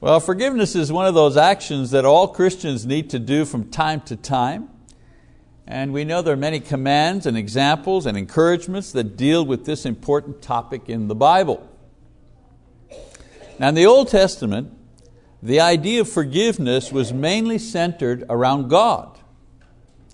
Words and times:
Well, 0.00 0.20
forgiveness 0.20 0.76
is 0.76 0.92
one 0.92 1.06
of 1.06 1.14
those 1.14 1.36
actions 1.36 1.90
that 1.90 2.04
all 2.04 2.28
Christians 2.28 2.86
need 2.86 3.10
to 3.10 3.18
do 3.18 3.44
from 3.44 3.68
time 3.68 4.00
to 4.02 4.14
time. 4.14 4.68
And 5.66 5.92
we 5.92 6.04
know 6.04 6.22
there 6.22 6.34
are 6.34 6.36
many 6.36 6.60
commands 6.60 7.26
and 7.26 7.36
examples 7.36 8.06
and 8.06 8.16
encouragements 8.16 8.92
that 8.92 9.16
deal 9.16 9.44
with 9.44 9.64
this 9.64 9.84
important 9.84 10.40
topic 10.40 10.88
in 10.88 11.08
the 11.08 11.16
Bible. 11.16 11.68
Now, 13.58 13.70
in 13.70 13.74
the 13.74 13.86
Old 13.86 14.06
Testament, 14.06 14.72
the 15.42 15.60
idea 15.60 16.02
of 16.02 16.08
forgiveness 16.08 16.92
was 16.92 17.12
mainly 17.12 17.58
centered 17.58 18.24
around 18.30 18.68
God 18.68 19.18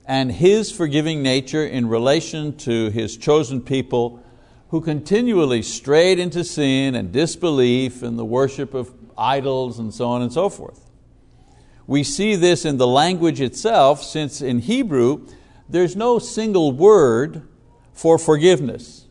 and 0.07 0.32
His 0.32 0.73
forgiving 0.73 1.23
nature 1.23 1.66
in 1.66 1.89
relation 1.89 2.57
to 2.57 2.89
His 2.89 3.19
chosen 3.19 3.61
people 3.61 4.25
who 4.71 4.80
continually 4.80 5.61
strayed 5.61 6.19
into 6.19 6.43
sin 6.43 6.95
and 6.95 7.12
disbelief 7.12 8.03
and 8.03 8.19
the 8.19 8.25
worship 8.25 8.73
of 8.73 9.04
idols 9.17 9.79
and 9.79 9.93
so 9.93 10.09
on 10.09 10.23
and 10.23 10.33
so 10.33 10.49
forth. 10.49 10.91
We 11.86 12.03
see 12.03 12.35
this 12.35 12.64
in 12.64 12.79
the 12.79 12.86
language 12.86 13.41
itself, 13.41 14.03
since 14.03 14.41
in 14.41 14.61
Hebrew 14.61 15.27
there's 15.68 15.96
no 15.96 16.18
single 16.18 16.72
word 16.72 17.46
for 17.93 18.19
forgiveness, 18.19 19.07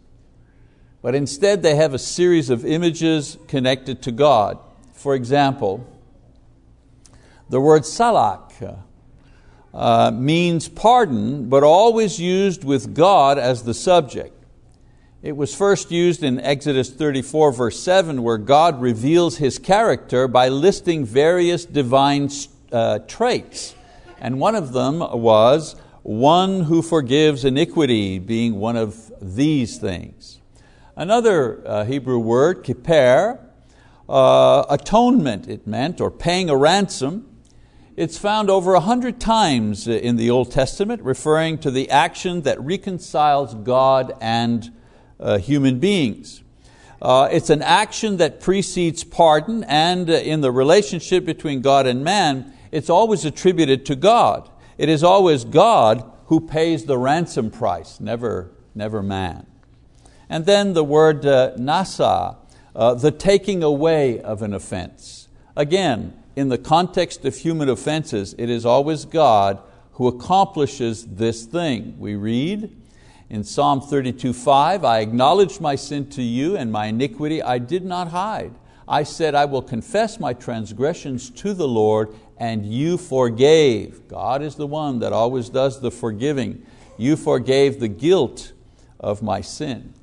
but 1.02 1.16
instead 1.16 1.62
they 1.64 1.76
have 1.76 1.94
a 1.94 2.00
series 2.00 2.50
of 2.50 2.66
images 2.66 3.38
connected 3.48 4.02
to 4.04 4.12
God. 4.12 4.60
For 4.94 5.16
example, 5.16 5.88
the 7.50 7.62
word 7.62 7.86
salak 7.86 8.54
uh, 9.74 10.12
means 10.12 10.68
pardon, 10.70 11.50
but 11.50 11.64
always 11.64 12.20
used 12.20 12.64
with 12.64 12.96
God 12.96 13.38
as 13.38 13.64
the 13.64 13.74
subject. 13.74 14.43
It 15.24 15.38
was 15.38 15.56
first 15.56 15.90
used 15.90 16.22
in 16.22 16.42
Exodus 16.42 16.90
34, 16.90 17.54
verse 17.54 17.80
7, 17.80 18.24
where 18.24 18.38
God 18.38 18.82
reveals 18.82 19.38
His 19.38 19.58
character 19.58 20.28
by 20.28 20.50
listing 20.50 21.06
various 21.06 21.64
divine 21.64 22.30
uh, 22.74 23.00
traits. 23.08 23.74
And 24.20 24.42
one 24.42 24.54
of 24.54 24.74
them 24.74 25.00
was 25.00 25.78
one 26.02 26.64
who 26.64 26.82
forgives 26.82 27.46
iniquity, 27.46 28.20
being 28.20 28.56
one 28.56 28.76
of 28.76 29.14
these 29.22 29.78
things. 29.78 30.42
Another 30.98 31.66
uh, 31.66 31.86
Hebrew 31.86 32.20
word, 32.20 32.62
kippur, 32.62 33.40
uh, 34.10 34.66
atonement 34.70 35.48
it 35.48 35.66
meant, 35.66 36.02
or 36.02 36.12
paying 36.12 36.50
a 36.50 36.58
ransom. 36.58 37.30
It's 37.96 38.18
found 38.18 38.50
over 38.50 38.74
a 38.74 38.82
hundred 38.82 39.22
times 39.22 39.88
in 39.88 40.18
the 40.18 40.30
Old 40.30 40.52
Testament, 40.52 41.02
referring 41.02 41.60
to 41.60 41.72
the 41.72 41.90
action 41.90 42.42
that 42.42 42.60
reconciles 42.60 43.54
God 43.54 44.12
and 44.20 44.70
human 45.38 45.80
beings. 45.80 46.44
Uh, 47.04 47.28
it's 47.32 47.50
an 47.50 47.62
action 47.62 48.16
that 48.18 48.40
precedes 48.40 49.04
pardon, 49.04 49.66
and 49.66 50.10
uh, 50.10 50.14
in 50.14 50.40
the 50.40 50.52
relationship 50.52 51.26
between 51.26 51.62
God 51.62 51.86
and 51.86 52.02
man, 52.02 52.54
it's 52.72 52.90
always 52.90 53.26
attributed 53.26 53.86
to 53.88 53.96
God. 53.96 54.50
It 54.78 54.88
is 54.88 55.04
always 55.04 55.44
God 55.44 56.10
who 56.28 56.40
pays 56.40 56.86
the 56.86 56.98
ransom 56.98 57.52
price, 57.52 58.00
never, 58.00 58.52
never 58.74 59.04
man. 59.04 59.46
And 60.30 60.46
then 60.46 60.74
the 60.74 60.84
word 60.84 61.26
uh, 61.26 61.52
nasa, 61.58 62.38
uh, 62.74 62.94
the 62.94 63.12
taking 63.12 63.64
away 63.64 64.22
of 64.22 64.42
an 64.42 64.54
offense. 64.54 65.28
Again, 65.58 66.14
in 66.38 66.48
the 66.48 66.58
context 66.58 67.26
of 67.26 67.36
human 67.36 67.68
offenses, 67.68 68.34
it 68.38 68.50
is 68.50 68.66
always 68.66 69.04
God 69.04 69.62
who 69.94 70.08
accomplishes 70.08 71.06
this 71.06 71.46
thing. 71.46 71.96
We 72.00 72.16
read, 72.16 72.76
in 73.34 73.44
Psalm 73.44 73.82
32:5, 73.82 74.86
I 74.86 75.00
acknowledged 75.00 75.60
my 75.60 75.74
sin 75.76 76.08
to 76.12 76.22
you 76.22 76.56
and 76.56 76.72
my 76.72 76.86
iniquity 76.86 77.42
I 77.42 77.58
did 77.58 77.84
not 77.84 78.10
hide. 78.10 78.54
I 78.88 79.02
said, 79.02 79.34
I 79.34 79.46
will 79.46 79.64
confess 79.64 80.20
my 80.20 80.34
transgressions 80.34 81.32
to 81.32 81.56
the 81.56 81.68
Lord, 81.68 82.14
and 82.38 82.64
you 82.64 82.96
forgave. 82.96 84.08
God 84.08 84.44
is 84.44 84.54
the 84.54 84.68
one 84.68 85.00
that 85.00 85.14
always 85.14 85.50
does 85.50 85.82
the 85.82 85.90
forgiving. 85.90 86.64
You 86.96 87.16
forgave 87.16 87.80
the 87.80 87.88
guilt 87.88 88.54
of 89.00 89.24
my 89.24 89.42
sin. 89.42 89.96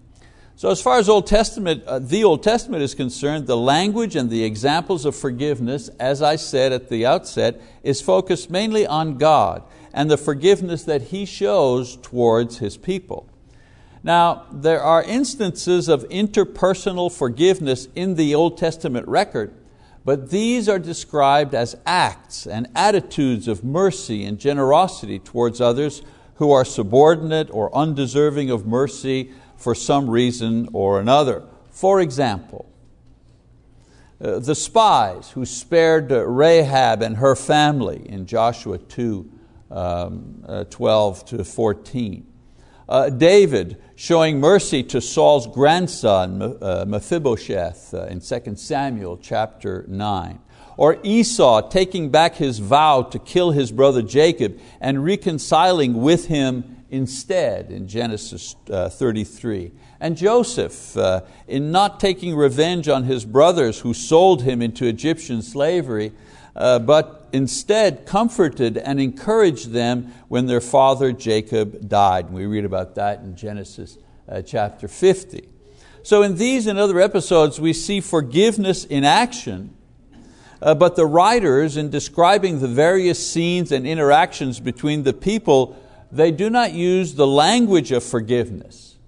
So 0.56 0.68
as 0.70 0.82
far 0.82 0.98
as 0.98 1.08
Old 1.08 1.28
Testament, 1.28 1.84
uh, 1.84 2.00
the 2.00 2.24
Old 2.24 2.42
Testament 2.42 2.82
is 2.82 2.96
concerned, 2.96 3.46
the 3.46 3.56
language 3.56 4.16
and 4.16 4.28
the 4.28 4.42
examples 4.42 5.04
of 5.04 5.14
forgiveness, 5.14 5.88
as 6.00 6.20
I 6.20 6.34
said 6.34 6.72
at 6.72 6.88
the 6.88 7.06
outset, 7.06 7.62
is 7.84 8.00
focused 8.00 8.50
mainly 8.50 8.88
on 8.88 9.18
God 9.18 9.62
and 9.92 10.10
the 10.10 10.16
forgiveness 10.16 10.84
that 10.84 11.02
He 11.02 11.24
shows 11.24 11.96
towards 11.96 12.58
His 12.58 12.76
people. 12.76 13.28
Now, 14.02 14.46
there 14.50 14.82
are 14.82 15.02
instances 15.02 15.88
of 15.88 16.08
interpersonal 16.08 17.12
forgiveness 17.12 17.88
in 17.94 18.14
the 18.14 18.34
Old 18.34 18.56
Testament 18.56 19.06
record, 19.06 19.54
but 20.04 20.30
these 20.30 20.68
are 20.68 20.78
described 20.78 21.54
as 21.54 21.76
acts 21.84 22.46
and 22.46 22.68
attitudes 22.74 23.46
of 23.46 23.62
mercy 23.62 24.24
and 24.24 24.38
generosity 24.38 25.18
towards 25.18 25.60
others 25.60 26.02
who 26.36 26.50
are 26.50 26.64
subordinate 26.64 27.50
or 27.52 27.74
undeserving 27.76 28.50
of 28.50 28.66
mercy 28.66 29.30
for 29.56 29.74
some 29.74 30.08
reason 30.08 30.66
or 30.72 30.98
another. 30.98 31.42
For 31.68 32.00
example, 32.00 32.66
uh, 34.22 34.38
the 34.38 34.54
spies 34.54 35.30
who 35.30 35.44
spared 35.44 36.10
Rahab 36.10 37.02
and 37.02 37.18
her 37.18 37.36
family 37.36 38.06
in 38.08 38.24
Joshua 38.24 38.78
2 38.78 39.30
um, 39.70 40.44
uh, 40.46 40.64
12 40.64 41.24
to 41.26 41.44
14. 41.44 42.26
Uh, 42.88 43.08
David 43.08 43.80
showing 43.94 44.40
mercy 44.40 44.82
to 44.82 45.00
Saul's 45.00 45.46
grandson 45.46 46.42
uh, 46.42 46.84
Mephibosheth 46.88 47.94
uh, 47.94 48.06
in 48.06 48.20
2 48.20 48.56
Samuel 48.56 49.16
chapter 49.16 49.84
9. 49.86 50.40
Or 50.76 50.98
Esau 51.02 51.68
taking 51.68 52.10
back 52.10 52.36
his 52.36 52.58
vow 52.58 53.02
to 53.02 53.18
kill 53.18 53.52
his 53.52 53.70
brother 53.70 54.02
Jacob 54.02 54.58
and 54.80 55.04
reconciling 55.04 56.02
with 56.02 56.26
him 56.26 56.84
instead 56.90 57.70
in 57.70 57.86
Genesis 57.86 58.56
uh, 58.70 58.88
33. 58.88 59.70
And 60.00 60.16
Joseph, 60.16 60.96
uh, 60.96 61.20
in 61.46 61.70
not 61.70 62.00
taking 62.00 62.34
revenge 62.34 62.88
on 62.88 63.04
his 63.04 63.24
brothers 63.24 63.80
who 63.80 63.94
sold 63.94 64.42
him 64.42 64.62
into 64.62 64.86
Egyptian 64.86 65.42
slavery, 65.42 66.12
uh, 66.56 66.78
but 66.78 67.28
instead 67.32 68.06
comforted 68.06 68.76
and 68.76 69.00
encouraged 69.00 69.70
them 69.70 70.12
when 70.28 70.46
their 70.46 70.60
father 70.60 71.12
Jacob 71.12 71.88
died. 71.88 72.30
We 72.30 72.46
read 72.46 72.64
about 72.64 72.96
that 72.96 73.20
in 73.20 73.36
Genesis 73.36 73.98
uh, 74.28 74.42
chapter 74.42 74.88
50. 74.88 75.48
So 76.02 76.22
in 76.22 76.36
these 76.36 76.66
and 76.66 76.78
other 76.78 77.00
episodes 77.00 77.60
we 77.60 77.72
see 77.72 78.00
forgiveness 78.00 78.84
in 78.84 79.04
action, 79.04 79.76
uh, 80.62 80.74
but 80.74 80.96
the 80.96 81.06
writers 81.06 81.76
in 81.76 81.90
describing 81.90 82.60
the 82.60 82.68
various 82.68 83.24
scenes 83.24 83.72
and 83.72 83.86
interactions 83.86 84.60
between 84.60 85.04
the 85.04 85.12
people, 85.12 85.76
they 86.10 86.30
do 86.30 86.50
not 86.50 86.72
use 86.72 87.14
the 87.14 87.26
language 87.26 87.92
of 87.92 88.02
forgiveness. 88.02 88.98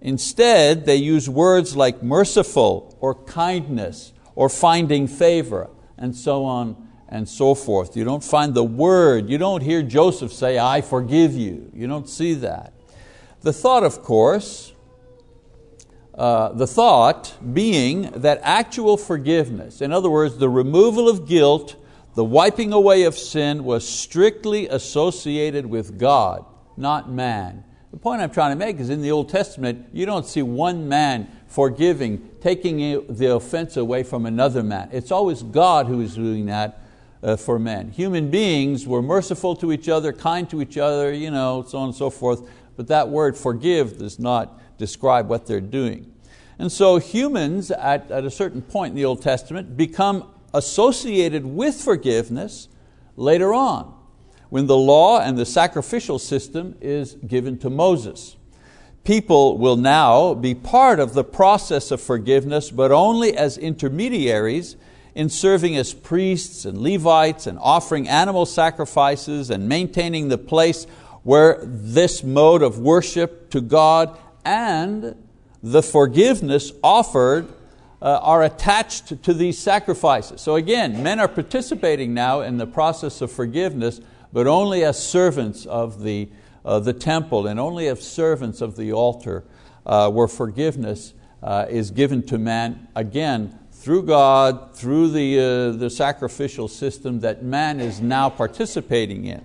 Instead, 0.00 0.84
they 0.84 0.96
use 0.96 1.28
words 1.28 1.76
like 1.76 2.02
merciful 2.02 2.96
or 3.00 3.14
kindness 3.14 4.12
or 4.34 4.48
finding 4.48 5.06
favor 5.06 5.70
and 5.96 6.16
so 6.16 6.44
on 6.44 6.81
and 7.12 7.28
so 7.28 7.54
forth. 7.54 7.94
You 7.94 8.04
don't 8.04 8.24
find 8.24 8.54
the 8.54 8.64
word, 8.64 9.28
you 9.28 9.36
don't 9.36 9.62
hear 9.62 9.82
Joseph 9.82 10.32
say, 10.32 10.58
I 10.58 10.80
forgive 10.80 11.34
you. 11.34 11.70
You 11.74 11.86
don't 11.86 12.08
see 12.08 12.32
that. 12.34 12.72
The 13.42 13.52
thought, 13.52 13.84
of 13.84 14.02
course, 14.02 14.72
uh, 16.14 16.52
the 16.52 16.66
thought 16.66 17.36
being 17.52 18.10
that 18.12 18.40
actual 18.42 18.96
forgiveness, 18.96 19.82
in 19.82 19.92
other 19.92 20.08
words, 20.08 20.38
the 20.38 20.48
removal 20.48 21.06
of 21.06 21.28
guilt, 21.28 21.76
the 22.14 22.24
wiping 22.24 22.72
away 22.72 23.02
of 23.02 23.14
sin, 23.14 23.62
was 23.62 23.86
strictly 23.86 24.68
associated 24.68 25.66
with 25.66 25.98
God, 25.98 26.46
not 26.78 27.10
man. 27.10 27.62
The 27.90 27.98
point 27.98 28.22
I'm 28.22 28.30
trying 28.30 28.52
to 28.52 28.56
make 28.56 28.80
is 28.80 28.88
in 28.88 29.02
the 29.02 29.10
Old 29.10 29.28
Testament, 29.28 29.86
you 29.92 30.06
don't 30.06 30.24
see 30.24 30.40
one 30.40 30.88
man 30.88 31.28
forgiving, 31.46 32.30
taking 32.40 33.06
the 33.14 33.34
offense 33.34 33.76
away 33.76 34.02
from 34.02 34.24
another 34.24 34.62
man. 34.62 34.88
It's 34.92 35.10
always 35.10 35.42
God 35.42 35.88
who 35.88 36.00
is 36.00 36.14
doing 36.14 36.46
that 36.46 36.81
Uh, 37.22 37.36
for 37.36 37.56
men. 37.56 37.88
Human 37.92 38.30
beings 38.30 38.84
were 38.84 39.00
merciful 39.00 39.54
to 39.54 39.70
each 39.70 39.88
other, 39.88 40.12
kind 40.12 40.50
to 40.50 40.60
each 40.60 40.76
other, 40.76 41.12
you 41.12 41.30
know, 41.30 41.64
so 41.68 41.78
on 41.78 41.90
and 41.90 41.94
so 41.94 42.10
forth, 42.10 42.50
but 42.76 42.88
that 42.88 43.08
word 43.10 43.36
forgive 43.36 43.98
does 43.98 44.18
not 44.18 44.60
describe 44.76 45.28
what 45.28 45.46
they're 45.46 45.60
doing. 45.60 46.12
And 46.58 46.72
so 46.72 46.98
humans 46.98 47.70
at, 47.70 48.10
at 48.10 48.24
a 48.24 48.30
certain 48.30 48.60
point 48.60 48.90
in 48.90 48.96
the 48.96 49.04
Old 49.04 49.22
Testament 49.22 49.76
become 49.76 50.32
associated 50.52 51.46
with 51.46 51.80
forgiveness 51.80 52.66
later 53.16 53.54
on 53.54 53.94
when 54.48 54.66
the 54.66 54.76
law 54.76 55.20
and 55.20 55.38
the 55.38 55.46
sacrificial 55.46 56.18
system 56.18 56.74
is 56.80 57.14
given 57.14 57.56
to 57.58 57.70
Moses. 57.70 58.36
People 59.04 59.58
will 59.58 59.76
now 59.76 60.34
be 60.34 60.54
part 60.54 60.98
of 60.98 61.14
the 61.14 61.24
process 61.24 61.90
of 61.90 62.00
forgiveness, 62.00 62.72
but 62.72 62.90
only 62.90 63.36
as 63.36 63.56
intermediaries 63.56 64.76
in 65.14 65.28
serving 65.28 65.76
as 65.76 65.92
priests 65.92 66.64
and 66.64 66.78
Levites 66.78 67.46
and 67.46 67.58
offering 67.60 68.08
animal 68.08 68.46
sacrifices 68.46 69.50
and 69.50 69.68
maintaining 69.68 70.28
the 70.28 70.38
place 70.38 70.86
where 71.22 71.58
this 71.62 72.24
mode 72.24 72.62
of 72.62 72.78
worship 72.78 73.50
to 73.50 73.60
God 73.60 74.18
and 74.44 75.16
the 75.62 75.82
forgiveness 75.82 76.72
offered 76.82 77.48
uh, 78.00 78.18
are 78.22 78.42
attached 78.42 79.22
to 79.22 79.32
these 79.32 79.56
sacrifices. 79.58 80.40
So 80.40 80.56
again, 80.56 81.02
men 81.04 81.20
are 81.20 81.28
participating 81.28 82.14
now 82.14 82.40
in 82.40 82.56
the 82.56 82.66
process 82.66 83.20
of 83.20 83.30
forgiveness, 83.30 84.00
but 84.32 84.48
only 84.48 84.84
as 84.84 85.00
servants 85.00 85.66
of 85.66 86.02
the, 86.02 86.28
uh, 86.64 86.80
the 86.80 86.92
temple 86.92 87.46
and 87.46 87.60
only 87.60 87.86
as 87.86 88.02
servants 88.02 88.60
of 88.60 88.76
the 88.76 88.92
altar, 88.92 89.44
uh, 89.86 90.10
where 90.10 90.26
forgiveness 90.26 91.14
uh, 91.42 91.66
is 91.68 91.92
given 91.92 92.24
to 92.24 92.38
man, 92.38 92.88
again, 92.96 93.56
through 93.82 94.04
God, 94.04 94.76
through 94.76 95.10
the, 95.10 95.40
uh, 95.40 95.76
the 95.76 95.90
sacrificial 95.90 96.68
system 96.68 97.18
that 97.18 97.42
man 97.42 97.80
is 97.80 98.00
now 98.00 98.30
participating 98.30 99.24
in. 99.24 99.44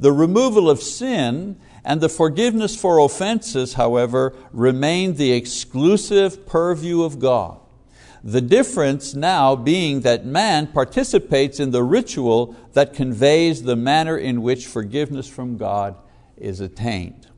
The 0.00 0.10
removal 0.10 0.68
of 0.68 0.82
sin 0.82 1.60
and 1.84 2.00
the 2.00 2.08
forgiveness 2.08 2.74
for 2.74 2.98
offenses, 2.98 3.74
however, 3.74 4.34
remain 4.52 5.14
the 5.14 5.30
exclusive 5.30 6.44
purview 6.44 7.04
of 7.04 7.20
God. 7.20 7.60
The 8.24 8.40
difference 8.40 9.14
now 9.14 9.54
being 9.54 10.00
that 10.00 10.26
man 10.26 10.66
participates 10.66 11.60
in 11.60 11.70
the 11.70 11.84
ritual 11.84 12.56
that 12.72 12.94
conveys 12.94 13.62
the 13.62 13.76
manner 13.76 14.18
in 14.18 14.42
which 14.42 14.66
forgiveness 14.66 15.28
from 15.28 15.56
God 15.56 15.94
is 16.36 16.58
attained. 16.58 17.28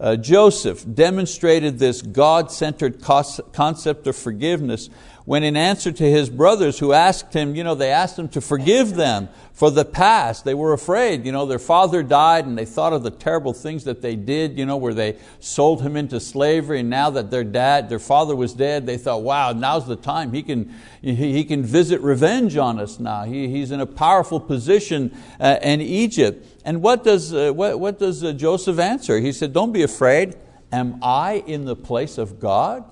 Uh, 0.00 0.16
Joseph 0.16 0.84
demonstrated 0.92 1.78
this 1.78 2.02
God-centered 2.02 3.00
concept 3.00 4.06
of 4.06 4.16
forgiveness 4.16 4.90
when 5.28 5.44
in 5.44 5.58
answer 5.58 5.92
to 5.92 6.10
his 6.10 6.30
brothers 6.30 6.78
who 6.78 6.94
asked 6.94 7.34
him, 7.34 7.54
you 7.54 7.62
know, 7.62 7.74
they 7.74 7.90
asked 7.90 8.18
him 8.18 8.30
to 8.30 8.40
forgive 8.40 8.94
them 8.94 9.28
for 9.52 9.70
the 9.70 9.84
past. 9.84 10.46
They 10.46 10.54
were 10.54 10.72
afraid, 10.72 11.26
you 11.26 11.32
know, 11.32 11.44
their 11.44 11.58
father 11.58 12.02
died 12.02 12.46
and 12.46 12.56
they 12.56 12.64
thought 12.64 12.94
of 12.94 13.02
the 13.02 13.10
terrible 13.10 13.52
things 13.52 13.84
that 13.84 14.00
they 14.00 14.16
did, 14.16 14.58
you 14.58 14.64
know, 14.64 14.78
where 14.78 14.94
they 14.94 15.18
sold 15.38 15.82
him 15.82 15.98
into 15.98 16.18
slavery 16.18 16.80
and 16.80 16.88
now 16.88 17.10
that 17.10 17.30
their 17.30 17.44
dad, 17.44 17.90
their 17.90 17.98
father 17.98 18.34
was 18.34 18.54
dead, 18.54 18.86
they 18.86 18.96
thought, 18.96 19.20
wow, 19.20 19.52
now's 19.52 19.86
the 19.86 19.96
time. 19.96 20.32
He 20.32 20.42
can, 20.42 20.74
he 21.02 21.44
can 21.44 21.62
visit 21.62 22.00
revenge 22.00 22.56
on 22.56 22.80
us 22.80 22.98
now. 22.98 23.24
He, 23.24 23.48
he's 23.48 23.70
in 23.70 23.82
a 23.82 23.86
powerful 23.86 24.40
position 24.40 25.14
uh, 25.38 25.58
in 25.60 25.82
Egypt. 25.82 26.46
And 26.64 26.80
what 26.80 27.04
does, 27.04 27.34
uh, 27.34 27.52
what, 27.52 27.78
what 27.78 27.98
does 27.98 28.24
uh, 28.24 28.32
Joseph 28.32 28.78
answer? 28.78 29.20
He 29.20 29.32
said, 29.32 29.52
don't 29.52 29.72
be 29.72 29.82
afraid. 29.82 30.36
Am 30.72 30.98
I 31.02 31.44
in 31.46 31.66
the 31.66 31.76
place 31.76 32.16
of 32.16 32.40
God? 32.40 32.90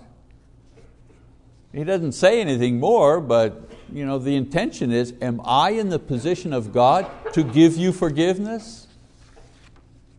He 1.76 1.84
doesn't 1.84 2.12
say 2.12 2.40
anything 2.40 2.80
more, 2.80 3.20
but 3.20 3.70
you 3.92 4.06
know, 4.06 4.18
the 4.18 4.34
intention 4.34 4.90
is, 4.90 5.12
am 5.20 5.42
I 5.44 5.70
in 5.70 5.90
the 5.90 5.98
position 5.98 6.52
of 6.54 6.72
God 6.72 7.06
to 7.34 7.44
give 7.44 7.76
you 7.76 7.92
forgiveness? 7.92 8.86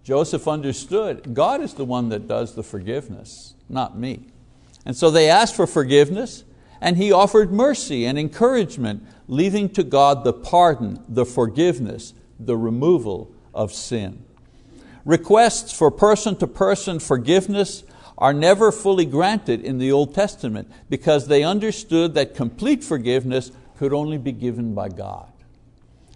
Joseph 0.03 0.47
understood, 0.47 1.33
God 1.33 1.61
is 1.61 1.73
the 1.73 1.83
one 1.83 2.09
that 2.09 2.27
does 2.27 2.53
the 2.53 2.63
forgiveness, 2.63 3.55
not 3.67 3.97
me. 3.97 4.27
And 4.85 4.95
so 4.95 5.09
they 5.09 5.29
asked 5.29 5.55
for 5.55 5.65
forgiveness, 5.65 6.43
and 6.79 6.95
he 6.95 7.11
offered 7.11 7.51
mercy 7.51 8.05
and 8.05 8.19
encouragement, 8.19 9.03
leaving 9.27 9.67
to 9.69 9.83
God 9.83 10.23
the 10.23 10.33
pardon, 10.33 11.03
the 11.09 11.25
forgiveness, 11.25 12.13
the 12.39 12.55
removal 12.55 13.33
of 13.53 13.73
sin. 13.73 14.23
Requests 15.05 15.73
for 15.73 15.89
person 15.89 16.35
to 16.37 16.45
person 16.45 16.99
forgiveness 16.99 17.83
are 18.17 18.33
never 18.33 18.71
fully 18.71 19.05
granted 19.05 19.61
in 19.61 19.77
the 19.77 19.91
Old 19.91 20.15
Testament 20.15 20.71
because 20.89 21.27
they 21.27 21.43
understood 21.43 22.15
that 22.15 22.33
complete 22.35 22.83
forgiveness 22.83 23.51
could 23.77 23.93
only 23.93 24.17
be 24.17 24.31
given 24.31 24.73
by 24.73 24.89
God. 24.89 25.31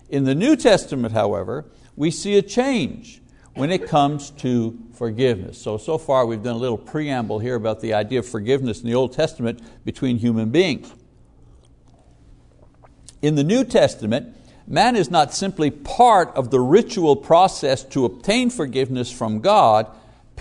In 0.10 0.24
the 0.24 0.36
New 0.36 0.56
Testament, 0.56 1.14
however, 1.14 1.66
we 1.96 2.12
see 2.12 2.38
a 2.38 2.42
change 2.42 3.22
when 3.54 3.72
it 3.72 3.88
comes 3.88 4.32
to 4.32 4.78
forgiveness. 4.94 5.58
So, 5.58 5.78
so 5.78 5.98
far 5.98 6.26
we've 6.26 6.42
done 6.42 6.56
a 6.56 6.60
little 6.60 6.78
preamble 6.78 7.40
here 7.40 7.56
about 7.56 7.82
the 7.82 7.94
idea 7.94 8.20
of 8.20 8.28
forgiveness 8.28 8.82
in 8.82 8.88
the 8.88 8.96
Old 8.96 9.14
Testament 9.14 9.62
between 9.86 10.18
human 10.18 10.50
beings. 10.50 10.92
In 13.22 13.36
the 13.36 13.44
New 13.44 13.64
Testament, 13.64 14.36
man 14.66 14.96
is 14.96 15.12
not 15.12 15.34
simply 15.34 15.70
part 15.70 16.30
of 16.36 16.50
the 16.50 16.60
ritual 16.60 17.16
process 17.16 17.84
to 17.86 18.06
obtain 18.06 18.50
forgiveness 18.50 19.12
from 19.12 19.42
God, 19.42 19.88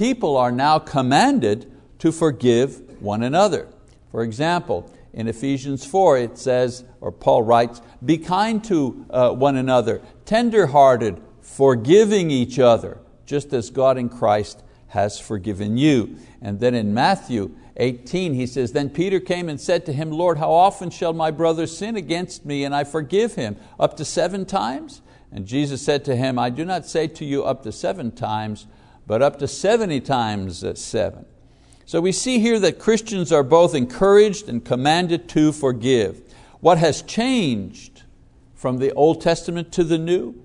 people 0.01 0.39
are 0.39 0.51
now 0.51 0.79
commanded 0.79 1.71
to 1.99 2.11
forgive 2.11 3.03
one 3.03 3.23
another. 3.23 3.69
For 4.11 4.23
example, 4.23 4.91
in 5.13 5.29
Ephesians 5.29 5.85
4 5.85 6.17
it 6.17 6.39
says, 6.39 6.85
or 7.03 7.13
Paul 7.13 7.43
writes, 7.43 7.83
be 8.03 8.17
kind 8.17 8.65
to 8.65 9.05
uh, 9.11 9.31
one 9.33 9.57
another, 9.57 10.01
tender-hearted, 10.25 11.21
forgiving 11.43 12.31
each 12.31 12.59
other, 12.59 12.97
just 13.27 13.53
as 13.53 13.69
God 13.69 13.99
in 13.99 14.09
Christ 14.09 14.63
has 14.89 15.21
forgiven 15.21 15.77
you. 15.77 16.17
And 16.41 16.61
then 16.61 16.75
in 16.75 16.95
Matthew 16.95 17.55
18 17.77 18.33
he 18.33 18.47
says, 18.47 18.73
Then 18.73 18.89
Peter 18.89 19.21
came 19.21 19.51
and 19.51 19.61
said 19.61 19.85
to 19.85 19.93
him, 19.93 20.11
Lord, 20.11 20.39
how 20.39 20.51
often 20.51 20.89
shall 20.89 21.13
my 21.13 21.31
brother 21.31 21.67
sin 21.67 21.95
against 21.97 22.47
me 22.47 22.65
and 22.65 22.75
I 22.75 22.85
forgive 22.85 23.35
him? 23.35 23.59
Up 23.79 23.99
to 23.99 24.07
seven 24.07 24.47
times? 24.47 25.03
And 25.31 25.45
Jesus 25.47 25.83
said 25.83 26.07
to 26.07 26.17
him, 26.17 26.39
I 26.39 26.49
do 26.49 26.65
not 26.65 26.87
say 26.87 27.07
to 27.07 27.25
you 27.27 27.45
up 27.45 27.65
to 27.65 27.71
seven 27.71 28.13
times, 28.13 28.67
but 29.11 29.23
up 29.23 29.41
to 29.41 29.49
70 29.49 30.03
times 30.03 30.65
seven. 30.81 31.27
So 31.85 32.01
we 32.01 32.13
see 32.13 32.39
here 32.39 32.61
that 32.61 32.79
Christians 32.79 33.33
are 33.33 33.43
both 33.43 33.75
encouraged 33.75 34.49
and 34.49 34.65
commanded 34.65 35.29
to 35.31 35.51
forgive. 35.51 36.23
What 36.61 36.79
has 36.79 37.03
changed 37.03 38.05
from 38.55 38.79
the 38.79 38.93
Old 38.93 39.21
Testament 39.21 39.73
to 39.73 39.83
the 39.83 39.99
New? 39.99 40.41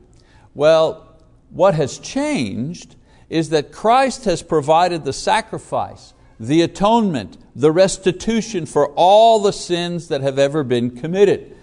Well, 0.56 1.16
what 1.52 1.76
has 1.76 2.00
changed 2.00 2.96
is 3.30 3.50
that 3.50 3.72
Christ 3.72 4.26
has 4.26 4.42
provided 4.42 5.06
the 5.06 5.14
sacrifice, 5.14 6.16
the 6.40 6.64
atonement, 6.64 7.38
the 7.56 7.72
restitution 7.72 8.66
for 8.66 8.88
all 8.96 9.44
the 9.44 9.54
sins 9.54 10.08
that 10.08 10.22
have 10.22 10.40
ever 10.40 10.64
been 10.64 10.90
committed. 10.90 11.56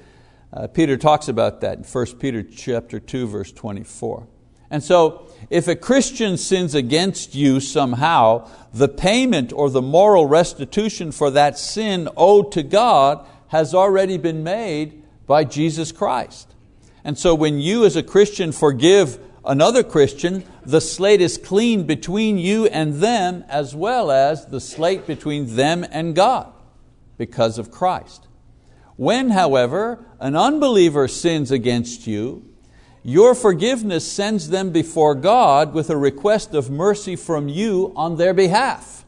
Uh, 0.53 0.69
Peter 0.69 0.97
talks 0.97 1.27
about 1.27 1.63
that 1.63 1.79
in 1.79 1.83
1 1.83 2.07
Peter 2.21 2.45
chapter 2.45 3.01
2, 3.01 3.27
verse 3.27 3.51
24. 3.51 4.29
And 4.71 4.85
so, 4.85 5.32
if 5.51 5.69
a 5.69 5.77
Christian 5.77 6.37
sins 6.37 6.75
against 6.75 7.35
you 7.35 7.61
somehow, 7.61 8.49
the 8.73 8.89
payment 8.89 9.53
or 9.53 9.71
the 9.71 9.83
moral 9.83 10.27
restitution 10.27 11.13
for 11.13 11.31
that 11.31 11.59
sin 11.59 12.09
owed 12.17 12.53
to 12.53 12.63
God 12.63 13.27
has 13.49 13.75
already 13.75 14.17
been 14.17 14.43
made 14.43 15.03
by 15.27 15.45
Jesus 15.45 15.93
Christ. 15.93 16.55
And 17.05 17.19
so 17.19 17.35
when 17.35 17.59
you 17.59 17.85
as 17.85 17.97
a 17.97 18.03
Christian 18.03 18.53
forgive 18.53 19.19
another 19.45 19.83
Christian, 19.83 20.45
the 20.65 20.81
slate 20.81 21.21
is 21.21 21.37
clean 21.37 21.85
between 21.85 22.39
you 22.39 22.67
and 22.67 22.95
them 22.95 23.45
as 23.49 23.75
well 23.75 24.11
as 24.11 24.47
the 24.47 24.61
slate 24.61 25.07
between 25.07 25.57
them 25.57 25.85
and 25.91 26.15
God 26.15 26.53
because 27.19 27.59
of 27.59 27.71
Christ. 27.71 28.27
When, 28.97 29.31
however, 29.31 30.05
an 30.21 30.37
unbeliever 30.37 31.09
sins 31.09 31.51
against 31.51 32.07
you, 32.07 32.52
your 33.03 33.35
forgiveness 33.35 34.11
sends 34.11 34.49
them 34.49 34.71
before 34.71 35.15
God 35.15 35.75
with 35.75 35.91
a 35.91 35.97
request 35.97 36.55
of 36.55 36.71
mercy 36.71 37.17
from 37.17 37.49
you 37.49 37.93
on 37.97 38.17
their 38.17 38.33
behalf. 38.33 39.05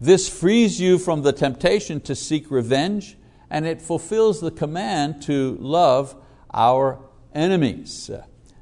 This 0.00 0.28
frees 0.28 0.80
you 0.80 0.98
from 0.98 1.22
the 1.22 1.32
temptation 1.32 2.00
to 2.02 2.14
seek 2.14 2.50
revenge 2.50 3.16
and 3.50 3.66
it 3.66 3.80
fulfills 3.80 4.40
the 4.40 4.50
command 4.50 5.22
to 5.22 5.56
love 5.60 6.14
our 6.52 6.98
enemies. 7.34 8.10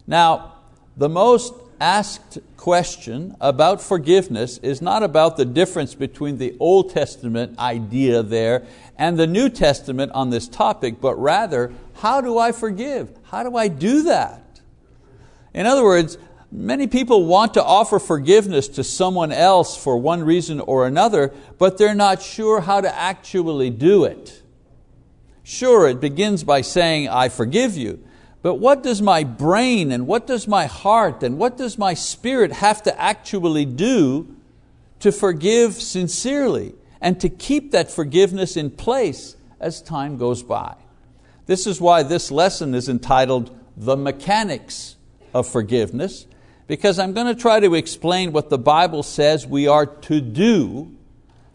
Now, 0.07 0.55
the 0.97 1.09
most 1.09 1.55
asked 1.81 2.38
question 2.57 3.37
about 3.41 3.83
forgiveness 3.83 4.59
is 4.59 4.81
not 4.81 5.03
about 5.03 5.37
the 5.37 5.45
difference 5.45 5.95
between 5.95 6.38
the 6.38 6.57
Old 6.59 6.91
Testament 6.91 7.59
idea 7.59 8.23
there 8.23 8.65
and 8.99 9.19
the 9.19 9.26
New 9.26 9.49
Testament 9.49 10.12
on 10.12 10.31
this 10.31 10.49
topic, 10.49 11.00
but 11.00 11.17
rather, 11.17 11.73
how 11.97 12.21
do 12.21 12.38
I 12.38 12.53
forgive? 12.53 13.17
How 13.25 13.43
do 13.43 13.57
I 13.57 13.69
do 13.69 14.03
that? 14.05 14.61
In 15.53 15.67
other 15.67 15.85
words, 15.85 16.19
many 16.50 16.87
people 16.87 17.26
want 17.26 17.55
to 17.55 17.65
offer 17.65 17.99
forgiveness 17.99 18.69
to 18.69 18.85
someone 18.85 19.33
else 19.33 19.76
for 19.76 19.99
one 19.99 20.25
reason 20.25 20.61
or 20.61 20.87
another, 20.87 21.33
but 21.59 21.79
they're 21.79 21.95
not 21.95 22.23
sure 22.23 22.61
how 22.61 22.81
to 22.81 22.95
actually 22.95 23.71
do 23.71 24.05
it. 24.05 24.43
Sure, 25.43 25.88
it 25.88 26.00
begins 26.00 26.43
by 26.43 26.61
saying, 26.61 27.09
I 27.09 27.29
forgive 27.29 27.76
you, 27.76 28.03
but 28.43 28.57
what 28.57 28.83
does 28.83 29.00
my 29.00 29.25
brain 29.25 29.93
and 29.93 30.07
what 30.07 30.26
does 30.26 30.49
my 30.49 30.67
heart 30.67 31.23
and 31.23 31.38
what 31.38 31.57
does 31.57 31.79
my 31.79 31.95
spirit 31.95 32.53
have 32.53 32.83
to 32.83 33.00
actually 33.00 33.65
do 33.65 34.37
to 35.00 35.12
forgive 35.12 35.75
sincerely 35.75 36.75
and 37.00 37.21
to 37.21 37.29
keep 37.29 37.73
that 37.73 37.91
forgiveness 37.91 38.57
in 38.57 38.71
place 38.71 39.37
as 39.61 39.83
time 39.83 40.17
goes 40.17 40.43
by? 40.43 40.76
This 41.47 41.67
is 41.67 41.81
why 41.81 42.03
this 42.03 42.31
lesson 42.31 42.75
is 42.75 42.88
entitled 42.88 43.57
The 43.76 43.97
Mechanics 43.97 44.97
of 45.33 45.47
Forgiveness, 45.47 46.26
because 46.67 46.99
I'm 46.99 47.12
going 47.12 47.29
to 47.29 47.41
try 47.41 47.61
to 47.61 47.75
explain 47.75 48.33
what 48.33 48.50
the 48.50 48.59
Bible 48.59 49.03
says 49.03 49.47
we 49.47 49.69
are 49.69 49.87
to 49.87 50.21
do 50.21 50.97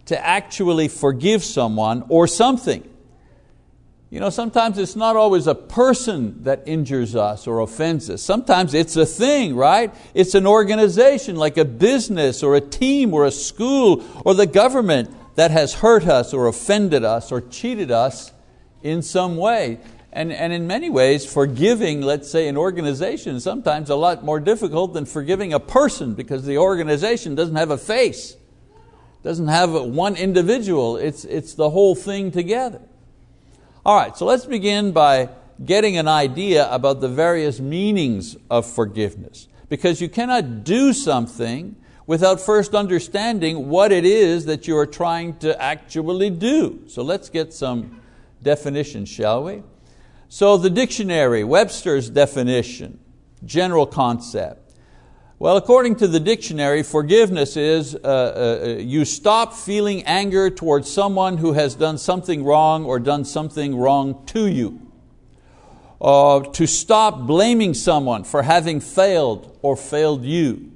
to 0.06 0.26
actually 0.26 0.88
forgive 0.88 1.44
someone 1.44 2.06
or 2.10 2.28
something. 2.28 2.88
You 4.10 4.20
know, 4.20 4.30
sometimes 4.30 4.78
it's 4.78 4.98
not 4.98 5.16
always 5.16 5.48
a 5.48 5.56
person 5.56 6.44
that 6.44 6.64
injures 6.66 7.16
us 7.16 7.48
or 7.48 7.62
offends 7.62 8.10
us. 8.10 8.22
Sometimes 8.22 8.74
it's 8.74 8.98
a 8.98 9.06
thing, 9.06 9.56
right? 9.56 9.94
It's 10.14 10.36
an 10.36 10.46
organization 10.46 11.38
like 11.38 11.58
a 11.58 11.64
business 11.64 12.44
or 12.44 12.56
a 12.56 12.62
team 12.62 13.14
or 13.14 13.26
a 13.26 13.32
school 13.32 14.04
or 14.26 14.34
the 14.34 14.48
government 14.48 15.16
that 15.36 15.52
has 15.52 15.76
hurt 15.76 16.08
us 16.08 16.34
or 16.34 16.48
offended 16.48 17.04
us 17.04 17.32
or 17.32 17.42
cheated 17.42 17.92
us 17.92 18.32
in 18.84 19.02
some 19.02 19.38
way. 19.38 19.80
And, 20.14 20.34
and 20.34 20.52
in 20.52 20.68
many 20.68 20.90
ways, 20.90 21.26
forgiving, 21.26 22.02
let's 22.02 22.30
say, 22.30 22.48
an 22.50 22.58
organization 22.58 23.38
is 23.38 23.44
sometimes 23.44 23.90
a 23.90 23.96
lot 23.96 24.26
more 24.26 24.42
difficult 24.42 24.94
than 24.94 25.06
forgiving 25.06 25.54
a 25.54 25.60
person 25.60 26.16
because 26.16 26.46
the 26.46 26.58
organization 26.58 27.34
doesn't 27.34 27.56
have 27.56 27.72
a 27.72 27.78
face, 27.78 28.36
doesn't 29.24 29.48
have 29.48 29.72
one 29.72 30.18
individual, 30.18 30.98
it's, 30.98 31.24
it's 31.24 31.54
the 31.54 31.70
whole 31.70 31.96
thing 31.96 32.32
together. 32.32 32.82
All 33.86 33.96
right, 33.96 34.16
so 34.18 34.26
let's 34.26 34.46
begin 34.46 34.92
by 34.92 35.30
getting 35.64 35.98
an 35.98 36.08
idea 36.08 36.70
about 36.70 37.00
the 37.00 37.08
various 37.08 37.60
meanings 37.60 38.36
of 38.50 38.66
forgiveness. 38.66 39.48
Because 39.70 40.02
you 40.02 40.10
cannot 40.10 40.66
do 40.66 40.92
something 40.92 41.78
without 42.12 42.42
first 42.42 42.76
understanding 42.76 43.70
what 43.70 43.90
it 43.90 44.04
is 44.04 44.44
that 44.44 44.68
you 44.68 44.76
are 44.76 44.86
trying 44.86 45.34
to 45.38 45.50
actually 45.62 46.30
do. 46.30 46.84
So 46.88 47.04
let's 47.04 47.30
get 47.30 47.54
some 47.54 48.02
definitions, 48.44 49.08
shall 49.08 49.46
we? 49.46 49.64
So 50.28 50.58
the 50.58 50.70
dictionary, 50.70 51.46
Webster's 51.46 52.10
definition, 52.10 53.00
general 53.46 53.86
concept. 53.86 54.74
Well, 55.40 55.56
according 55.56 55.96
to 56.00 56.08
the 56.10 56.20
dictionary, 56.20 56.84
forgiveness 56.84 57.56
is 57.56 57.96
uh, 57.96 58.00
uh, 58.04 58.68
you 58.82 59.06
stop 59.06 59.54
feeling 59.54 60.04
anger 60.04 60.50
towards 60.50 60.92
someone 60.92 61.38
who 61.38 61.54
has 61.54 61.76
done 61.76 61.98
something 61.98 62.44
wrong 62.44 62.84
or 62.84 63.00
done 63.00 63.24
something 63.24 63.78
wrong 63.78 64.26
to 64.26 64.48
you. 64.48 64.82
Uh, 66.02 66.42
to 66.42 66.68
stop 66.68 67.20
blaming 67.26 67.74
someone 67.74 68.26
for 68.26 68.44
having 68.44 68.82
failed 68.82 69.58
or 69.62 69.78
failed 69.78 70.26
you. 70.26 70.72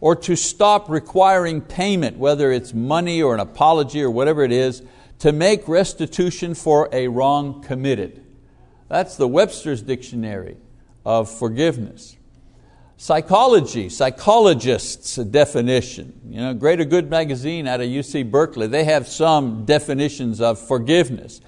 Or 0.00 0.14
to 0.16 0.36
stop 0.36 0.90
requiring 0.90 1.60
payment, 1.62 2.18
whether 2.18 2.52
it's 2.52 2.74
money 2.74 3.22
or 3.22 3.34
an 3.34 3.40
apology 3.40 4.02
or 4.02 4.10
whatever 4.10 4.42
it 4.42 4.52
is, 4.52 4.82
to 5.20 5.32
make 5.32 5.66
restitution 5.66 6.54
for 6.54 6.88
a 6.92 7.08
wrong 7.08 7.62
committed. 7.62 8.22
That's 8.88 9.16
the 9.16 9.26
Webster's 9.26 9.82
Dictionary 9.82 10.56
of 11.04 11.30
forgiveness. 11.30 12.16
Psychology, 12.98 13.88
psychologists' 13.88 15.16
definition. 15.16 16.18
You 16.28 16.40
know, 16.40 16.54
Greater 16.54 16.84
Good 16.84 17.10
magazine 17.10 17.66
out 17.66 17.80
of 17.80 17.88
UC 17.88 18.30
Berkeley, 18.30 18.66
they 18.68 18.84
have 18.84 19.06
some 19.06 19.64
definitions 19.64 20.40
of 20.40 20.58
forgiveness. 20.58 21.40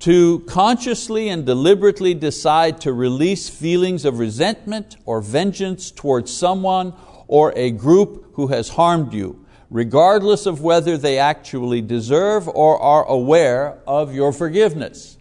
To 0.00 0.40
consciously 0.40 1.28
and 1.28 1.46
deliberately 1.46 2.14
decide 2.14 2.80
to 2.82 2.92
release 2.92 3.48
feelings 3.48 4.04
of 4.04 4.18
resentment 4.18 4.96
or 5.04 5.20
vengeance 5.20 5.90
towards 5.90 6.32
someone 6.32 6.92
or 7.28 7.52
a 7.56 7.70
group 7.70 8.34
who 8.34 8.48
has 8.48 8.68
harmed 8.70 9.12
you, 9.12 9.44
regardless 9.70 10.46
of 10.46 10.60
whether 10.60 10.96
they 10.96 11.18
actually 11.18 11.80
deserve 11.80 12.48
or 12.48 12.80
are 12.80 13.04
aware 13.06 13.78
of 13.86 14.14
your 14.14 14.32
forgiveness. 14.32 15.18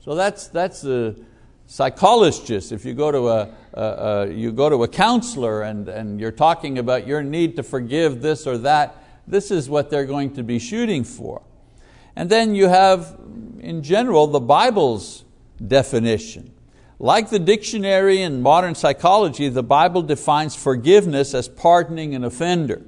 So 0.00 0.14
that's, 0.14 0.48
that's 0.48 0.80
the 0.80 1.22
psychologist. 1.66 2.72
If 2.72 2.84
you 2.84 2.94
go 2.94 3.12
to 3.12 3.28
a, 3.28 3.54
a, 3.74 3.82
a, 3.82 4.32
you 4.32 4.52
go 4.52 4.68
to 4.68 4.82
a 4.82 4.88
counselor 4.88 5.62
and, 5.62 5.88
and 5.88 6.20
you're 6.20 6.32
talking 6.32 6.78
about 6.78 7.06
your 7.06 7.22
need 7.22 7.56
to 7.56 7.62
forgive 7.62 8.22
this 8.22 8.46
or 8.46 8.58
that, 8.58 8.96
this 9.26 9.50
is 9.50 9.68
what 9.68 9.90
they're 9.90 10.06
going 10.06 10.34
to 10.34 10.42
be 10.42 10.58
shooting 10.58 11.04
for. 11.04 11.42
And 12.16 12.28
then 12.28 12.54
you 12.54 12.68
have, 12.68 13.16
in 13.60 13.82
general, 13.82 14.26
the 14.26 14.40
Bible's 14.40 15.24
definition. 15.64 16.52
Like 17.00 17.30
the 17.30 17.40
dictionary 17.40 18.22
in 18.22 18.42
modern 18.42 18.76
psychology, 18.76 19.48
the 19.48 19.64
Bible 19.64 20.02
defines 20.02 20.54
forgiveness 20.54 21.34
as 21.34 21.48
pardoning 21.48 22.14
an 22.14 22.22
offender. 22.22 22.82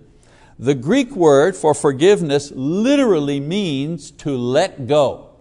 The 0.56 0.76
Greek 0.76 1.16
word 1.16 1.56
for 1.56 1.74
forgiveness 1.74 2.52
literally 2.54 3.40
means 3.40 4.12
to 4.12 4.36
let 4.36 4.86
go 4.86 5.32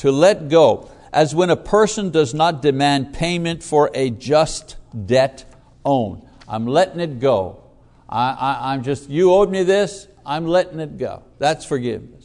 to 0.00 0.10
let 0.10 0.48
go, 0.48 0.90
as 1.12 1.34
when 1.34 1.50
a 1.50 1.56
person 1.56 2.08
does 2.08 2.32
not 2.32 2.62
demand 2.62 3.12
payment 3.12 3.62
for 3.62 3.90
a 3.92 4.08
just 4.08 4.76
debt 5.04 5.44
owed. 5.84 6.22
I'm 6.48 6.66
letting 6.66 7.00
it 7.00 7.20
go. 7.20 7.64
I, 8.08 8.72
am 8.74 8.82
just, 8.82 9.10
you 9.10 9.30
owed 9.30 9.50
me 9.50 9.62
this, 9.62 10.08
I'm 10.24 10.46
letting 10.46 10.80
it 10.80 10.96
go. 10.96 11.22
That's 11.38 11.66
forgiveness. 11.66 12.19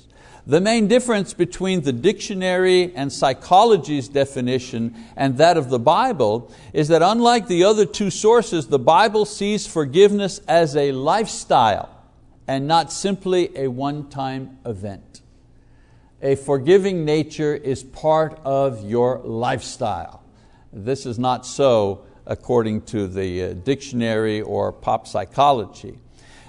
The 0.48 0.62
main 0.62 0.88
difference 0.88 1.34
between 1.34 1.82
the 1.82 1.92
dictionary 1.92 2.96
and 2.96 3.12
psychology's 3.12 4.08
definition 4.08 4.96
and 5.16 5.38
that 5.38 5.58
of 5.58 5.70
the 5.70 5.80
Bible 5.80 6.52
is 6.72 6.88
that 6.90 7.02
unlike 7.02 7.48
the 7.48 7.64
other 7.64 7.86
two 7.86 8.12
sources, 8.12 8.68
the 8.68 8.78
Bible 8.78 9.26
sees 9.26 9.66
forgiveness 9.66 10.40
as 10.48 10.76
a 10.76 10.92
lifestyle 10.92 11.90
and 12.48 12.68
not 12.68 12.92
simply 12.92 13.50
a 13.58 13.68
one-time 13.68 14.60
event 14.66 15.22
a 16.26 16.36
forgiving 16.36 17.06
nature 17.06 17.54
is 17.54 17.84
part 17.84 18.40
of 18.44 18.84
your 18.90 19.20
lifestyle. 19.20 20.24
This 20.74 21.06
is 21.06 21.20
not 21.20 21.46
so 21.46 22.06
according 22.26 22.82
to 22.82 23.08
the 23.08 23.44
uh, 23.44 23.54
dictionary 23.54 24.42
or 24.42 24.72
pop 24.72 25.08
psychology. 25.08 26.00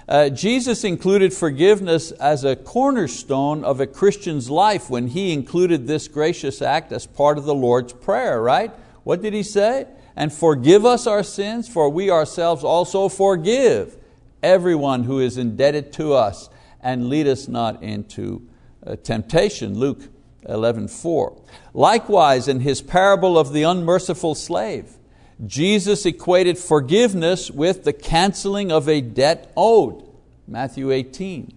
Uh, 0.07 0.29
Jesus 0.29 0.85
included 0.85 1.33
forgiveness 1.33 2.11
as 2.11 2.45
a 2.45 2.55
cornerstone 2.55 3.65
of 3.65 3.81
a 3.81 3.87
Christian's 3.87 4.49
life 4.49 4.89
when 4.89 5.07
He 5.07 5.33
included 5.33 5.85
this 5.85 6.07
gracious 6.07 6.61
act 6.61 6.93
as 6.93 7.05
part 7.05 7.37
of 7.37 7.43
the 7.43 7.55
Lord's 7.55 7.91
Prayer, 7.91 8.41
right? 8.41 8.71
What 9.03 9.21
did 9.21 9.33
He 9.33 9.43
say? 9.43 9.85
And 10.15 10.31
forgive 10.31 10.85
us 10.85 11.07
our 11.07 11.23
sins, 11.23 11.67
for 11.67 11.89
we 11.89 12.09
ourselves 12.09 12.63
also 12.63 13.09
forgive 13.09 13.97
everyone 14.41 15.03
who 15.03 15.19
is 15.19 15.37
indebted 15.37 15.91
to 15.93 16.13
us, 16.13 16.49
and 16.81 17.09
lead 17.09 17.27
us 17.27 17.47
not 17.47 17.83
into 17.83 18.47
uh, 18.85 18.95
temptation, 18.95 19.77
Luke 19.77 20.03
11, 20.47 20.87
4. 20.87 21.41
Likewise, 21.73 22.47
in 22.47 22.61
his 22.61 22.81
parable 22.81 23.37
of 23.37 23.51
the 23.51 23.63
unmerciful 23.63 24.35
slave, 24.35 24.96
Jesus 25.45 26.05
equated 26.05 26.57
forgiveness 26.57 27.51
with 27.51 27.83
the 27.83 27.93
canceling 27.93 28.71
of 28.71 28.89
a 28.89 29.01
debt 29.01 29.51
owed, 29.55 30.03
Matthew 30.47 30.91
18. 30.91 31.53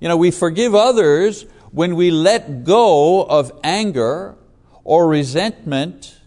You 0.00 0.08
know, 0.08 0.16
we 0.16 0.30
forgive 0.30 0.74
others 0.74 1.46
when 1.70 1.94
we 1.94 2.10
let 2.10 2.64
go 2.64 3.24
of 3.24 3.52
anger 3.62 4.36
or 4.82 5.08
resentment 5.08 6.20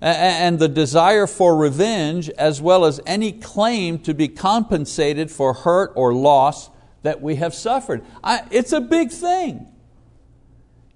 and 0.00 0.58
the 0.58 0.68
desire 0.68 1.28
for 1.28 1.56
revenge, 1.56 2.28
as 2.30 2.60
well 2.60 2.84
as 2.84 3.00
any 3.06 3.30
claim 3.30 4.00
to 4.00 4.12
be 4.12 4.26
compensated 4.26 5.30
for 5.30 5.54
hurt 5.54 5.92
or 5.94 6.12
loss 6.12 6.70
that 7.02 7.22
we 7.22 7.36
have 7.36 7.54
suffered. 7.54 8.04
it's 8.24 8.72
a 8.72 8.80
big 8.80 9.10
thing. 9.10 9.71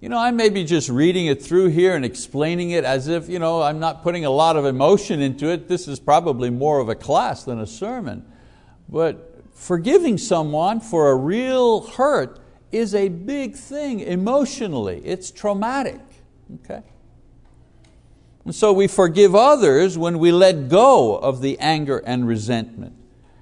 You 0.01 0.11
know, 0.11 0.19
I 0.19 0.31
may 0.31 0.51
be 0.51 0.65
just 0.65 0.91
reading 0.91 1.27
it 1.27 1.43
through 1.43 1.69
here 1.69 1.97
and 1.97 2.05
explaining 2.05 2.71
it 2.71 2.85
as 2.85 3.09
if 3.09 3.31
you 3.31 3.39
know, 3.39 3.63
I'm 3.63 3.79
not 3.79 4.03
putting 4.03 4.27
a 4.27 4.31
lot 4.31 4.57
of 4.57 4.67
emotion 4.67 5.21
into 5.21 5.49
it. 5.49 5.69
This 5.69 5.89
is 5.89 5.99
probably 5.99 6.51
more 6.51 6.81
of 6.81 6.91
a 6.91 6.95
class 6.95 7.45
than 7.45 7.59
a 7.59 7.67
sermon. 7.67 8.25
But 8.89 9.43
forgiving 9.55 10.19
someone 10.19 10.81
for 10.81 11.11
a 11.11 11.17
real 11.17 11.81
hurt 11.81 12.41
is 12.71 12.95
a 12.95 13.09
big 13.09 13.57
thing 13.57 14.01
emotionally. 14.01 15.01
It's 15.03 15.31
traumatic. 15.31 16.01
Okay? 16.57 16.83
And 18.45 18.55
so 18.55 18.75
we 18.75 18.87
forgive 18.89 19.35
others 19.35 19.97
when 19.97 20.19
we 20.19 20.31
let 20.31 20.69
go 20.69 21.17
of 21.17 21.41
the 21.41 21.59
anger 21.59 21.99
and 21.99 22.29
resentment 22.29 22.95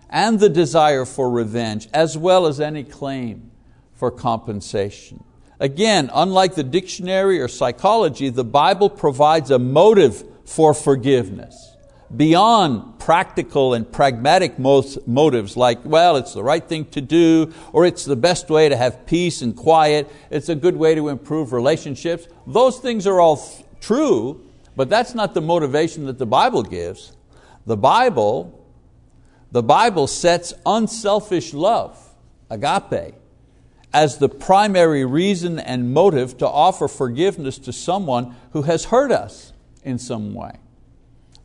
and 0.08 0.38
the 0.38 0.48
desire 0.48 1.04
for 1.04 1.28
revenge, 1.28 1.88
as 1.92 2.16
well 2.16 2.46
as 2.46 2.60
any 2.60 2.84
claim 2.84 3.50
for 3.92 4.12
compensation. 4.12 5.24
Again, 5.60 6.10
unlike 6.12 6.54
the 6.54 6.64
dictionary 6.64 7.40
or 7.40 7.48
psychology, 7.48 8.28
the 8.28 8.44
Bible 8.44 8.90
provides 8.90 9.50
a 9.50 9.58
motive 9.58 10.24
for 10.44 10.74
forgiveness 10.74 11.74
beyond 12.16 12.98
practical 12.98 13.74
and 13.74 13.90
pragmatic 13.90 14.58
motives 14.58 15.56
like, 15.56 15.84
well, 15.84 16.16
it's 16.16 16.34
the 16.34 16.42
right 16.42 16.66
thing 16.66 16.84
to 16.86 17.00
do, 17.00 17.52
or 17.72 17.84
it's 17.86 18.04
the 18.04 18.16
best 18.16 18.48
way 18.50 18.68
to 18.68 18.76
have 18.76 19.06
peace 19.06 19.42
and 19.42 19.56
quiet, 19.56 20.10
it's 20.30 20.48
a 20.48 20.54
good 20.54 20.76
way 20.76 20.94
to 20.94 21.08
improve 21.08 21.52
relationships. 21.52 22.28
Those 22.46 22.78
things 22.78 23.06
are 23.06 23.20
all 23.20 23.42
true, 23.80 24.44
but 24.76 24.88
that's 24.88 25.14
not 25.14 25.34
the 25.34 25.40
motivation 25.40 26.06
that 26.06 26.18
the 26.18 26.26
Bible 26.26 26.62
gives. 26.62 27.16
The 27.66 27.76
Bible, 27.76 28.64
the 29.50 29.62
Bible 29.62 30.06
sets 30.06 30.54
unselfish 30.66 31.54
love, 31.54 31.98
agape, 32.50 33.14
as 33.94 34.18
the 34.18 34.28
primary 34.28 35.04
reason 35.04 35.60
and 35.60 35.94
motive 35.94 36.36
to 36.36 36.48
offer 36.48 36.88
forgiveness 36.88 37.58
to 37.58 37.72
someone 37.72 38.34
who 38.50 38.62
has 38.62 38.86
hurt 38.86 39.12
us 39.12 39.52
in 39.84 39.98
some 39.98 40.34
way. 40.34 40.50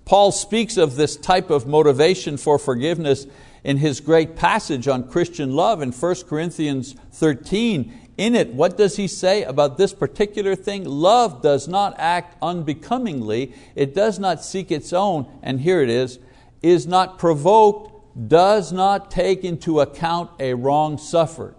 Paul 0.04 0.32
speaks 0.32 0.76
of 0.76 0.96
this 0.96 1.16
type 1.16 1.52
of 1.52 1.68
motivation 1.68 2.38
for 2.38 2.58
forgiveness 2.58 3.28
in 3.64 3.78
his 3.78 4.00
great 4.02 4.36
passage 4.36 4.88
on 4.88 5.08
Christian 5.08 5.56
love 5.56 5.84
in 5.84 5.92
1 5.92 6.16
Corinthians 6.28 6.96
13. 7.12 7.94
In 8.18 8.34
it, 8.34 8.52
what 8.56 8.76
does 8.76 8.96
he 8.96 9.08
say 9.08 9.44
about 9.44 9.78
this 9.78 9.94
particular 9.94 10.56
thing? 10.56 10.86
Love 10.86 11.44
does 11.44 11.68
not 11.68 11.94
act 12.00 12.36
unbecomingly, 12.42 13.54
it 13.76 13.94
does 13.94 14.18
not 14.18 14.44
seek 14.44 14.72
its 14.72 14.92
own, 14.92 15.32
and 15.44 15.62
here 15.62 15.84
it 15.84 15.90
is, 15.90 16.18
is 16.64 16.88
not 16.88 17.20
provoked, 17.20 18.28
does 18.28 18.74
not 18.74 19.12
take 19.12 19.44
into 19.44 19.82
account 19.82 20.32
a 20.40 20.56
wrong 20.56 20.98
suffered. 20.98 21.54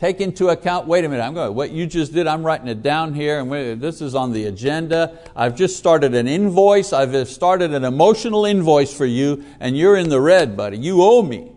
Take 0.00 0.20
into 0.20 0.48
account, 0.48 0.86
wait 0.86 1.04
a 1.04 1.08
minute, 1.08 1.22
I'm 1.22 1.34
going, 1.34 1.54
what 1.54 1.70
you 1.70 1.86
just 1.86 2.12
did, 2.12 2.26
I'm 2.26 2.44
writing 2.44 2.68
it 2.68 2.82
down 2.82 3.14
here, 3.14 3.40
and 3.40 3.80
this 3.80 4.00
is 4.00 4.14
on 4.14 4.32
the 4.32 4.44
agenda. 4.44 5.18
I've 5.34 5.56
just 5.56 5.76
started 5.76 6.14
an 6.14 6.28
invoice, 6.28 6.92
I've 6.92 7.28
started 7.28 7.72
an 7.72 7.84
emotional 7.84 8.44
invoice 8.44 8.94
for 8.94 9.06
you, 9.06 9.44
and 9.58 9.76
you're 9.76 9.96
in 9.96 10.08
the 10.08 10.20
red, 10.20 10.56
buddy. 10.56 10.78
You 10.78 11.02
owe 11.02 11.22
me. 11.22 11.52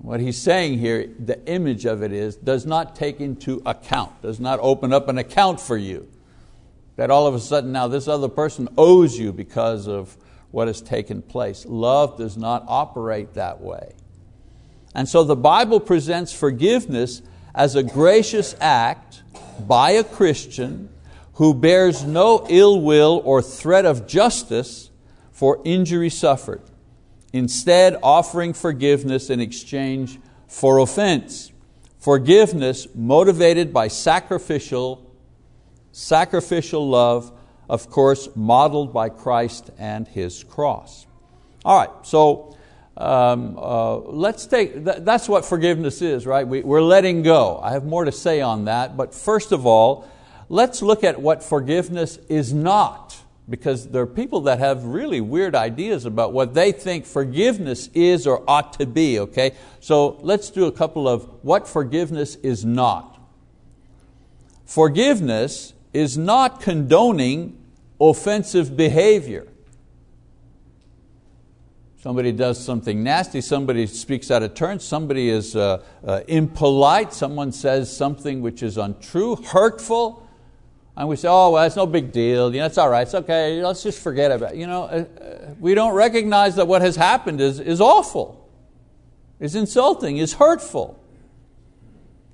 What 0.00 0.20
he's 0.20 0.38
saying 0.38 0.78
here, 0.78 1.10
the 1.18 1.44
image 1.46 1.84
of 1.84 2.02
it 2.02 2.12
is, 2.12 2.36
does 2.36 2.64
not 2.64 2.96
take 2.96 3.20
into 3.20 3.60
account, 3.66 4.22
does 4.22 4.40
not 4.40 4.58
open 4.62 4.94
up 4.94 5.08
an 5.08 5.18
account 5.18 5.60
for 5.60 5.76
you. 5.76 6.08
That 6.96 7.10
all 7.10 7.26
of 7.26 7.34
a 7.34 7.40
sudden 7.40 7.72
now 7.72 7.88
this 7.88 8.08
other 8.08 8.28
person 8.28 8.68
owes 8.78 9.18
you 9.18 9.32
because 9.32 9.86
of 9.86 10.16
what 10.50 10.68
has 10.68 10.80
taken 10.80 11.20
place. 11.20 11.66
Love 11.66 12.16
does 12.16 12.38
not 12.38 12.64
operate 12.66 13.34
that 13.34 13.60
way. 13.60 13.92
And 14.94 15.08
so 15.08 15.24
the 15.24 15.36
Bible 15.36 15.80
presents 15.80 16.32
forgiveness 16.32 17.22
as 17.54 17.74
a 17.74 17.82
gracious 17.82 18.54
act 18.60 19.22
by 19.66 19.92
a 19.92 20.04
Christian 20.04 20.88
who 21.34 21.54
bears 21.54 22.04
no 22.04 22.46
ill 22.48 22.80
will 22.80 23.22
or 23.24 23.40
threat 23.40 23.86
of 23.86 24.06
justice 24.06 24.90
for 25.32 25.60
injury 25.64 26.10
suffered, 26.10 26.60
instead 27.32 27.96
offering 28.02 28.52
forgiveness 28.52 29.30
in 29.30 29.40
exchange 29.40 30.18
for 30.46 30.78
offense. 30.78 31.50
Forgiveness 31.98 32.86
motivated 32.94 33.72
by 33.72 33.88
sacrificial, 33.88 35.10
sacrificial 35.92 36.88
love, 36.88 37.32
of 37.68 37.88
course, 37.88 38.28
modeled 38.34 38.92
by 38.92 39.08
Christ 39.08 39.70
and 39.78 40.08
His 40.08 40.44
cross. 40.44 41.06
All 41.64 41.78
right, 41.78 41.90
so 42.06 42.56
um, 43.00 43.56
uh, 43.58 43.96
let's 43.96 44.46
take, 44.46 44.84
th 44.84 44.96
that's 45.00 45.28
what 45.28 45.44
forgiveness 45.44 46.02
is, 46.02 46.26
right? 46.26 46.46
We, 46.46 46.62
we're 46.62 46.82
letting 46.82 47.22
go. 47.22 47.58
I 47.62 47.72
have 47.72 47.84
more 47.84 48.04
to 48.04 48.12
say 48.12 48.40
on 48.40 48.66
that, 48.66 48.96
but 48.96 49.14
first 49.14 49.52
of 49.52 49.66
all, 49.66 50.06
let's 50.48 50.82
look 50.82 51.02
at 51.02 51.20
what 51.20 51.42
forgiveness 51.42 52.18
is 52.28 52.52
not, 52.52 53.16
because 53.48 53.88
there 53.88 54.02
are 54.02 54.06
people 54.06 54.42
that 54.42 54.58
have 54.58 54.84
really 54.84 55.20
weird 55.20 55.54
ideas 55.54 56.04
about 56.04 56.32
what 56.32 56.52
they 56.54 56.72
think 56.72 57.06
forgiveness 57.06 57.88
is 57.94 58.26
or 58.26 58.44
ought 58.46 58.74
to 58.74 58.86
be, 58.86 59.18
okay? 59.18 59.52
So 59.80 60.18
let's 60.20 60.50
do 60.50 60.66
a 60.66 60.72
couple 60.72 61.08
of 61.08 61.24
what 61.42 61.66
forgiveness 61.66 62.36
is 62.36 62.64
not. 62.64 63.18
Forgiveness 64.66 65.72
is 65.92 66.18
not 66.18 66.60
condoning 66.60 67.56
offensive 67.98 68.76
behavior. 68.76 69.46
Somebody 72.02 72.32
does 72.32 72.58
something 72.58 73.02
nasty, 73.02 73.42
somebody 73.42 73.86
speaks 73.86 74.30
out 74.30 74.42
of 74.42 74.54
turn, 74.54 74.80
somebody 74.80 75.28
is 75.28 75.54
uh, 75.54 75.82
uh, 76.02 76.22
impolite, 76.28 77.12
someone 77.12 77.52
says 77.52 77.94
something 77.94 78.40
which 78.40 78.62
is 78.62 78.78
untrue, 78.78 79.36
hurtful, 79.36 80.26
and 80.96 81.10
we 81.10 81.16
say, 81.16 81.28
oh, 81.28 81.50
well, 81.50 81.64
it's 81.64 81.76
no 81.76 81.84
big 81.84 82.10
deal, 82.10 82.54
you 82.54 82.60
know, 82.60 82.66
it's 82.66 82.78
all 82.78 82.88
right, 82.88 83.02
it's 83.02 83.14
okay, 83.14 83.62
let's 83.62 83.82
just 83.82 84.02
forget 84.02 84.32
about 84.32 84.52
it. 84.52 84.56
You 84.56 84.66
know, 84.66 84.84
uh, 84.84 85.04
uh, 85.20 85.54
we 85.60 85.74
don't 85.74 85.92
recognize 85.92 86.56
that 86.56 86.66
what 86.66 86.80
has 86.80 86.96
happened 86.96 87.38
is, 87.38 87.60
is 87.60 87.82
awful, 87.82 88.48
is 89.38 89.54
insulting, 89.54 90.16
is 90.16 90.32
hurtful. 90.32 90.98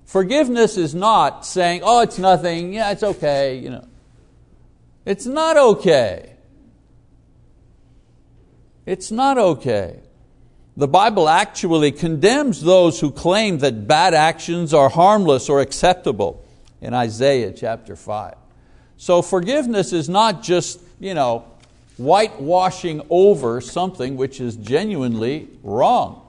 Forgiveness 0.05 0.77
is 0.77 0.95
not 0.95 1.45
saying, 1.45 1.81
oh, 1.83 2.03
it's 2.03 2.21
nothing, 2.21 2.73
yeah, 2.73 2.93
it's 2.93 3.03
okay. 3.03 3.59
You 3.59 3.71
know. 3.71 3.89
It's 5.05 5.27
not 5.27 5.57
okay. 5.57 6.36
It's 8.87 9.11
not 9.11 9.37
okay. 9.37 10.01
The 10.77 10.89
Bible 10.89 11.29
actually 11.29 11.93
condemns 11.93 12.63
those 12.63 13.01
who 13.01 13.11
claim 13.11 13.59
that 13.59 13.87
bad 13.87 14.15
actions 14.15 14.73
are 14.73 14.89
harmless 14.89 15.49
or 15.49 15.61
acceptable 15.61 16.45
in 16.81 16.95
Isaiah 16.95 17.53
chapter 17.53 17.97
5. 17.97 18.35
So 18.97 19.21
forgiveness 19.21 19.93
is 19.93 20.09
not 20.09 20.43
just 20.43 20.81
you 20.99 21.15
know, 21.15 21.45
whitewashing 21.97 23.03
over 23.11 23.61
something 23.61 24.17
which 24.17 24.41
is 24.41 24.57
genuinely 24.57 25.49
wrong 25.63 26.23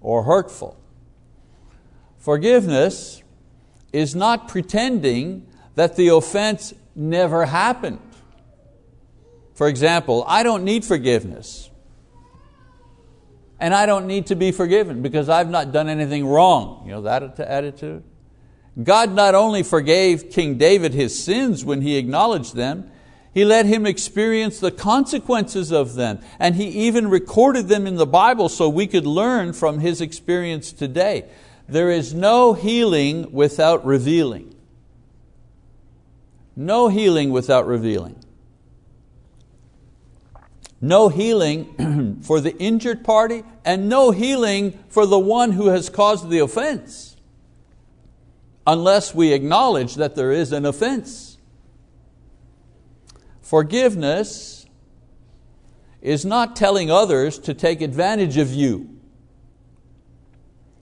or 0.00 0.24
hurtful. 0.24 0.76
Forgiveness 2.18 3.22
is 3.92 4.14
not 4.14 4.48
pretending 4.48 5.46
that 5.74 5.96
the 5.96 6.08
offense 6.08 6.74
never 6.94 7.46
happened. 7.46 8.00
For 9.54 9.68
example, 9.68 10.24
I 10.26 10.42
don't 10.42 10.64
need 10.64 10.84
forgiveness 10.84 11.70
and 13.60 13.74
I 13.74 13.86
don't 13.86 14.06
need 14.06 14.26
to 14.26 14.36
be 14.36 14.52
forgiven 14.52 15.02
because 15.02 15.28
I've 15.28 15.50
not 15.50 15.72
done 15.72 15.88
anything 15.88 16.26
wrong. 16.26 16.82
You 16.84 16.92
know 16.92 17.02
that 17.02 17.38
attitude? 17.40 18.04
God 18.82 19.12
not 19.12 19.34
only 19.34 19.62
forgave 19.62 20.30
King 20.30 20.56
David 20.56 20.94
his 20.94 21.22
sins 21.22 21.64
when 21.64 21.80
he 21.80 21.96
acknowledged 21.96 22.54
them, 22.54 22.90
He 23.34 23.44
let 23.44 23.66
him 23.66 23.86
experience 23.86 24.60
the 24.60 24.70
consequences 24.70 25.72
of 25.72 25.94
them, 25.94 26.20
and 26.38 26.54
He 26.54 26.68
even 26.86 27.08
recorded 27.08 27.68
them 27.68 27.86
in 27.86 27.96
the 27.96 28.06
Bible 28.06 28.48
so 28.48 28.68
we 28.68 28.86
could 28.86 29.06
learn 29.06 29.52
from 29.52 29.80
his 29.80 30.00
experience 30.00 30.72
today. 30.72 31.28
There 31.68 31.90
is 31.90 32.14
no 32.14 32.54
healing 32.54 33.32
without 33.32 33.84
revealing. 33.84 34.54
No 36.54 36.88
healing 36.88 37.30
without 37.30 37.66
revealing. 37.66 38.16
No 40.80 41.08
healing 41.08 42.18
for 42.22 42.40
the 42.40 42.56
injured 42.58 43.04
party 43.04 43.42
and 43.64 43.88
no 43.88 44.10
healing 44.10 44.78
for 44.88 45.06
the 45.06 45.18
one 45.18 45.52
who 45.52 45.68
has 45.68 45.90
caused 45.90 46.30
the 46.30 46.38
offense 46.38 47.16
unless 48.66 49.14
we 49.14 49.32
acknowledge 49.32 49.94
that 49.94 50.14
there 50.14 50.30
is 50.30 50.52
an 50.52 50.66
offense. 50.66 51.38
Forgiveness 53.40 54.66
is 56.02 56.24
not 56.24 56.54
telling 56.54 56.90
others 56.90 57.38
to 57.40 57.54
take 57.54 57.80
advantage 57.80 58.36
of 58.36 58.52
you. 58.52 58.90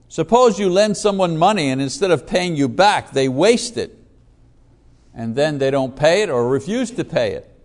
Suppose 0.09 0.59
you 0.59 0.69
lend 0.69 0.97
someone 0.97 1.37
money 1.37 1.69
and 1.69 1.81
instead 1.81 2.11
of 2.11 2.27
paying 2.27 2.55
you 2.55 2.67
back, 2.67 3.11
they 3.11 3.29
waste 3.29 3.77
it 3.77 3.97
and 5.13 5.35
then 5.35 5.57
they 5.57 5.71
don't 5.71 5.95
pay 5.95 6.21
it 6.21 6.29
or 6.29 6.47
refuse 6.47 6.91
to 6.91 7.03
pay 7.03 7.31
it. 7.31 7.56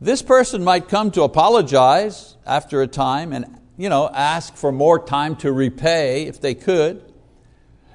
This 0.00 0.20
person 0.20 0.62
might 0.62 0.88
come 0.88 1.10
to 1.12 1.22
apologize 1.22 2.36
after 2.46 2.82
a 2.82 2.86
time 2.86 3.32
and 3.32 3.56
you 3.78 3.88
know, 3.88 4.08
ask 4.12 4.54
for 4.56 4.72
more 4.72 4.98
time 4.98 5.36
to 5.36 5.52
repay 5.52 6.26
if 6.26 6.40
they 6.40 6.54
could. 6.54 7.02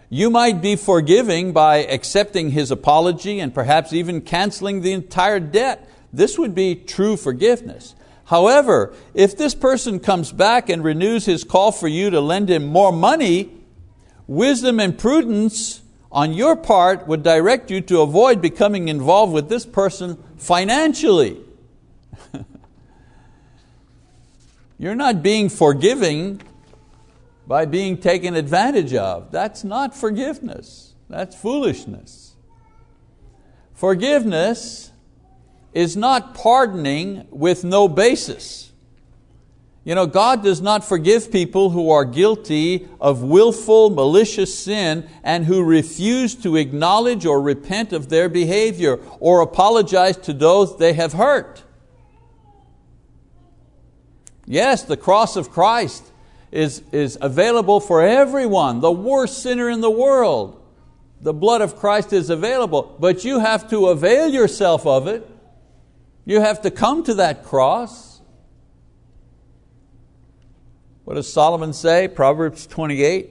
You 0.09 0.29
might 0.29 0.61
be 0.61 0.75
forgiving 0.75 1.53
by 1.53 1.77
accepting 1.77 2.51
his 2.51 2.69
apology 2.69 3.39
and 3.39 3.53
perhaps 3.53 3.93
even 3.93 4.21
canceling 4.21 4.81
the 4.81 4.91
entire 4.91 5.39
debt. 5.39 5.89
This 6.11 6.37
would 6.37 6.53
be 6.53 6.75
true 6.75 7.17
forgiveness. 7.17 7.95
However, 8.25 8.93
if 9.13 9.37
this 9.37 9.55
person 9.55 9.99
comes 9.99 10.31
back 10.31 10.69
and 10.69 10.83
renews 10.83 11.25
his 11.25 11.43
call 11.43 11.71
for 11.71 11.87
you 11.87 12.09
to 12.09 12.21
lend 12.21 12.49
him 12.49 12.65
more 12.65 12.91
money, 12.91 13.51
wisdom 14.27 14.79
and 14.79 14.97
prudence 14.97 15.81
on 16.11 16.33
your 16.33 16.55
part 16.55 17.07
would 17.07 17.23
direct 17.23 17.71
you 17.71 17.81
to 17.81 18.01
avoid 18.01 18.41
becoming 18.41 18.87
involved 18.87 19.33
with 19.33 19.49
this 19.49 19.65
person 19.65 20.21
financially. 20.37 21.41
You're 24.77 24.95
not 24.95 25.21
being 25.21 25.49
forgiving 25.49 26.41
by 27.47 27.65
being 27.65 27.97
taken 27.97 28.35
advantage 28.35 28.93
of. 28.93 29.31
That's 29.31 29.63
not 29.63 29.95
forgiveness. 29.95 30.93
That's 31.09 31.35
foolishness. 31.35 32.35
Forgiveness 33.73 34.91
is 35.73 35.97
not 35.97 36.33
pardoning 36.33 37.27
with 37.29 37.63
no 37.63 37.87
basis. 37.87 38.71
You 39.83 39.95
know, 39.95 40.05
God 40.05 40.43
does 40.43 40.61
not 40.61 40.85
forgive 40.85 41.31
people 41.31 41.71
who 41.71 41.89
are 41.89 42.05
guilty 42.05 42.87
of 42.99 43.23
willful, 43.23 43.89
malicious 43.89 44.57
sin 44.57 45.09
and 45.23 45.45
who 45.45 45.63
refuse 45.63 46.35
to 46.35 46.55
acknowledge 46.55 47.25
or 47.25 47.41
repent 47.41 47.91
of 47.91 48.09
their 48.09 48.29
behavior 48.29 48.99
or 49.19 49.41
apologize 49.41 50.17
to 50.17 50.33
those 50.33 50.77
they 50.77 50.93
have 50.93 51.13
hurt. 51.13 51.63
Yes, 54.51 54.83
the 54.83 54.97
cross 54.97 55.37
of 55.37 55.49
Christ 55.49 56.05
is, 56.51 56.83
is 56.91 57.17
available 57.21 57.79
for 57.79 58.01
everyone, 58.01 58.81
the 58.81 58.91
worst 58.91 59.41
sinner 59.41 59.69
in 59.69 59.79
the 59.79 59.89
world. 59.89 60.61
The 61.21 61.31
blood 61.31 61.61
of 61.61 61.77
Christ 61.77 62.11
is 62.11 62.29
available, 62.29 62.97
but 62.99 63.23
you 63.23 63.39
have 63.39 63.69
to 63.69 63.87
avail 63.87 64.27
yourself 64.27 64.85
of 64.85 65.07
it. 65.07 65.25
You 66.25 66.41
have 66.41 66.63
to 66.63 66.69
come 66.69 67.01
to 67.05 67.13
that 67.13 67.45
cross. 67.45 68.19
What 71.05 71.13
does 71.13 71.31
Solomon 71.31 71.71
say? 71.71 72.09
Proverbs 72.09 72.67
28 72.67 73.29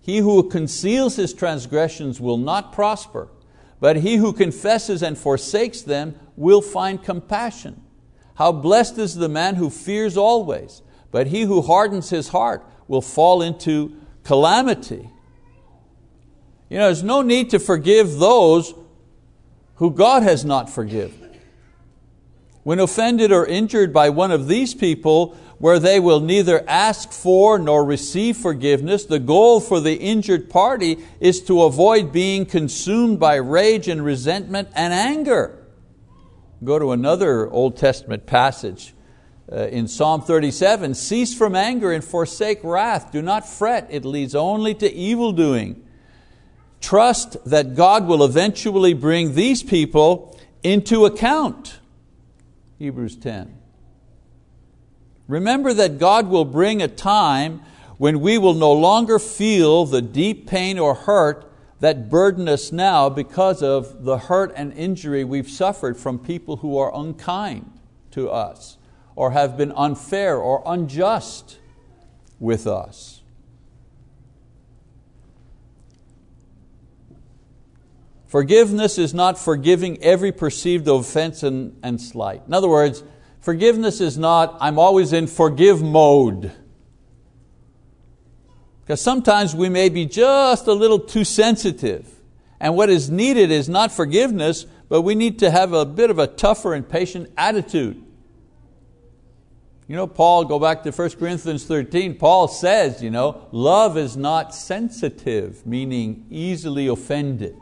He 0.00 0.16
who 0.16 0.48
conceals 0.48 1.16
his 1.16 1.34
transgressions 1.34 2.22
will 2.22 2.38
not 2.38 2.72
prosper, 2.72 3.28
but 3.80 3.96
he 3.96 4.16
who 4.16 4.32
confesses 4.32 5.02
and 5.02 5.18
forsakes 5.18 5.82
them 5.82 6.18
will 6.36 6.62
find 6.62 7.04
compassion. 7.04 7.83
How 8.34 8.52
blessed 8.52 8.98
is 8.98 9.14
the 9.14 9.28
man 9.28 9.54
who 9.54 9.70
fears 9.70 10.16
always, 10.16 10.82
but 11.10 11.28
he 11.28 11.42
who 11.42 11.62
hardens 11.62 12.10
his 12.10 12.28
heart 12.28 12.64
will 12.88 13.02
fall 13.02 13.42
into 13.42 13.96
calamity. 14.24 15.08
You 16.68 16.78
know, 16.78 16.86
there's 16.86 17.02
no 17.02 17.22
need 17.22 17.50
to 17.50 17.58
forgive 17.58 18.18
those 18.18 18.74
who 19.76 19.90
God 19.90 20.22
has 20.22 20.44
not 20.44 20.68
forgiven. 20.70 21.20
When 22.62 22.80
offended 22.80 23.30
or 23.30 23.46
injured 23.46 23.92
by 23.92 24.08
one 24.08 24.30
of 24.30 24.48
these 24.48 24.74
people, 24.74 25.36
where 25.58 25.78
they 25.78 26.00
will 26.00 26.20
neither 26.20 26.64
ask 26.68 27.12
for 27.12 27.58
nor 27.58 27.84
receive 27.84 28.36
forgiveness, 28.36 29.04
the 29.04 29.18
goal 29.18 29.60
for 29.60 29.80
the 29.80 29.94
injured 29.94 30.50
party 30.50 30.98
is 31.20 31.42
to 31.42 31.62
avoid 31.62 32.12
being 32.12 32.44
consumed 32.44 33.20
by 33.20 33.36
rage 33.36 33.86
and 33.86 34.04
resentment 34.04 34.68
and 34.74 34.92
anger. 34.92 35.63
Go 36.64 36.78
to 36.78 36.92
another 36.92 37.50
Old 37.50 37.76
Testament 37.76 38.26
passage 38.26 38.94
uh, 39.52 39.66
in 39.66 39.86
Psalm 39.86 40.22
37 40.22 40.94
Cease 40.94 41.34
from 41.34 41.54
anger 41.54 41.92
and 41.92 42.02
forsake 42.02 42.60
wrath. 42.64 43.12
Do 43.12 43.20
not 43.20 43.46
fret, 43.46 43.86
it 43.90 44.04
leads 44.04 44.34
only 44.34 44.74
to 44.76 44.92
evil 44.92 45.32
doing. 45.32 45.86
Trust 46.80 47.36
that 47.44 47.74
God 47.74 48.06
will 48.06 48.24
eventually 48.24 48.94
bring 48.94 49.34
these 49.34 49.62
people 49.62 50.38
into 50.62 51.04
account. 51.04 51.80
Hebrews 52.78 53.16
10. 53.16 53.58
Remember 55.28 55.74
that 55.74 55.98
God 55.98 56.28
will 56.28 56.44
bring 56.44 56.80
a 56.80 56.88
time 56.88 57.62
when 57.98 58.20
we 58.20 58.38
will 58.38 58.54
no 58.54 58.72
longer 58.72 59.18
feel 59.18 59.84
the 59.84 60.02
deep 60.02 60.46
pain 60.46 60.78
or 60.78 60.94
hurt 60.94 61.50
that 61.80 62.08
burden 62.08 62.48
us 62.48 62.72
now 62.72 63.08
because 63.08 63.62
of 63.62 64.04
the 64.04 64.18
hurt 64.18 64.52
and 64.56 64.72
injury 64.72 65.24
we've 65.24 65.50
suffered 65.50 65.96
from 65.96 66.18
people 66.18 66.58
who 66.58 66.78
are 66.78 66.94
unkind 66.94 67.70
to 68.12 68.30
us 68.30 68.78
or 69.16 69.32
have 69.32 69.56
been 69.56 69.72
unfair 69.72 70.36
or 70.36 70.62
unjust 70.66 71.58
with 72.38 72.66
us. 72.66 73.22
Forgiveness 78.26 78.98
is 78.98 79.14
not 79.14 79.38
forgiving 79.38 80.02
every 80.02 80.32
perceived 80.32 80.88
offense 80.88 81.44
and, 81.44 81.78
and 81.84 82.00
slight. 82.00 82.42
In 82.48 82.52
other 82.52 82.68
words, 82.68 83.04
forgiveness 83.40 84.00
is 84.00 84.18
not, 84.18 84.56
I'm 84.60 84.76
always 84.76 85.12
in 85.12 85.28
forgive 85.28 85.80
mode. 85.80 86.50
Because 88.84 89.00
sometimes 89.00 89.54
we 89.54 89.70
may 89.70 89.88
be 89.88 90.04
just 90.04 90.66
a 90.66 90.72
little 90.74 90.98
too 90.98 91.24
sensitive. 91.24 92.06
And 92.60 92.76
what 92.76 92.90
is 92.90 93.10
needed 93.10 93.50
is 93.50 93.66
not 93.66 93.90
forgiveness, 93.90 94.66
but 94.90 95.02
we 95.02 95.14
need 95.14 95.38
to 95.38 95.50
have 95.50 95.72
a 95.72 95.86
bit 95.86 96.10
of 96.10 96.18
a 96.18 96.26
tougher 96.26 96.74
and 96.74 96.86
patient 96.86 97.30
attitude. 97.38 98.04
You 99.88 99.96
know, 99.96 100.06
Paul, 100.06 100.44
go 100.44 100.58
back 100.58 100.82
to 100.82 100.90
1 100.90 101.10
Corinthians 101.12 101.64
13, 101.64 102.16
Paul 102.16 102.48
says, 102.48 103.02
you 103.02 103.10
know, 103.10 103.46
love 103.52 103.98
is 103.98 104.16
not 104.16 104.54
sensitive, 104.54 105.66
meaning 105.66 106.26
easily 106.30 106.86
offended. 106.86 107.56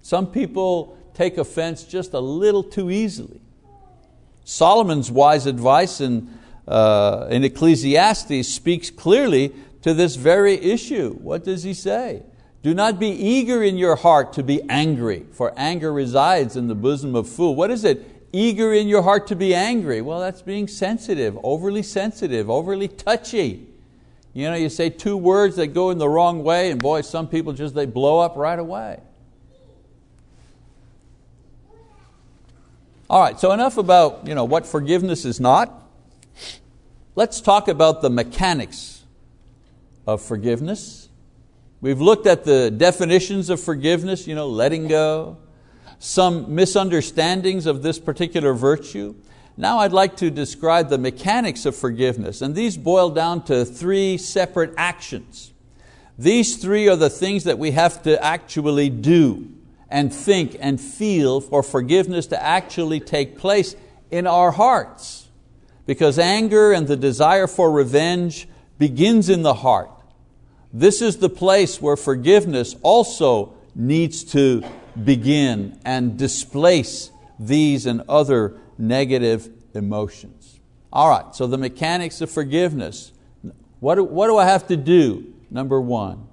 Some 0.00 0.28
people 0.28 0.96
take 1.14 1.38
offense 1.38 1.84
just 1.84 2.12
a 2.12 2.20
little 2.20 2.62
too 2.62 2.90
easily. 2.90 3.40
Solomon's 4.44 5.10
wise 5.10 5.46
advice 5.46 6.00
in, 6.00 6.38
uh, 6.68 7.26
in 7.30 7.42
Ecclesiastes 7.42 8.46
speaks 8.46 8.90
clearly 8.90 9.52
to 9.84 9.92
this 9.92 10.16
very 10.16 10.54
issue. 10.54 11.12
What 11.16 11.44
does 11.44 11.62
he 11.62 11.74
say? 11.74 12.22
Do 12.62 12.72
not 12.72 12.98
be 12.98 13.10
eager 13.10 13.62
in 13.62 13.76
your 13.76 13.96
heart 13.96 14.32
to 14.32 14.42
be 14.42 14.62
angry, 14.70 15.26
for 15.32 15.52
anger 15.58 15.92
resides 15.92 16.56
in 16.56 16.68
the 16.68 16.74
bosom 16.74 17.14
of 17.14 17.28
fool. 17.28 17.54
What 17.54 17.70
is 17.70 17.84
it? 17.84 18.10
Eager 18.32 18.72
in 18.72 18.88
your 18.88 19.02
heart 19.02 19.26
to 19.26 19.36
be 19.36 19.54
angry. 19.54 20.00
Well, 20.00 20.20
that's 20.20 20.40
being 20.40 20.68
sensitive, 20.68 21.38
overly 21.44 21.82
sensitive, 21.82 22.48
overly 22.48 22.88
touchy. 22.88 23.66
You 24.32 24.48
know, 24.48 24.56
you 24.56 24.70
say 24.70 24.88
two 24.88 25.18
words 25.18 25.56
that 25.56 25.68
go 25.68 25.90
in 25.90 25.98
the 25.98 26.08
wrong 26.08 26.42
way, 26.42 26.70
and 26.70 26.80
boy, 26.80 27.02
some 27.02 27.28
people 27.28 27.52
just 27.52 27.74
they 27.74 27.84
blow 27.84 28.20
up 28.20 28.36
right 28.36 28.58
away. 28.58 29.00
All 33.10 33.20
right, 33.20 33.38
so 33.38 33.52
enough 33.52 33.76
about 33.76 34.26
you 34.26 34.34
know, 34.34 34.44
what 34.44 34.64
forgiveness 34.64 35.26
is 35.26 35.40
not. 35.40 35.86
Let's 37.16 37.42
talk 37.42 37.68
about 37.68 38.00
the 38.00 38.08
mechanics 38.08 38.93
of 40.06 40.22
forgiveness. 40.22 41.08
We've 41.80 42.00
looked 42.00 42.26
at 42.26 42.44
the 42.44 42.70
definitions 42.70 43.50
of 43.50 43.60
forgiveness, 43.60 44.26
you 44.26 44.34
know, 44.34 44.48
letting 44.48 44.88
go, 44.88 45.38
some 45.98 46.54
misunderstandings 46.54 47.66
of 47.66 47.82
this 47.82 47.98
particular 47.98 48.54
virtue. 48.54 49.14
Now 49.56 49.78
I'd 49.78 49.92
like 49.92 50.16
to 50.16 50.30
describe 50.30 50.88
the 50.88 50.98
mechanics 50.98 51.66
of 51.66 51.76
forgiveness, 51.76 52.42
and 52.42 52.54
these 52.54 52.76
boil 52.76 53.10
down 53.10 53.44
to 53.44 53.64
three 53.64 54.18
separate 54.18 54.74
actions. 54.76 55.52
These 56.18 56.56
three 56.56 56.88
are 56.88 56.96
the 56.96 57.10
things 57.10 57.44
that 57.44 57.58
we 57.58 57.72
have 57.72 58.02
to 58.02 58.22
actually 58.22 58.88
do 58.90 59.50
and 59.88 60.12
think 60.12 60.56
and 60.60 60.80
feel 60.80 61.40
for 61.40 61.62
forgiveness 61.62 62.26
to 62.28 62.42
actually 62.42 63.00
take 63.00 63.38
place 63.38 63.76
in 64.10 64.26
our 64.26 64.52
hearts. 64.52 65.28
Because 65.86 66.18
anger 66.18 66.72
and 66.72 66.88
the 66.88 66.96
desire 66.96 67.46
for 67.46 67.70
revenge 67.70 68.48
begins 68.78 69.28
in 69.28 69.42
the 69.42 69.54
heart. 69.54 69.90
This 70.76 71.00
is 71.00 71.18
the 71.18 71.28
place 71.28 71.80
where 71.80 71.96
forgiveness 71.96 72.74
also 72.82 73.54
needs 73.76 74.24
to 74.24 74.64
begin 75.04 75.78
and 75.84 76.18
displace 76.18 77.12
these 77.38 77.86
and 77.86 78.02
other 78.08 78.56
negative 78.76 79.48
emotions. 79.72 80.58
All 80.92 81.08
right, 81.08 81.32
so 81.32 81.46
the 81.46 81.58
mechanics 81.58 82.20
of 82.20 82.28
forgiveness. 82.28 83.12
What 83.78 83.94
do, 83.94 84.04
what 84.04 84.26
do 84.26 84.36
I 84.36 84.46
have 84.46 84.66
to 84.66 84.76
do? 84.76 85.32
Number 85.48 85.80
one, 85.80 86.26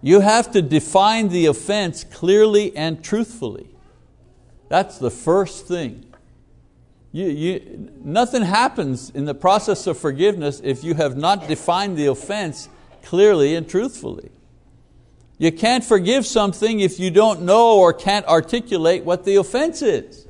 you 0.00 0.20
have 0.20 0.52
to 0.52 0.62
define 0.62 1.28
the 1.28 1.46
offense 1.46 2.04
clearly 2.04 2.76
and 2.76 3.02
truthfully. 3.02 3.68
That's 4.68 4.98
the 4.98 5.10
first 5.10 5.66
thing. 5.66 6.06
You, 7.10 7.26
you, 7.26 7.90
nothing 8.02 8.42
happens 8.42 9.10
in 9.10 9.24
the 9.24 9.34
process 9.34 9.88
of 9.88 9.98
forgiveness 9.98 10.60
if 10.62 10.84
you 10.84 10.94
have 10.94 11.16
not 11.16 11.48
defined 11.48 11.96
the 11.98 12.06
offense 12.06 12.68
clearly 13.02 13.54
and 13.54 13.68
truthfully. 13.68 14.30
You 15.38 15.50
can't 15.50 15.84
forgive 15.84 16.26
something 16.26 16.80
if 16.80 17.00
you 17.00 17.10
don't 17.10 17.42
know 17.42 17.78
or 17.78 17.92
can't 17.92 18.26
articulate 18.26 19.04
what 19.04 19.24
the 19.24 19.36
offense 19.36 19.82
is. 19.82 20.26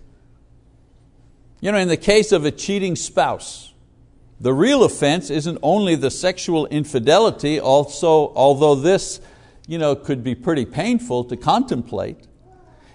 You 1.60 1.70
know, 1.70 1.78
in 1.78 1.88
the 1.88 1.96
case 1.96 2.32
of 2.32 2.44
a 2.44 2.50
cheating 2.50 2.96
spouse, 2.96 3.72
the 4.40 4.52
real 4.52 4.82
offense 4.82 5.30
isn't 5.30 5.58
only 5.62 5.94
the 5.94 6.10
sexual 6.10 6.66
infidelity, 6.66 7.60
also, 7.60 8.32
although 8.34 8.74
this 8.74 9.20
you 9.66 9.78
know, 9.78 9.94
could 9.94 10.24
be 10.24 10.34
pretty 10.34 10.64
painful 10.64 11.24
to 11.24 11.36
contemplate. 11.36 12.26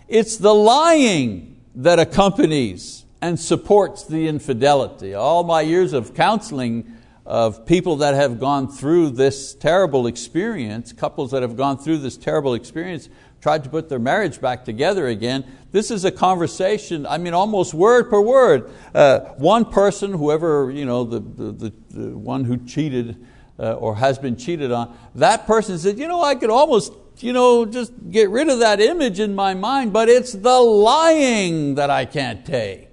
It's 0.08 0.38
the 0.38 0.54
lying 0.54 1.62
that 1.76 2.00
accompanies 2.00 3.06
and 3.22 3.40
supports 3.40 4.04
the 4.04 4.28
infidelity. 4.28 5.14
All 5.14 5.44
my 5.44 5.62
years 5.62 5.94
of 5.94 6.14
counseling 6.14 6.94
of 7.28 7.66
people 7.66 7.98
that 7.98 8.16
have 8.16 8.40
gone 8.40 8.70
through 8.70 9.10
this 9.10 9.54
terrible 9.54 10.08
experience, 10.08 10.94
couples 10.94 11.32
that 11.32 11.42
have 11.42 11.58
gone 11.58 11.78
through 11.78 11.98
this 11.98 12.16
terrible 12.16 12.54
experience, 12.54 13.10
tried 13.42 13.66
to 13.66 13.70
put 13.70 13.90
their 13.90 14.00
marriage 14.00 14.40
back 14.40 14.64
together 14.64 15.08
again. 15.08 15.44
This 15.74 15.92
is 15.92 16.06
a 16.06 16.12
conversation, 16.12 17.06
I 17.06 17.18
mean, 17.18 17.34
almost 17.34 17.74
word 17.74 18.10
per 18.10 18.22
word. 18.22 18.72
Uh, 18.96 19.20
one 19.36 19.66
person, 19.66 20.14
whoever, 20.14 20.72
you 20.72 20.86
know, 20.86 21.04
the, 21.04 21.20
the, 21.20 21.74
the, 21.90 22.18
one 22.18 22.46
who 22.46 22.66
cheated, 22.66 23.26
uh, 23.60 23.74
or 23.74 23.98
has 23.98 24.18
been 24.18 24.38
cheated 24.38 24.72
on, 24.72 24.98
that 25.16 25.46
person 25.46 25.78
said, 25.78 26.00
you 26.00 26.08
know, 26.08 26.24
I 26.24 26.36
could 26.36 26.50
almost 26.50 26.94
you 27.20 27.34
know, 27.34 27.66
just 27.66 27.92
get 28.12 28.30
rid 28.30 28.48
of 28.48 28.60
that 28.60 28.80
image 28.80 29.20
in 29.20 29.34
my 29.36 29.54
mind, 29.54 29.92
but 29.92 30.08
it's 30.08 30.34
the 30.34 30.60
lying 30.60 31.76
that 31.76 31.90
I 31.90 32.06
can't 32.06 32.46
take. 32.46 32.90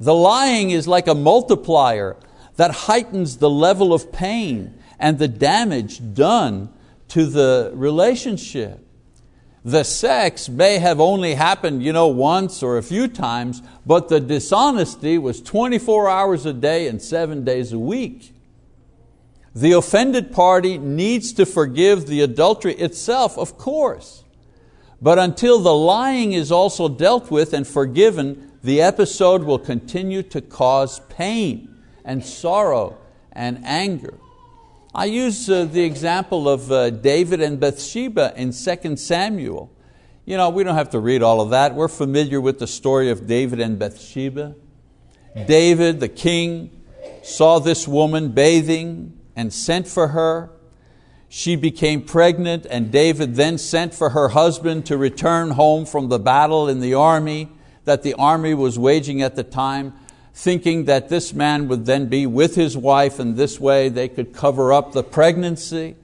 The 0.00 0.14
lying 0.14 0.70
is 0.70 0.86
like 0.86 1.06
a 1.06 1.14
multiplier 1.14 2.16
that 2.58 2.72
heightens 2.72 3.36
the 3.36 3.48
level 3.48 3.94
of 3.94 4.10
pain 4.10 4.74
and 4.98 5.20
the 5.20 5.28
damage 5.28 6.12
done 6.12 6.68
to 7.06 7.24
the 7.24 7.70
relationship. 7.72 8.84
The 9.64 9.84
sex 9.84 10.48
may 10.48 10.78
have 10.78 11.00
only 11.00 11.34
happened 11.34 11.84
you 11.84 11.92
know, 11.92 12.08
once 12.08 12.60
or 12.60 12.76
a 12.76 12.82
few 12.82 13.06
times, 13.06 13.62
but 13.86 14.08
the 14.08 14.18
dishonesty 14.18 15.18
was 15.18 15.40
24 15.40 16.10
hours 16.10 16.46
a 16.46 16.52
day 16.52 16.88
and 16.88 17.00
seven 17.00 17.44
days 17.44 17.72
a 17.72 17.78
week. 17.78 18.34
The 19.54 19.72
offended 19.72 20.32
party 20.32 20.78
needs 20.78 21.32
to 21.34 21.46
forgive 21.46 22.08
the 22.08 22.22
adultery 22.22 22.74
itself, 22.74 23.38
of 23.38 23.56
course. 23.56 24.24
But 25.00 25.20
until 25.20 25.60
the 25.60 25.74
lying 25.74 26.32
is 26.32 26.50
also 26.50 26.88
dealt 26.88 27.30
with 27.30 27.52
and 27.52 27.66
forgiven, 27.68 28.50
the 28.64 28.80
episode 28.80 29.44
will 29.44 29.60
continue 29.60 30.24
to 30.24 30.40
cause 30.40 30.98
pain 31.08 31.76
and 32.08 32.24
sorrow 32.24 32.96
and 33.32 33.60
anger. 33.64 34.14
I 34.94 35.04
use 35.04 35.48
uh, 35.50 35.66
the 35.66 35.84
example 35.84 36.48
of 36.48 36.72
uh, 36.72 36.88
David 36.88 37.42
and 37.42 37.60
Bathsheba 37.60 38.32
in 38.34 38.52
2 38.52 38.96
Samuel. 38.96 39.70
You 40.24 40.38
know, 40.38 40.48
we 40.48 40.64
don't 40.64 40.74
have 40.74 40.90
to 40.90 41.00
read 41.00 41.22
all 41.22 41.42
of 41.42 41.50
that. 41.50 41.74
We're 41.74 41.86
familiar 41.86 42.40
with 42.40 42.58
the 42.58 42.66
story 42.66 43.10
of 43.10 43.26
David 43.26 43.60
and 43.60 43.78
Bathsheba. 43.78 44.56
David, 45.46 46.00
the 46.00 46.08
king, 46.08 46.82
saw 47.22 47.58
this 47.58 47.86
woman 47.86 48.32
bathing 48.32 49.18
and 49.36 49.52
sent 49.52 49.86
for 49.86 50.08
her. 50.08 50.50
She 51.28 51.56
became 51.56 52.02
pregnant, 52.02 52.66
and 52.70 52.90
David 52.90 53.34
then 53.34 53.58
sent 53.58 53.94
for 53.94 54.10
her 54.10 54.30
husband 54.30 54.86
to 54.86 54.96
return 54.96 55.50
home 55.50 55.84
from 55.84 56.08
the 56.08 56.18
battle 56.18 56.68
in 56.68 56.80
the 56.80 56.94
army 56.94 57.50
that 57.84 58.02
the 58.02 58.14
army 58.14 58.54
was 58.54 58.78
waging 58.78 59.20
at 59.22 59.36
the 59.36 59.44
time, 59.44 59.92
thinking 60.38 60.84
that 60.84 61.08
this 61.08 61.34
man 61.34 61.66
would 61.66 61.84
then 61.84 62.06
be 62.06 62.24
with 62.24 62.54
his 62.54 62.76
wife, 62.76 63.18
and 63.18 63.36
this 63.36 63.58
way 63.58 63.88
they 63.88 64.08
could 64.08 64.32
cover 64.32 64.72
up 64.72 64.92
the 64.92 65.02
pregnancy. 65.02 65.96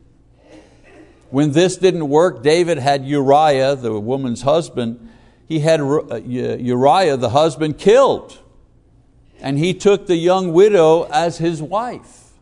When 1.30 1.52
this 1.52 1.76
didn't 1.76 2.08
work, 2.08 2.42
David 2.42 2.78
had 2.78 3.06
Uriah, 3.06 3.76
the 3.76 3.92
woman's 4.00 4.42
husband, 4.42 5.08
he 5.46 5.60
had 5.60 5.80
uh, 5.80 6.16
Uriah, 6.16 7.16
the 7.16 7.30
husband, 7.30 7.78
killed. 7.78 8.40
And 9.38 9.56
he 9.56 9.72
took 9.72 10.08
the 10.08 10.16
young 10.16 10.52
widow 10.52 11.04
as 11.04 11.38
his 11.38 11.62
wife. 11.62 12.32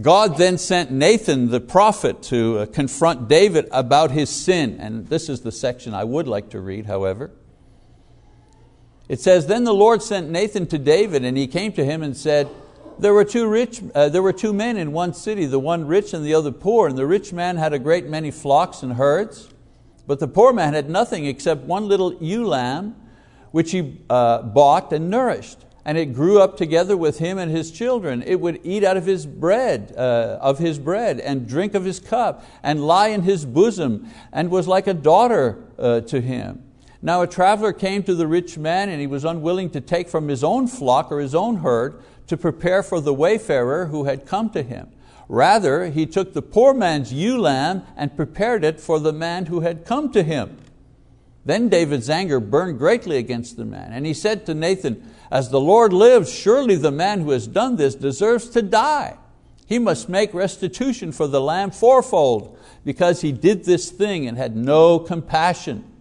God 0.00 0.38
then 0.38 0.58
sent 0.58 0.90
Nathan 0.90 1.50
the 1.50 1.60
prophet 1.60 2.20
to 2.24 2.58
uh, 2.58 2.66
confront 2.66 3.28
David 3.28 3.68
about 3.70 4.10
his 4.10 4.28
sin. 4.28 4.78
And 4.80 5.06
this 5.06 5.28
is 5.28 5.42
the 5.42 5.52
section 5.52 5.94
I 5.94 6.02
would 6.02 6.26
like 6.26 6.50
to 6.50 6.60
read, 6.60 6.86
however. 6.86 7.30
It 9.08 9.20
says, 9.20 9.46
Then 9.46 9.64
the 9.64 9.74
Lord 9.74 10.02
sent 10.02 10.30
Nathan 10.30 10.66
to 10.66 10.78
David, 10.78 11.24
and 11.24 11.36
he 11.36 11.46
came 11.46 11.72
to 11.72 11.84
him 11.84 12.02
and 12.02 12.16
said, 12.16 12.48
there 12.98 13.14
were, 13.14 13.24
two 13.24 13.48
rich, 13.48 13.82
uh, 13.94 14.10
there 14.10 14.22
were 14.22 14.32
two 14.32 14.52
men 14.52 14.76
in 14.76 14.92
one 14.92 15.14
city, 15.14 15.46
the 15.46 15.58
one 15.58 15.86
rich 15.86 16.12
and 16.14 16.24
the 16.24 16.34
other 16.34 16.52
poor, 16.52 16.88
and 16.88 16.96
the 16.96 17.06
rich 17.06 17.32
man 17.32 17.56
had 17.56 17.72
a 17.72 17.78
great 17.78 18.06
many 18.06 18.30
flocks 18.30 18.82
and 18.82 18.92
herds, 18.92 19.48
but 20.06 20.20
the 20.20 20.28
poor 20.28 20.52
man 20.52 20.74
had 20.74 20.88
nothing 20.88 21.26
except 21.26 21.62
one 21.62 21.88
little 21.88 22.14
ewe 22.22 22.46
lamb, 22.46 22.94
which 23.50 23.72
he 23.72 23.98
uh, 24.08 24.42
bought 24.42 24.92
and 24.92 25.10
nourished 25.10 25.64
and 25.84 25.98
it 25.98 26.06
grew 26.06 26.40
up 26.40 26.56
together 26.56 26.96
with 26.96 27.18
him 27.18 27.38
and 27.38 27.50
his 27.50 27.70
children. 27.70 28.22
It 28.22 28.40
would 28.40 28.60
eat 28.62 28.84
out 28.84 28.96
of 28.96 29.04
his 29.04 29.26
bread, 29.26 29.92
uh, 29.96 30.38
of 30.40 30.58
his 30.58 30.78
bread, 30.78 31.18
and 31.18 31.48
drink 31.48 31.74
of 31.74 31.84
his 31.84 31.98
cup, 31.98 32.44
and 32.62 32.86
lie 32.86 33.08
in 33.08 33.22
his 33.22 33.44
bosom, 33.44 34.08
and 34.32 34.50
was 34.50 34.68
like 34.68 34.86
a 34.86 34.94
daughter 34.94 35.64
uh, 35.78 36.00
to 36.02 36.20
him. 36.20 36.62
Now 37.04 37.22
a 37.22 37.26
traveler 37.26 37.72
came 37.72 38.04
to 38.04 38.14
the 38.14 38.28
rich 38.28 38.56
man, 38.56 38.88
and 38.88 39.00
he 39.00 39.08
was 39.08 39.24
unwilling 39.24 39.70
to 39.70 39.80
take 39.80 40.08
from 40.08 40.28
his 40.28 40.44
own 40.44 40.68
flock 40.68 41.10
or 41.10 41.18
his 41.18 41.34
own 41.34 41.56
herd 41.56 42.00
to 42.28 42.36
prepare 42.36 42.82
for 42.84 43.00
the 43.00 43.12
wayfarer 43.12 43.86
who 43.86 44.04
had 44.04 44.24
come 44.24 44.50
to 44.50 44.62
him. 44.62 44.88
Rather, 45.28 45.90
he 45.90 46.06
took 46.06 46.32
the 46.32 46.42
poor 46.42 46.72
man's 46.72 47.12
ewe 47.12 47.38
lamb 47.40 47.82
and 47.96 48.16
prepared 48.16 48.64
it 48.64 48.80
for 48.80 49.00
the 49.00 49.12
man 49.12 49.46
who 49.46 49.60
had 49.60 49.84
come 49.84 50.12
to 50.12 50.22
him. 50.22 50.58
Then 51.44 51.68
David's 51.68 52.08
anger 52.08 52.38
burned 52.38 52.78
greatly 52.78 53.16
against 53.16 53.56
the 53.56 53.64
man, 53.64 53.92
and 53.92 54.06
he 54.06 54.14
said 54.14 54.46
to 54.46 54.54
Nathan, 54.54 55.02
As 55.28 55.50
the 55.50 55.60
Lord 55.60 55.92
lives, 55.92 56.32
surely 56.32 56.76
the 56.76 56.92
man 56.92 57.20
who 57.20 57.30
has 57.30 57.48
done 57.48 57.76
this 57.76 57.96
deserves 57.96 58.48
to 58.50 58.62
die. 58.62 59.16
He 59.66 59.80
must 59.80 60.08
make 60.08 60.32
restitution 60.34 61.10
for 61.10 61.26
the 61.26 61.40
lamb 61.40 61.72
fourfold, 61.72 62.56
because 62.84 63.22
he 63.22 63.32
did 63.32 63.64
this 63.64 63.90
thing 63.90 64.28
and 64.28 64.36
had 64.36 64.54
no 64.54 65.00
compassion. 65.00 65.91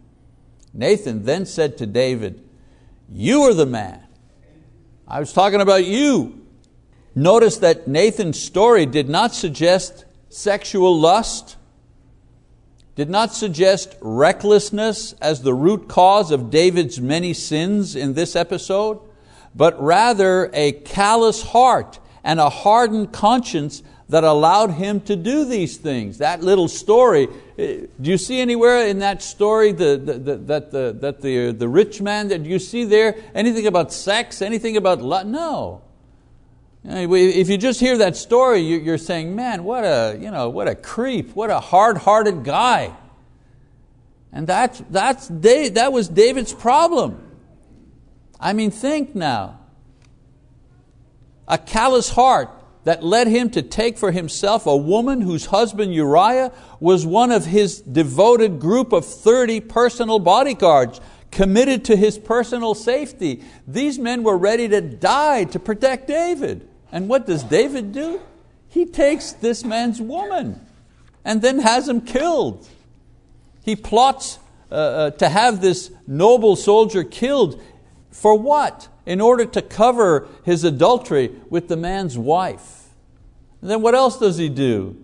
Nathan 0.74 1.24
then 1.24 1.46
said 1.46 1.78
to 1.78 1.86
David, 1.86 2.44
You 3.10 3.44
are 3.44 3.54
the 3.54 3.66
man. 3.66 4.04
I 5.08 5.20
was 5.20 5.34
talking 5.34 5.62
about 5.62 5.86
you. 5.86 6.46
Notice 7.14 7.58
that 7.58 7.88
Nathan's 7.88 8.42
story 8.42 8.86
did 8.86 9.10
not 9.10 9.34
suggest 9.34 10.06
sexual 10.30 10.98
lust 10.98 11.58
did 12.96 13.10
not 13.10 13.34
suggest 13.34 13.96
recklessness 14.02 15.14
as 15.14 15.42
the 15.42 15.54
root 15.54 15.88
cause 15.88 16.30
of 16.30 16.50
David's 16.50 17.00
many 17.00 17.34
sins 17.34 17.96
in 17.96 18.14
this 18.14 18.36
episode, 18.36 19.00
but 19.56 19.82
rather 19.82 20.52
a 20.54 20.74
callous 20.74 21.42
heart 21.42 22.00
and 22.24 22.40
a 22.40 22.50
hardened 22.50 23.14
conscience 23.14 23.82
that 24.10 24.26
allowed 24.26 24.72
him 24.72 25.00
to 25.00 25.16
do 25.16 25.46
these 25.46 25.78
things. 25.78 26.18
That 26.18 26.44
little 26.44 26.68
story, 26.68 27.30
Uh, 27.62 27.86
do 28.02 28.10
you 28.10 28.18
see 28.18 28.40
anywhere 28.40 28.88
in 28.88 29.00
that 29.00 29.22
story 29.22 29.72
the, 29.72 29.98
the, 29.98 30.14
the, 30.14 30.38
that, 30.38 30.72
the, 30.72 30.98
that 31.00 31.22
the, 31.22 31.52
the 31.52 31.68
rich 31.68 32.02
man, 32.02 32.30
that 32.30 32.44
you 32.46 32.58
see 32.58 32.86
there 32.86 33.16
anything 33.36 33.68
about 33.68 33.94
sex, 33.94 34.42
anything 34.42 34.78
about 34.78 35.02
love? 35.02 35.28
No. 35.28 35.82
Uh, 36.84 37.08
if 37.12 37.50
you 37.50 37.58
just 37.58 37.80
hear 37.80 37.98
that 38.00 38.16
story, 38.16 38.62
you're 38.62 38.98
saying, 38.98 39.36
man, 39.36 39.64
what 39.64 39.84
a, 39.84 40.18
you 40.20 40.32
know, 40.32 40.50
what 40.50 40.68
a 40.68 40.74
creep, 40.74 41.36
what 41.36 41.52
a 41.52 41.60
hard-hearted 41.60 42.44
guy. 42.44 42.96
And 44.34 44.48
that's, 44.48 44.82
that's, 44.90 45.28
that 45.28 45.94
was 45.94 46.08
David's 46.08 46.54
problem. 46.54 47.22
I 48.40 48.54
mean, 48.54 48.72
think 48.72 49.14
now. 49.14 49.60
A 51.48 51.58
callous 51.58 52.10
heart 52.10 52.50
that 52.84 53.04
led 53.04 53.28
him 53.28 53.50
to 53.52 53.62
take 53.62 53.98
for 53.98 54.12
himself 54.12 54.66
a 54.66 54.76
woman 54.76 55.22
whose 55.22 55.48
husband 55.48 55.94
Uriah 55.94 56.52
was 56.80 57.06
one 57.06 57.32
of 57.32 57.46
his 57.46 57.80
devoted 57.82 58.60
group 58.60 58.92
of 58.92 59.06
30 59.06 59.62
personal 59.62 60.20
bodyguards 60.20 61.00
committed 61.30 61.86
to 61.86 61.96
his 61.96 62.18
personal 62.18 62.76
safety. 62.76 63.44
These 63.68 64.00
men 64.00 64.24
were 64.24 64.38
ready 64.38 64.68
to 64.68 64.82
die 64.82 65.46
to 65.46 65.60
protect 65.60 66.08
David. 66.08 66.68
And 66.92 67.08
what 67.08 67.26
does 67.26 67.44
David 67.44 67.94
do? 67.94 68.20
He 68.68 68.86
takes 68.86 69.34
this 69.34 69.64
man's 69.64 70.02
woman 70.02 70.60
and 71.24 71.42
then 71.42 71.60
has 71.60 71.88
him 71.88 72.02
killed. 72.02 72.68
He 73.64 73.76
plots 73.76 74.40
uh, 74.72 74.76
uh, 74.76 75.12
to 75.12 75.30
have 75.30 75.62
this 75.62 75.92
noble 76.08 76.56
soldier 76.56 77.04
killed 77.04 77.62
for 78.12 78.38
what? 78.38 78.88
In 79.06 79.20
order 79.20 79.46
to 79.46 79.62
cover 79.62 80.28
his 80.44 80.64
adultery 80.64 81.36
with 81.50 81.68
the 81.68 81.78
man's 81.78 82.18
wife. 82.18 82.90
And 83.62 83.70
then 83.70 83.82
what 83.82 83.96
else 83.96 84.20
does 84.20 84.38
he 84.38 84.50
do? 84.50 85.04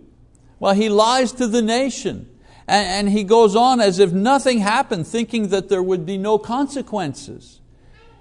Well, 0.60 0.74
he 0.74 0.90
lies 0.90 1.32
to 1.34 1.48
the 1.48 1.62
nation. 1.62 2.30
And, 2.68 2.88
and 2.88 3.10
he 3.10 3.24
goes 3.24 3.56
on 3.56 3.80
as 3.80 4.00
if 4.00 4.12
nothing 4.12 4.60
happened, 4.60 5.08
thinking 5.08 5.50
that 5.50 5.70
there 5.70 5.84
would 5.84 6.06
be 6.06 6.18
no 6.18 6.38
consequences. 6.38 7.62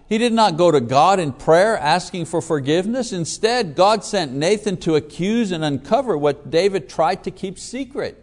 He 0.09 0.19
did 0.19 0.33
not 0.33 0.57
go 0.57 0.71
to 0.71 0.81
God 0.81 1.19
in 1.19 1.33
prayer 1.33 1.77
asking 1.77 2.27
for 2.27 2.41
forgiveness. 2.41 3.13
Instead, 3.13 3.75
God 3.75 4.05
sent 4.05 4.33
Nathan 4.33 4.77
to 4.79 4.95
accuse 4.95 5.51
and 5.51 5.65
uncover 5.65 6.17
what 6.17 6.49
David 6.49 6.89
tried 6.89 7.25
to 7.25 7.31
keep 7.31 7.59
secret. 7.59 8.23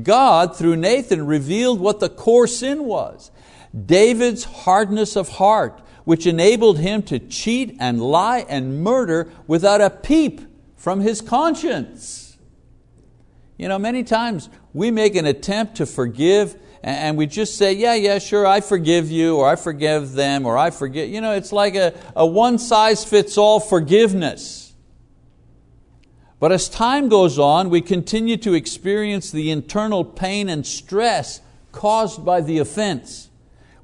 God, 0.00 0.56
through 0.56 0.76
Nathan, 0.76 1.26
revealed 1.26 1.80
what 1.80 2.00
the 2.00 2.08
core 2.08 2.46
sin 2.46 2.84
was 2.84 3.30
David's 3.74 4.44
hardness 4.44 5.16
of 5.16 5.28
heart, 5.30 5.80
which 6.04 6.26
enabled 6.26 6.78
him 6.78 7.02
to 7.02 7.18
cheat 7.18 7.76
and 7.80 8.00
lie 8.00 8.44
and 8.48 8.82
murder 8.82 9.30
without 9.46 9.80
a 9.80 9.90
peep 9.90 10.40
from 10.76 11.00
his 11.00 11.20
conscience. 11.20 12.36
You 13.56 13.68
know, 13.68 13.78
many 13.78 14.04
times 14.04 14.50
we 14.72 14.90
make 14.90 15.16
an 15.16 15.26
attempt 15.26 15.76
to 15.76 15.86
forgive 15.86 16.56
and 16.82 17.16
we 17.16 17.26
just 17.26 17.56
say, 17.56 17.72
yeah, 17.72 17.94
yeah, 17.94 18.18
sure, 18.18 18.46
I 18.46 18.60
forgive 18.60 19.10
you, 19.10 19.36
or 19.38 19.48
I 19.48 19.56
forgive 19.56 20.12
them, 20.12 20.44
or 20.44 20.58
I 20.58 20.68
forget. 20.68 21.08
You 21.08 21.22
know, 21.22 21.32
it's 21.32 21.50
like 21.50 21.76
a, 21.76 21.94
a 22.14 22.26
one 22.26 22.58
size 22.58 23.02
fits 23.06 23.38
all 23.38 23.58
forgiveness. 23.58 24.74
But 26.38 26.52
as 26.52 26.68
time 26.68 27.08
goes 27.08 27.38
on, 27.38 27.70
we 27.70 27.80
continue 27.80 28.36
to 28.36 28.52
experience 28.52 29.30
the 29.30 29.50
internal 29.50 30.04
pain 30.04 30.50
and 30.50 30.66
stress 30.66 31.40
caused 31.72 32.22
by 32.22 32.42
the 32.42 32.58
offense. 32.58 33.30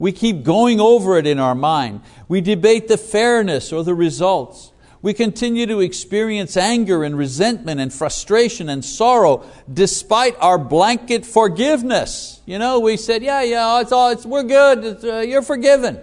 We 0.01 0.13
keep 0.13 0.45
going 0.45 0.81
over 0.81 1.19
it 1.19 1.27
in 1.27 1.39
our 1.39 1.55
mind. 1.55 2.01
We 2.27 2.41
debate 2.41 2.89
the 2.89 2.97
fairness 2.97 3.71
or 3.71 3.85
the 3.85 3.95
results. 3.95 4.73
We 5.03 5.13
continue 5.13 5.67
to 5.67 5.81
experience 5.81 6.57
anger 6.57 7.05
and 7.05 7.17
resentment 7.17 7.81
and 7.81 7.93
frustration 7.93 8.71
and 8.71 8.83
sorrow 8.83 9.45
despite 9.71 10.37
our 10.41 10.59
blanket 10.59 11.27
forgiveness. 11.27 12.41
You 12.47 12.59
know, 12.59 12.81
we 12.81 12.97
said, 12.97 13.23
yeah, 13.23 13.43
yeah, 13.43 13.81
it's 13.83 13.93
all, 13.93 14.09
it's, 14.11 14.25
we're 14.25 14.43
good, 14.43 14.85
it's, 14.85 15.05
uh, 15.05 15.19
you're 15.19 15.43
forgiven. 15.43 16.01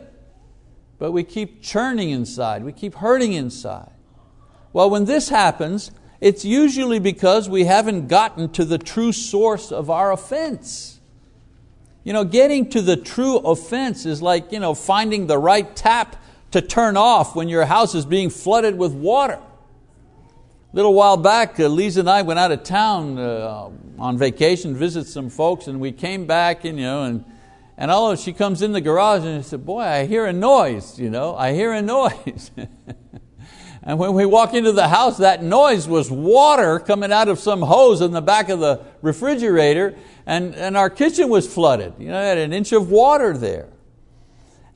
But 1.00 1.12
we 1.12 1.24
keep 1.24 1.64
churning 1.64 2.12
inside, 2.12 2.64
we 2.64 2.74
keep 2.74 2.96
hurting 2.96 3.34
inside. 3.34 3.92
Well, 4.74 4.92
when 4.92 5.06
this 5.06 5.30
happens, 5.30 5.90
it's 6.22 6.46
usually 6.46 7.00
because 7.00 7.50
we 7.50 7.66
haven't 7.66 8.08
gotten 8.08 8.50
to 8.54 8.64
the 8.64 8.78
true 8.78 9.12
source 9.12 9.72
of 9.72 9.90
our 9.90 10.12
offense. 10.12 10.97
You 12.08 12.14
know, 12.14 12.24
getting 12.24 12.70
to 12.70 12.82
the 12.82 12.96
true 12.96 13.36
offense 13.36 14.06
is 14.06 14.22
like 14.22 14.54
you 14.54 14.62
know, 14.62 14.74
finding 14.74 15.28
the 15.28 15.38
right 15.38 15.76
tap 15.76 16.16
to 16.52 16.62
turn 16.62 16.96
off 16.96 17.36
when 17.36 17.50
your 17.50 17.66
house 17.66 17.94
is 17.96 18.06
being 18.06 18.30
flooded 18.30 18.78
with 18.78 18.94
water. 18.94 19.34
A 19.34 19.42
little 20.72 20.94
while 20.94 21.18
back, 21.18 21.60
uh, 21.60 21.68
Lisa 21.68 22.00
and 22.00 22.10
I 22.10 22.22
went 22.22 22.40
out 22.40 22.54
of 22.54 22.64
town 22.64 23.20
uh, 23.20 23.70
on 24.00 24.18
vacation, 24.18 24.74
visit 24.74 25.06
some 25.08 25.30
folks, 25.30 25.68
and 25.68 25.82
we 25.82 25.92
came 25.92 26.26
back, 26.26 26.64
and, 26.64 26.80
you 26.80 26.86
know, 26.86 27.04
and, 27.04 27.26
and 27.78 27.92
all 27.92 28.10
of 28.10 28.20
she 28.20 28.32
comes 28.32 28.62
in 28.62 28.72
the 28.72 28.80
garage 28.80 29.26
and 29.26 29.44
she 29.44 29.50
said, 29.50 29.66
boy, 29.66 29.82
I 29.82 30.06
hear 30.06 30.26
a 30.26 30.32
noise, 30.32 30.98
you 30.98 31.10
know, 31.10 31.36
I 31.36 31.52
hear 31.52 31.74
a 31.74 31.82
noise. 31.82 32.52
and 33.88 33.98
when 33.98 34.14
we 34.14 34.28
walk 34.28 34.54
into 34.54 34.72
the 34.72 34.88
house, 34.88 35.18
that 35.18 35.42
noise 35.42 35.88
was 35.88 36.12
water 36.12 36.78
coming 36.78 37.12
out 37.12 37.28
of 37.28 37.40
some 37.40 37.64
hose 37.64 38.02
in 38.02 38.12
the 38.12 38.22
back 38.22 38.50
of 38.50 38.60
the 38.60 38.82
refrigerator, 39.02 39.98
and, 40.28 40.54
and 40.54 40.78
our 40.78 40.92
kitchen 40.92 41.30
was 41.30 41.52
flooded. 41.52 41.94
You 41.98 42.10
know, 42.10 42.22
had 42.22 42.38
an 42.38 42.54
inch 42.54 42.72
of 42.72 42.92
water 42.92 43.36
there 43.36 43.70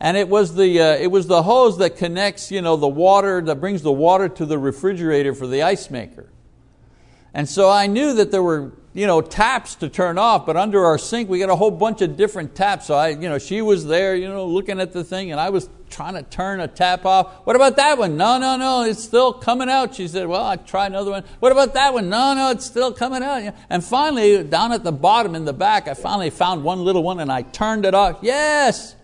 and 0.01 0.17
it 0.17 0.27
was 0.27 0.55
the, 0.55 0.81
uh, 0.81 0.95
it 0.95 1.11
was 1.11 1.27
the 1.27 1.43
hose 1.43 1.77
that 1.77 1.95
connects 1.95 2.49
you 2.49 2.59
know, 2.63 2.75
the 2.75 2.87
water, 2.87 3.39
that 3.39 3.61
brings 3.61 3.83
the 3.83 3.91
water 3.91 4.27
to 4.27 4.47
the 4.47 4.57
refrigerator 4.57 5.35
for 5.35 5.45
the 5.45 5.61
ice 5.61 5.91
maker. 5.91 6.27
And 7.35 7.47
so 7.47 7.69
I 7.69 7.85
knew 7.85 8.13
that 8.13 8.31
there 8.31 8.41
were 8.41 8.73
you 8.93 9.07
know, 9.07 9.21
taps 9.21 9.75
to 9.75 9.87
turn 9.89 10.17
off, 10.17 10.45
but 10.45 10.57
under 10.57 10.83
our 10.83 10.97
sink 10.97 11.29
we 11.29 11.39
got 11.39 11.49
a 11.49 11.55
whole 11.55 11.71
bunch 11.71 12.01
of 12.01 12.17
different 12.17 12.55
taps. 12.55 12.87
So 12.87 12.95
I, 12.95 13.09
you 13.09 13.29
know, 13.29 13.37
she 13.37 13.61
was 13.61 13.85
there, 13.85 14.15
you 14.15 14.27
know, 14.27 14.45
looking 14.45 14.79
at 14.79 14.91
the 14.91 15.03
thing, 15.03 15.31
and 15.31 15.39
I 15.39 15.49
was 15.49 15.69
trying 15.89 16.15
to 16.15 16.23
turn 16.23 16.59
a 16.59 16.67
tap 16.67 17.05
off. 17.05 17.45
What 17.45 17.55
about 17.55 17.75
that 17.75 17.97
one? 17.97 18.17
No, 18.17 18.37
no, 18.37 18.57
no, 18.57 18.83
it's 18.83 19.03
still 19.03 19.33
coming 19.33 19.69
out. 19.69 19.95
She 19.95 20.07
said, 20.07 20.27
well, 20.27 20.43
I 20.43 20.55
try 20.55 20.87
another 20.87 21.11
one. 21.11 21.23
What 21.39 21.51
about 21.51 21.73
that 21.73 21.93
one? 21.93 22.09
No, 22.09 22.33
no, 22.33 22.51
it's 22.51 22.65
still 22.65 22.91
coming 22.93 23.23
out. 23.23 23.53
And 23.69 23.83
finally, 23.83 24.43
down 24.43 24.71
at 24.71 24.83
the 24.83 24.91
bottom 24.91 25.35
in 25.35 25.45
the 25.45 25.53
back, 25.53 25.87
I 25.87 25.93
finally 25.93 26.29
found 26.29 26.63
one 26.63 26.83
little 26.83 27.03
one 27.03 27.19
and 27.19 27.31
I 27.31 27.41
turned 27.43 27.85
it 27.85 27.93
off. 27.93 28.19
Yes, 28.21 28.95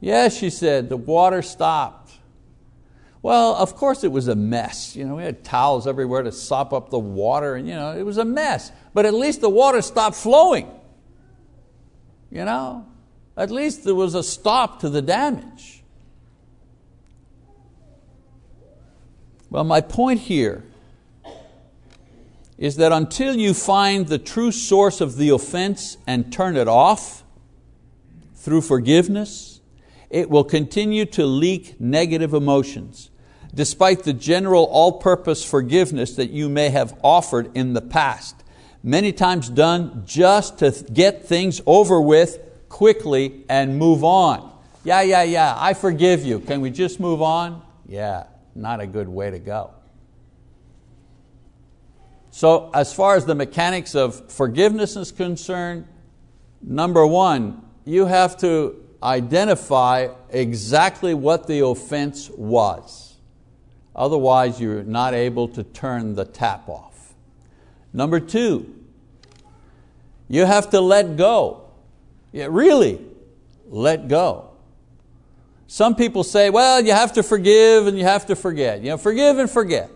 yes, 0.00 0.36
she 0.36 0.50
said, 0.50 0.88
the 0.88 0.96
water 0.96 1.42
stopped. 1.42 2.03
Well, 3.24 3.54
of 3.54 3.74
course 3.74 4.04
it 4.04 4.12
was 4.12 4.28
a 4.28 4.34
mess. 4.34 4.94
You 4.94 5.06
know, 5.06 5.14
we 5.14 5.22
had 5.22 5.44
towels 5.44 5.86
everywhere 5.86 6.22
to 6.24 6.30
sop 6.30 6.74
up 6.74 6.90
the 6.90 6.98
water, 6.98 7.54
and 7.54 7.66
you 7.66 7.74
know, 7.74 7.96
it 7.96 8.02
was 8.02 8.18
a 8.18 8.24
mess. 8.24 8.70
But 8.92 9.06
at 9.06 9.14
least 9.14 9.40
the 9.40 9.48
water 9.48 9.80
stopped 9.80 10.14
flowing. 10.14 10.70
You 12.30 12.44
know, 12.44 12.86
at 13.34 13.50
least 13.50 13.84
there 13.84 13.94
was 13.94 14.14
a 14.14 14.22
stop 14.22 14.80
to 14.80 14.90
the 14.90 15.00
damage. 15.00 15.82
Well, 19.48 19.64
my 19.64 19.80
point 19.80 20.20
here 20.20 20.62
is 22.58 22.76
that 22.76 22.92
until 22.92 23.34
you 23.36 23.54
find 23.54 24.06
the 24.06 24.18
true 24.18 24.52
source 24.52 25.00
of 25.00 25.16
the 25.16 25.30
offense 25.30 25.96
and 26.06 26.30
turn 26.30 26.58
it 26.58 26.68
off 26.68 27.24
through 28.34 28.60
forgiveness, 28.60 29.62
it 30.10 30.28
will 30.28 30.44
continue 30.44 31.06
to 31.06 31.24
leak 31.24 31.80
negative 31.80 32.34
emotions 32.34 33.08
despite 33.54 34.02
the 34.02 34.12
general 34.12 34.64
all 34.64 34.92
purpose 34.98 35.44
forgiveness 35.44 36.16
that 36.16 36.30
you 36.30 36.48
may 36.48 36.70
have 36.70 36.98
offered 37.02 37.56
in 37.56 37.72
the 37.72 37.80
past. 37.80 38.34
Many 38.82 39.12
times 39.12 39.48
done 39.48 40.02
just 40.04 40.58
to 40.58 40.70
get 40.92 41.26
things 41.26 41.60
over 41.64 42.00
with 42.00 42.38
quickly 42.68 43.44
and 43.48 43.78
move 43.78 44.04
on. 44.04 44.52
Yeah, 44.82 45.00
yeah, 45.00 45.22
yeah, 45.22 45.54
I 45.56 45.72
forgive 45.72 46.24
you. 46.24 46.40
Can 46.40 46.60
we 46.60 46.70
just 46.70 47.00
move 47.00 47.22
on? 47.22 47.62
Yeah, 47.86 48.24
not 48.54 48.80
a 48.80 48.86
good 48.86 49.08
way 49.08 49.30
to 49.30 49.38
go. 49.38 49.70
So, 52.30 52.70
as 52.74 52.92
far 52.92 53.14
as 53.14 53.24
the 53.24 53.34
mechanics 53.36 53.94
of 53.94 54.30
forgiveness 54.30 54.96
is 54.96 55.12
concerned, 55.12 55.86
number 56.60 57.06
one, 57.06 57.62
you 57.84 58.06
have 58.06 58.36
to 58.38 58.84
identify 59.02 60.08
exactly 60.30 61.14
what 61.14 61.46
the 61.46 61.64
offense 61.64 62.28
was. 62.30 63.03
Otherwise, 63.94 64.60
you're 64.60 64.82
not 64.82 65.14
able 65.14 65.48
to 65.48 65.62
turn 65.62 66.14
the 66.14 66.24
tap 66.24 66.68
off. 66.68 67.14
Number 67.92 68.18
two, 68.18 68.74
you 70.28 70.44
have 70.44 70.70
to 70.70 70.80
let 70.80 71.16
go. 71.16 71.68
Yeah, 72.32 72.48
really, 72.50 73.00
let 73.68 74.08
go. 74.08 74.50
Some 75.66 75.94
people 75.94 76.24
say, 76.24 76.50
well, 76.50 76.84
you 76.84 76.92
have 76.92 77.12
to 77.14 77.22
forgive 77.22 77.86
and 77.86 77.96
you 77.96 78.04
have 78.04 78.26
to 78.26 78.36
forget. 78.36 78.82
You 78.82 78.90
know, 78.90 78.98
forgive 78.98 79.38
and 79.38 79.48
forget. 79.48 79.90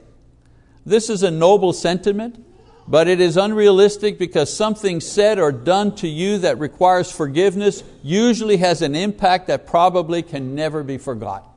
This 0.86 1.10
is 1.10 1.22
a 1.22 1.30
noble 1.30 1.72
sentiment, 1.72 2.44
but 2.86 3.08
it 3.08 3.20
is 3.20 3.36
unrealistic 3.36 4.18
because 4.18 4.54
something 4.54 5.00
said 5.00 5.38
or 5.38 5.52
done 5.52 5.94
to 5.96 6.08
you 6.08 6.38
that 6.38 6.58
requires 6.58 7.12
forgiveness 7.12 7.82
usually 8.02 8.56
has 8.58 8.80
an 8.80 8.94
impact 8.94 9.48
that 9.48 9.66
probably 9.66 10.22
can 10.22 10.54
never 10.54 10.82
be 10.82 10.98
forgotten. 10.98 11.48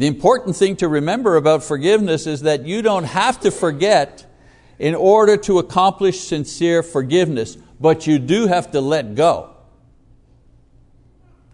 The 0.00 0.06
important 0.06 0.56
thing 0.56 0.76
to 0.76 0.88
remember 0.88 1.36
about 1.36 1.62
forgiveness 1.62 2.26
is 2.26 2.40
that 2.40 2.64
you 2.64 2.80
don't 2.80 3.04
have 3.04 3.38
to 3.40 3.50
forget 3.50 4.24
in 4.78 4.94
order 4.94 5.36
to 5.36 5.58
accomplish 5.58 6.20
sincere 6.20 6.82
forgiveness, 6.82 7.58
but 7.78 8.06
you 8.06 8.18
do 8.18 8.46
have 8.46 8.70
to 8.70 8.80
let 8.80 9.14
go. 9.14 9.54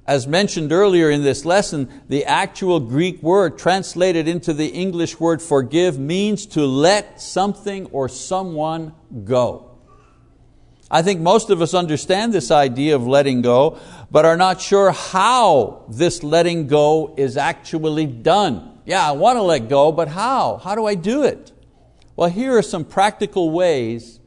As 0.06 0.28
mentioned 0.28 0.70
earlier 0.70 1.10
in 1.10 1.24
this 1.24 1.44
lesson, 1.44 1.88
the 2.08 2.24
actual 2.24 2.78
Greek 2.78 3.20
word 3.20 3.58
translated 3.58 4.28
into 4.28 4.52
the 4.52 4.68
English 4.68 5.18
word 5.18 5.42
forgive 5.42 5.98
means 5.98 6.46
to 6.46 6.66
let 6.66 7.20
something 7.20 7.86
or 7.86 8.08
someone 8.08 8.94
go. 9.24 9.75
I 10.90 11.02
think 11.02 11.20
most 11.20 11.50
of 11.50 11.60
us 11.60 11.74
understand 11.74 12.32
this 12.32 12.50
idea 12.50 12.94
of 12.94 13.06
letting 13.06 13.42
go, 13.42 13.78
but 14.10 14.24
are 14.24 14.36
not 14.36 14.60
sure 14.60 14.92
how 14.92 15.84
this 15.88 16.22
letting 16.22 16.68
go 16.68 17.14
is 17.16 17.36
actually 17.36 18.06
done. 18.06 18.78
Yeah, 18.84 19.08
I 19.08 19.12
want 19.12 19.36
to 19.36 19.42
let 19.42 19.68
go, 19.68 19.90
but 19.90 20.08
how? 20.08 20.58
How 20.58 20.76
do 20.76 20.86
I 20.86 20.94
do 20.94 21.24
it? 21.24 21.50
Well, 22.14 22.30
here 22.30 22.56
are 22.56 22.62
some 22.62 22.84
practical 22.84 23.50
ways 23.50 24.20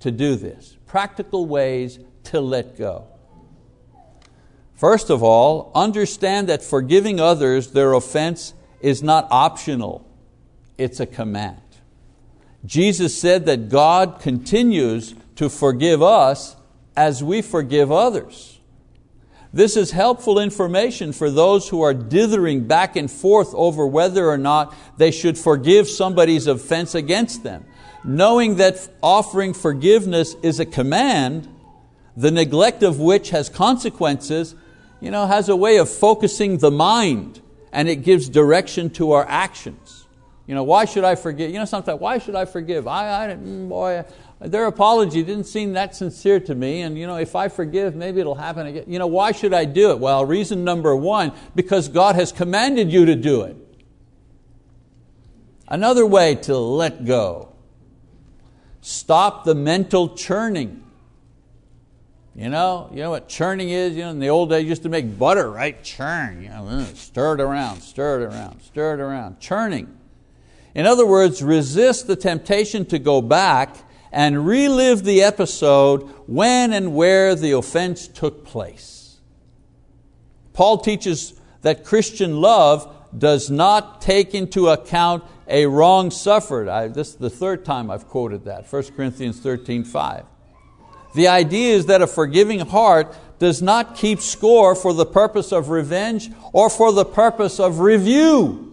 to 0.00 0.10
do 0.10 0.36
this. 0.36 0.76
Practical 0.86 1.46
ways 1.46 1.98
to 2.24 2.40
let 2.40 2.76
go. 2.76 3.06
First 4.74 5.10
of 5.10 5.22
all, 5.22 5.72
understand 5.74 6.48
that 6.48 6.62
forgiving 6.62 7.20
others 7.20 7.70
their 7.70 7.94
offense 7.94 8.52
is 8.80 9.02
not 9.02 9.28
optional, 9.30 10.06
it's 10.76 11.00
a 11.00 11.06
command. 11.06 11.60
Jesus 12.66 13.18
said 13.18 13.46
that 13.46 13.68
God 13.68 14.20
continues 14.20 15.14
to 15.36 15.48
forgive 15.48 16.02
us 16.02 16.56
as 16.96 17.22
we 17.22 17.42
forgive 17.42 17.90
others. 17.90 18.60
This 19.52 19.76
is 19.76 19.90
helpful 19.90 20.38
information 20.38 21.12
for 21.12 21.30
those 21.30 21.68
who 21.68 21.82
are 21.82 21.92
dithering 21.92 22.66
back 22.66 22.96
and 22.96 23.10
forth 23.10 23.54
over 23.54 23.86
whether 23.86 24.28
or 24.28 24.38
not 24.38 24.74
they 24.96 25.10
should 25.10 25.36
forgive 25.36 25.88
somebody's 25.88 26.46
offense 26.46 26.94
against 26.94 27.42
them. 27.42 27.66
Knowing 28.02 28.56
that 28.56 28.88
offering 29.02 29.52
forgiveness 29.52 30.34
is 30.42 30.58
a 30.58 30.64
command, 30.64 31.48
the 32.16 32.30
neglect 32.30 32.82
of 32.82 32.98
which 32.98 33.30
has 33.30 33.48
consequences, 33.50 34.54
you 35.00 35.10
know, 35.10 35.26
has 35.26 35.48
a 35.50 35.56
way 35.56 35.76
of 35.76 35.88
focusing 35.88 36.58
the 36.58 36.70
mind 36.70 37.40
and 37.72 37.88
it 37.88 37.96
gives 37.96 38.28
direction 38.28 38.88
to 38.90 39.12
our 39.12 39.26
actions. 39.28 40.06
You 40.46 40.54
know, 40.54 40.64
why 40.64 40.86
should 40.86 41.04
I 41.04 41.14
forgive? 41.14 41.50
You 41.50 41.58
know, 41.58 41.64
sometimes, 41.64 42.00
why 42.00 42.18
should 42.18 42.34
I 42.34 42.44
forgive? 42.44 42.88
I, 42.88 43.26
I 43.26 43.34
mm, 43.34 43.68
boy, 43.68 44.04
their 44.44 44.66
apology 44.66 45.22
didn't 45.22 45.44
seem 45.44 45.74
that 45.74 45.94
sincere 45.94 46.40
to 46.40 46.54
me, 46.54 46.82
and 46.82 46.98
you 46.98 47.06
know, 47.06 47.16
if 47.16 47.36
I 47.36 47.48
forgive, 47.48 47.94
maybe 47.94 48.20
it'll 48.20 48.34
happen 48.34 48.66
again. 48.66 48.84
You 48.86 48.98
know, 48.98 49.06
why 49.06 49.32
should 49.32 49.54
I 49.54 49.64
do 49.64 49.90
it? 49.90 49.98
Well, 49.98 50.24
reason 50.24 50.64
number 50.64 50.94
one, 50.96 51.32
because 51.54 51.88
God 51.88 52.16
has 52.16 52.32
commanded 52.32 52.92
you 52.92 53.06
to 53.06 53.14
do 53.14 53.42
it. 53.42 53.56
Another 55.68 56.04
way 56.04 56.34
to 56.34 56.56
let 56.56 57.04
go. 57.04 57.54
Stop 58.80 59.44
the 59.44 59.54
mental 59.54 60.14
churning. 60.14 60.82
You 62.34 62.48
know, 62.48 62.88
you 62.90 63.00
know 63.00 63.10
what 63.10 63.28
churning 63.28 63.68
is? 63.68 63.94
You 63.94 64.04
know, 64.04 64.10
in 64.10 64.18
the 64.18 64.28
old 64.28 64.50
days, 64.50 64.66
used 64.66 64.82
to 64.82 64.88
make 64.88 65.18
butter, 65.18 65.50
right? 65.50 65.82
Churn. 65.84 66.42
You 66.42 66.48
know, 66.48 66.84
stir 66.94 67.34
it 67.34 67.40
around, 67.40 67.82
stir 67.82 68.22
it 68.22 68.24
around, 68.24 68.62
stir 68.62 68.94
it 68.94 69.00
around. 69.00 69.38
Churning. 69.38 69.98
In 70.74 70.86
other 70.86 71.06
words, 71.06 71.42
resist 71.42 72.06
the 72.06 72.16
temptation 72.16 72.86
to 72.86 72.98
go 72.98 73.20
back 73.20 73.76
and 74.12 74.46
relive 74.46 75.04
the 75.04 75.22
episode 75.22 76.02
when 76.26 76.72
and 76.72 76.94
where 76.94 77.34
the 77.34 77.52
offense 77.52 78.06
took 78.06 78.44
place. 78.44 79.18
Paul 80.52 80.78
teaches 80.78 81.34
that 81.62 81.84
Christian 81.84 82.40
love 82.40 82.94
does 83.16 83.50
not 83.50 84.00
take 84.00 84.34
into 84.34 84.68
account 84.68 85.24
a 85.48 85.66
wrong 85.66 86.10
suffered. 86.10 86.68
I, 86.68 86.88
this 86.88 87.08
is 87.08 87.16
the 87.16 87.30
third 87.30 87.64
time 87.64 87.90
I've 87.90 88.06
quoted 88.06 88.44
that, 88.44 88.70
1 88.70 88.82
Corinthians 88.96 89.40
13, 89.40 89.84
5. 89.84 90.24
The 91.14 91.28
idea 91.28 91.74
is 91.74 91.86
that 91.86 92.00
a 92.00 92.06
forgiving 92.06 92.60
heart 92.60 93.14
does 93.38 93.60
not 93.60 93.96
keep 93.96 94.20
score 94.20 94.74
for 94.74 94.94
the 94.94 95.04
purpose 95.04 95.52
of 95.52 95.68
revenge 95.68 96.30
or 96.52 96.70
for 96.70 96.92
the 96.92 97.04
purpose 97.04 97.60
of 97.60 97.80
review. 97.80 98.71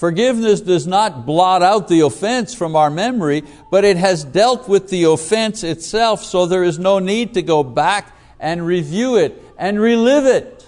Forgiveness 0.00 0.62
does 0.62 0.86
not 0.86 1.26
blot 1.26 1.62
out 1.62 1.86
the 1.86 2.00
offense 2.00 2.54
from 2.54 2.74
our 2.74 2.88
memory, 2.88 3.42
but 3.70 3.84
it 3.84 3.98
has 3.98 4.24
dealt 4.24 4.66
with 4.66 4.88
the 4.88 5.04
offense 5.04 5.62
itself, 5.62 6.24
so 6.24 6.46
there 6.46 6.64
is 6.64 6.78
no 6.78 7.00
need 7.00 7.34
to 7.34 7.42
go 7.42 7.62
back 7.62 8.16
and 8.40 8.64
review 8.64 9.18
it 9.18 9.38
and 9.58 9.78
relive 9.78 10.24
it. 10.24 10.66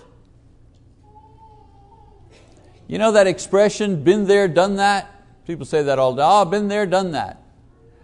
You 2.86 2.98
know 2.98 3.12
that 3.12 3.26
expression, 3.26 4.04
been 4.04 4.26
there, 4.26 4.48
done 4.48 4.76
that? 4.76 5.11
People 5.46 5.64
say 5.64 5.82
that 5.84 5.98
all 5.98 6.14
day, 6.14 6.22
oh, 6.22 6.44
been 6.44 6.68
there, 6.68 6.84
done 6.84 7.12
that. 7.12 7.42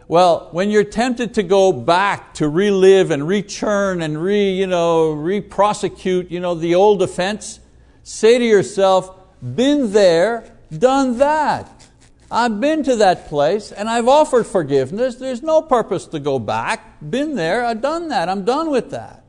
Well, 0.08 0.48
when 0.52 0.70
you're 0.70 0.82
tempted 0.82 1.34
to 1.34 1.42
go 1.42 1.72
back 1.72 2.32
to 2.36 2.48
relive 2.48 3.10
and 3.10 3.24
rechurn 3.24 4.02
and 4.02 4.22
re, 4.22 4.50
you 4.50 4.66
know, 4.66 5.10
re-prosecute 5.10 6.30
you 6.30 6.40
know, 6.40 6.54
the 6.54 6.74
old 6.74 7.02
offense, 7.02 7.60
say 8.02 8.38
to 8.38 8.44
yourself, 8.46 9.14
been 9.42 9.92
there, 9.92 10.54
done 10.76 11.18
that. 11.18 11.88
I've 12.30 12.60
been 12.60 12.82
to 12.84 12.96
that 12.96 13.28
place 13.28 13.72
and 13.72 13.88
I've 13.88 14.08
offered 14.08 14.46
forgiveness. 14.46 15.14
There's 15.14 15.42
no 15.42 15.62
purpose 15.62 16.06
to 16.08 16.18
go 16.18 16.38
back. 16.38 17.00
Been 17.00 17.36
there, 17.36 17.64
I've 17.64 17.80
done 17.80 18.08
that. 18.08 18.28
I'm 18.28 18.44
done 18.44 18.70
with 18.70 18.90
that. 18.90 19.24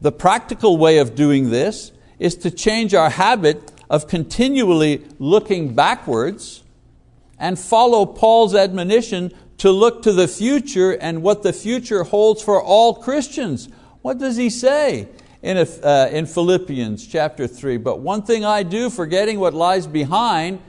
The 0.00 0.12
practical 0.12 0.76
way 0.76 0.98
of 0.98 1.14
doing 1.14 1.50
this 1.50 1.92
is 2.18 2.34
to 2.36 2.50
change 2.50 2.94
our 2.94 3.10
habit 3.10 3.72
of 3.90 4.08
continually 4.08 5.04
looking 5.18 5.74
backwards 5.74 6.62
and 7.38 7.58
follow 7.58 8.06
Paul's 8.06 8.54
admonition 8.54 9.32
to 9.58 9.70
look 9.70 10.02
to 10.02 10.12
the 10.12 10.28
future 10.28 10.92
and 10.92 11.22
what 11.22 11.42
the 11.42 11.52
future 11.52 12.04
holds 12.04 12.42
for 12.42 12.62
all 12.62 12.94
Christians. 12.94 13.68
What 14.02 14.18
does 14.18 14.36
he 14.36 14.50
say 14.50 15.08
in, 15.44 15.58
uh, 15.58 16.08
in 16.10 16.26
Philippians 16.26 17.06
chapter 17.06 17.46
3? 17.46 17.76
But 17.76 18.00
one 18.00 18.22
thing 18.22 18.44
I 18.44 18.62
do, 18.62 18.88
forgetting 18.88 19.38
what 19.38 19.52
lies 19.52 19.86
behind, 19.86 20.60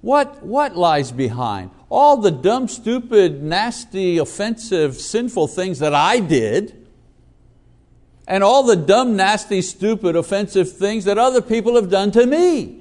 what, 0.00 0.42
what 0.42 0.74
lies 0.74 1.12
behind? 1.12 1.70
All 1.90 2.16
the 2.16 2.30
dumb, 2.30 2.66
stupid, 2.66 3.42
nasty, 3.42 4.16
offensive, 4.16 4.96
sinful 4.96 5.48
things 5.48 5.78
that 5.80 5.94
I 5.94 6.18
did, 6.18 6.74
and 8.26 8.42
all 8.42 8.62
the 8.62 8.76
dumb, 8.76 9.16
nasty, 9.16 9.60
stupid, 9.60 10.16
offensive 10.16 10.72
things 10.72 11.04
that 11.04 11.18
other 11.18 11.42
people 11.42 11.76
have 11.76 11.90
done 11.90 12.10
to 12.12 12.24
me. 12.24 12.80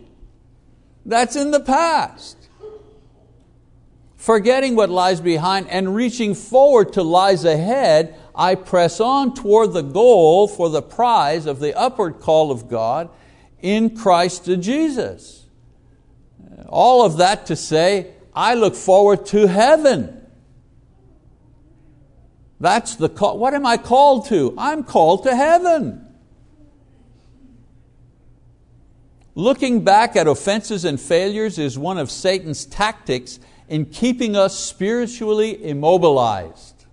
That's 1.06 1.36
in 1.36 1.52
the 1.52 1.60
past 1.60 2.41
forgetting 4.22 4.76
what 4.76 4.92
lies 4.92 5.20
behind 5.20 5.68
and 5.68 5.96
reaching 5.96 6.36
forward 6.36 6.94
to 6.94 7.02
lies 7.02 7.44
ahead, 7.44 8.16
I 8.36 8.54
press 8.54 9.00
on 9.00 9.34
toward 9.34 9.74
the 9.74 9.82
goal 9.82 10.48
for 10.48 10.70
the 10.70 10.84
prize 10.84 11.48
of 11.48 11.60
the 11.60 11.76
upward 11.76 12.20
call 12.20 12.52
of 12.52 12.70
God 12.70 13.10
in 13.62 13.98
Christ 13.98 14.46
Jesus. 14.60 15.48
All 16.70 17.04
of 17.04 17.18
that 17.18 17.48
to 17.48 17.56
say, 17.56 18.14
I 18.36 18.54
look 18.54 18.76
forward 18.76 19.26
to 19.28 19.48
heaven. 19.48 20.22
That's 22.60 22.96
the 22.98 23.10
call. 23.10 23.40
What 23.40 23.56
am 23.56 23.66
I 23.66 23.78
called 23.78 24.28
to? 24.28 24.54
I'm 24.56 24.84
called 24.84 25.24
to 25.24 25.36
heaven. 25.36 26.08
Looking 29.34 29.84
back 29.84 30.16
at 30.16 30.28
offenses 30.28 30.86
and 30.86 31.02
failures 31.02 31.58
is 31.58 31.80
one 31.80 31.98
of 31.98 32.12
Satan's 32.12 32.66
tactics 32.66 33.40
in 33.72 33.86
keeping 33.86 34.36
us 34.36 34.60
spiritually 34.60 35.64
immobilized. 35.64 36.86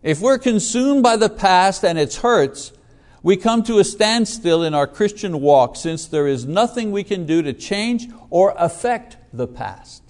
If 0.00 0.20
we're 0.20 0.38
consumed 0.38 1.02
by 1.02 1.16
the 1.16 1.28
past 1.28 1.84
and 1.84 1.98
its 1.98 2.18
hurts, 2.18 2.72
we 3.24 3.36
come 3.36 3.64
to 3.64 3.80
a 3.80 3.84
standstill 3.84 4.62
in 4.62 4.72
our 4.72 4.86
Christian 4.86 5.40
walk 5.40 5.74
since 5.74 6.06
there 6.06 6.28
is 6.28 6.46
nothing 6.46 6.92
we 6.92 7.02
can 7.02 7.26
do 7.26 7.42
to 7.42 7.52
change 7.52 8.06
or 8.30 8.54
affect 8.56 9.16
the 9.32 9.48
past. 9.48 10.04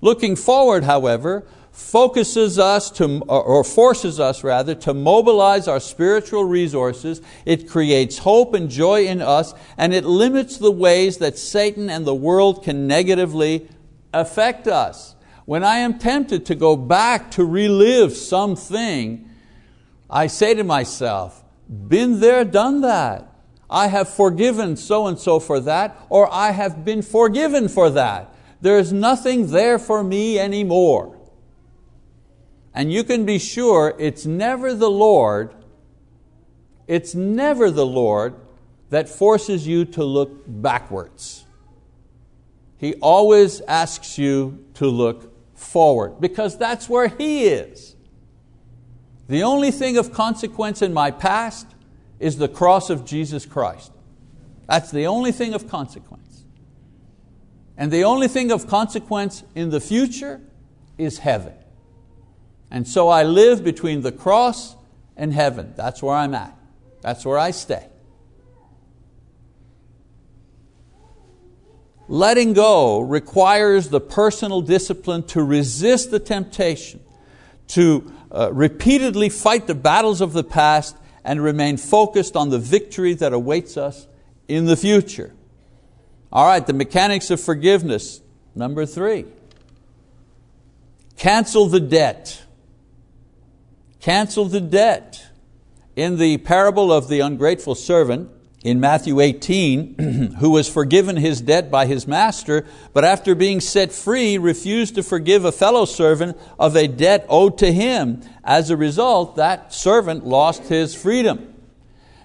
Looking 0.00 0.36
forward, 0.36 0.84
however, 0.84 1.44
focuses 1.72 2.56
us 2.56 2.92
to, 2.92 3.18
or 3.22 3.64
forces 3.64 4.20
us 4.20 4.44
rather, 4.44 4.76
to 4.76 4.94
mobilize 4.94 5.66
our 5.66 5.80
spiritual 5.80 6.44
resources. 6.44 7.20
It 7.44 7.68
creates 7.68 8.18
hope 8.18 8.54
and 8.54 8.70
joy 8.70 9.06
in 9.06 9.20
us, 9.20 9.54
and 9.76 9.92
it 9.92 10.04
limits 10.04 10.56
the 10.56 10.70
ways 10.70 11.18
that 11.18 11.36
Satan 11.36 11.90
and 11.90 12.06
the 12.06 12.14
world 12.14 12.62
can 12.62 12.86
negatively 12.86 13.68
affect 14.14 14.66
us. 14.66 15.14
When 15.44 15.62
I 15.62 15.78
am 15.78 15.98
tempted 15.98 16.46
to 16.46 16.54
go 16.54 16.76
back 16.76 17.30
to 17.32 17.44
relive 17.44 18.16
something, 18.16 19.28
I 20.08 20.26
say 20.26 20.54
to 20.54 20.64
myself, 20.64 21.44
been 21.68 22.20
there, 22.20 22.44
done 22.44 22.80
that. 22.82 23.30
I 23.68 23.88
have 23.88 24.08
forgiven 24.08 24.76
so 24.76 25.06
and 25.06 25.18
so 25.18 25.40
for 25.40 25.60
that, 25.60 25.98
or 26.08 26.32
I 26.32 26.52
have 26.52 26.84
been 26.84 27.02
forgiven 27.02 27.68
for 27.68 27.90
that. 27.90 28.34
There 28.60 28.78
is 28.78 28.92
nothing 28.92 29.48
there 29.50 29.78
for 29.78 30.04
me 30.04 30.38
anymore. 30.38 31.18
And 32.74 32.92
you 32.92 33.04
can 33.04 33.24
be 33.24 33.38
sure 33.38 33.94
it's 33.98 34.26
never 34.26 34.74
the 34.74 34.90
Lord, 34.90 35.54
it's 36.86 37.14
never 37.14 37.70
the 37.70 37.86
Lord 37.86 38.34
that 38.90 39.08
forces 39.08 39.66
you 39.66 39.84
to 39.86 40.04
look 40.04 40.44
backwards. 40.46 41.43
He 42.84 42.92
always 42.96 43.62
asks 43.62 44.18
you 44.18 44.62
to 44.74 44.86
look 44.86 45.56
forward 45.56 46.20
because 46.20 46.58
that's 46.58 46.86
where 46.86 47.08
He 47.08 47.44
is. 47.46 47.96
The 49.26 49.42
only 49.42 49.70
thing 49.70 49.96
of 49.96 50.12
consequence 50.12 50.82
in 50.82 50.92
my 50.92 51.10
past 51.10 51.66
is 52.20 52.36
the 52.36 52.46
cross 52.46 52.90
of 52.90 53.06
Jesus 53.06 53.46
Christ. 53.46 53.90
That's 54.68 54.90
the 54.90 55.06
only 55.06 55.32
thing 55.32 55.54
of 55.54 55.66
consequence. 55.66 56.44
And 57.78 57.90
the 57.90 58.04
only 58.04 58.28
thing 58.28 58.52
of 58.52 58.66
consequence 58.66 59.44
in 59.54 59.70
the 59.70 59.80
future 59.80 60.42
is 60.98 61.20
heaven. 61.20 61.54
And 62.70 62.86
so 62.86 63.08
I 63.08 63.22
live 63.22 63.64
between 63.64 64.02
the 64.02 64.12
cross 64.12 64.76
and 65.16 65.32
heaven. 65.32 65.72
That's 65.74 66.02
where 66.02 66.16
I'm 66.16 66.34
at. 66.34 66.54
That's 67.00 67.24
where 67.24 67.38
I 67.38 67.50
stay. 67.50 67.88
Letting 72.08 72.52
go 72.52 73.00
requires 73.00 73.88
the 73.88 74.00
personal 74.00 74.60
discipline 74.60 75.22
to 75.28 75.42
resist 75.42 76.10
the 76.10 76.18
temptation, 76.18 77.00
to 77.68 78.12
uh, 78.30 78.52
repeatedly 78.52 79.28
fight 79.28 79.66
the 79.66 79.74
battles 79.74 80.20
of 80.20 80.32
the 80.32 80.44
past 80.44 80.96
and 81.24 81.42
remain 81.42 81.76
focused 81.78 82.36
on 82.36 82.50
the 82.50 82.58
victory 82.58 83.14
that 83.14 83.32
awaits 83.32 83.76
us 83.76 84.06
in 84.48 84.66
the 84.66 84.76
future. 84.76 85.32
All 86.30 86.46
right, 86.46 86.66
the 86.66 86.72
mechanics 86.72 87.30
of 87.30 87.40
forgiveness. 87.40 88.20
Number 88.54 88.84
three, 88.84 89.24
cancel 91.16 91.66
the 91.66 91.80
debt. 91.80 92.42
Cancel 94.00 94.44
the 94.44 94.60
debt. 94.60 95.24
In 95.96 96.18
the 96.18 96.38
parable 96.38 96.92
of 96.92 97.08
the 97.08 97.20
ungrateful 97.20 97.76
servant, 97.76 98.28
in 98.64 98.80
Matthew 98.80 99.20
18, 99.20 100.34
who 100.40 100.50
was 100.50 100.68
forgiven 100.70 101.16
his 101.16 101.42
debt 101.42 101.70
by 101.70 101.84
his 101.84 102.08
master, 102.08 102.66
but 102.94 103.04
after 103.04 103.34
being 103.34 103.60
set 103.60 103.92
free, 103.92 104.38
refused 104.38 104.94
to 104.94 105.02
forgive 105.02 105.44
a 105.44 105.52
fellow 105.52 105.84
servant 105.84 106.36
of 106.58 106.74
a 106.74 106.88
debt 106.88 107.26
owed 107.28 107.58
to 107.58 107.70
him. 107.70 108.22
As 108.42 108.70
a 108.70 108.76
result, 108.76 109.36
that 109.36 109.74
servant 109.74 110.26
lost 110.26 110.62
his 110.68 110.94
freedom. 110.94 111.54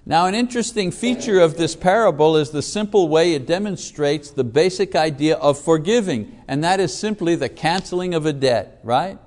Now, 0.05 0.25
an 0.27 0.33
interesting 0.33 0.91
feature 0.91 1.41
of 1.41 1.57
this 1.57 1.75
parable 1.75 2.37
is 2.37 2.51
the 2.51 2.61
simple 2.61 3.09
way 3.09 3.33
it 3.33 3.45
demonstrates 3.45 4.31
the 4.31 4.45
basic 4.45 4.95
idea 4.95 5.35
of 5.35 5.59
forgiving, 5.59 6.41
and 6.47 6.63
that 6.63 6.79
is 6.79 6.97
simply 6.97 7.35
the 7.35 7.49
canceling 7.49 8.13
of 8.13 8.25
a 8.25 8.33
debt, 8.33 8.79
right? 8.83 9.19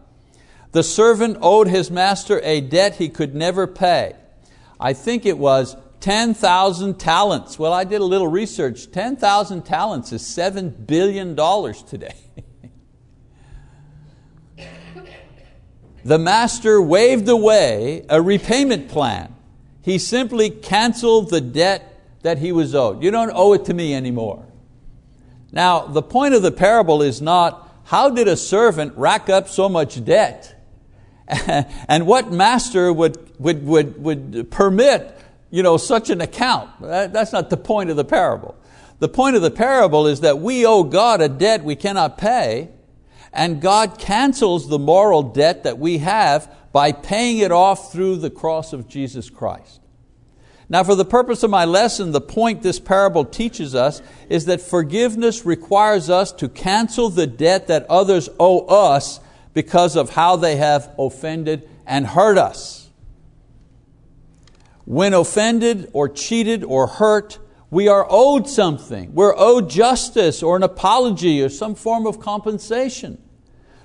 The 0.73 0.83
servant 0.83 1.37
owed 1.43 1.69
his 1.69 1.91
master 1.91 2.41
a 2.43 2.63
debt 2.63 2.97
he 2.97 3.11
could 3.11 3.35
never 3.35 3.67
pay. 3.67 4.17
I 4.81 4.95
think 4.95 5.27
it 5.27 5.39
was 5.39 5.77
10,000 6.03 6.99
talents. 6.99 7.59
Well, 7.61 7.73
I 7.73 7.85
did 7.85 8.01
a 8.01 8.05
little 8.05 8.27
research. 8.27 8.91
10,000 8.91 9.63
talents 9.63 10.11
is 10.13 10.23
$7 10.23 10.85
billion 10.85 11.37
today. 11.87 12.17
the 16.05 16.19
master 16.19 16.83
waved 16.83 17.29
away 17.29 18.05
a 18.09 18.21
repayment 18.21 18.89
plan. 18.89 19.33
He 19.81 19.97
simply 19.99 20.51
canceled 20.51 21.31
the 21.31 21.41
debt 21.41 22.01
that 22.23 22.39
he 22.39 22.51
was 22.51 22.75
owed. 22.75 23.01
You 23.01 23.13
don't 23.13 23.31
owe 23.33 23.53
it 23.53 23.65
to 23.67 23.75
me 23.75 23.95
anymore. 23.95 24.45
Now, 25.53 25.87
the 25.87 26.03
point 26.03 26.35
of 26.35 26.43
the 26.43 26.51
parable 26.51 27.01
is 27.01 27.23
not 27.23 27.71
how 27.85 28.11
did 28.11 28.27
a 28.27 28.37
servant 28.37 28.95
rack 28.97 29.29
up 29.29 29.49
so 29.49 29.69
much 29.69 30.05
debt? 30.05 30.53
and 31.29 32.09
what 32.09 32.33
master 32.33 32.93
would, 32.93 33.39
would, 33.39 33.65
would, 33.65 34.03
would 34.03 34.51
permit 34.51 35.21
you 35.53 35.63
know, 35.63 35.77
such 35.77 36.11
an 36.11 36.21
account. 36.23 36.71
That's 36.81 37.33
not 37.33 37.51
the 37.51 37.59
point 37.59 37.91
of 37.91 37.97
the 37.97 38.05
parable. 38.05 38.57
The 39.01 39.09
point 39.09 39.37
of 39.37 39.43
the 39.43 39.51
parable 39.51 40.07
is 40.07 40.21
that 40.21 40.39
we 40.39 40.65
owe 40.65 40.83
God 40.83 41.21
a 41.21 41.29
debt 41.29 41.63
we 41.63 41.77
cannot 41.77 42.17
pay, 42.17 42.71
and 43.33 43.61
God 43.61 43.99
cancels 43.99 44.69
the 44.69 44.79
moral 44.79 45.23
debt 45.23 45.65
that 45.65 45.79
we 45.79 45.99
have 45.99 46.53
by 46.73 46.93
paying 46.93 47.39
it 47.39 47.53
off 47.53 47.93
through 47.93 48.17
the 48.17 48.31
cross 48.31 48.73
of 48.73 48.89
Jesus 48.89 49.29
Christ. 49.29 49.81
Now, 50.71 50.85
for 50.85 50.95
the 50.95 51.05
purpose 51.05 51.43
of 51.43 51.51
my 51.51 51.67
lesson, 51.67 52.13
the 52.13 52.21
point 52.23 52.63
this 52.63 52.81
parable 52.81 53.27
teaches 53.27 53.75
us 53.75 54.01
is 54.31 54.47
that 54.47 54.63
forgiveness 54.63 55.45
requires 55.45 56.09
us 56.09 56.33
to 56.33 56.49
cancel 56.49 57.11
the 57.11 57.27
debt 57.27 57.67
that 57.67 57.85
others 57.91 58.31
owe 58.41 58.65
us 58.67 59.21
because 59.53 59.97
of 59.97 60.09
how 60.11 60.37
they 60.37 60.57
have 60.57 60.95
offended 60.99 61.69
and 61.87 62.07
hurt 62.07 62.39
us. 62.39 62.82
When 64.85 65.15
offended 65.15 65.89
or 65.93 66.09
cheated 66.09 66.65
or 66.65 66.87
hurt, 66.87 67.39
we 67.71 67.89
are 67.89 68.07
owed 68.09 68.49
something. 68.49 69.15
We're 69.15 69.37
owed 69.37 69.71
justice 69.71 70.43
or 70.43 70.57
an 70.57 70.63
apology 70.63 71.43
or 71.43 71.49
some 71.49 71.75
form 71.75 72.07
of 72.07 72.21
compensation. 72.21 73.23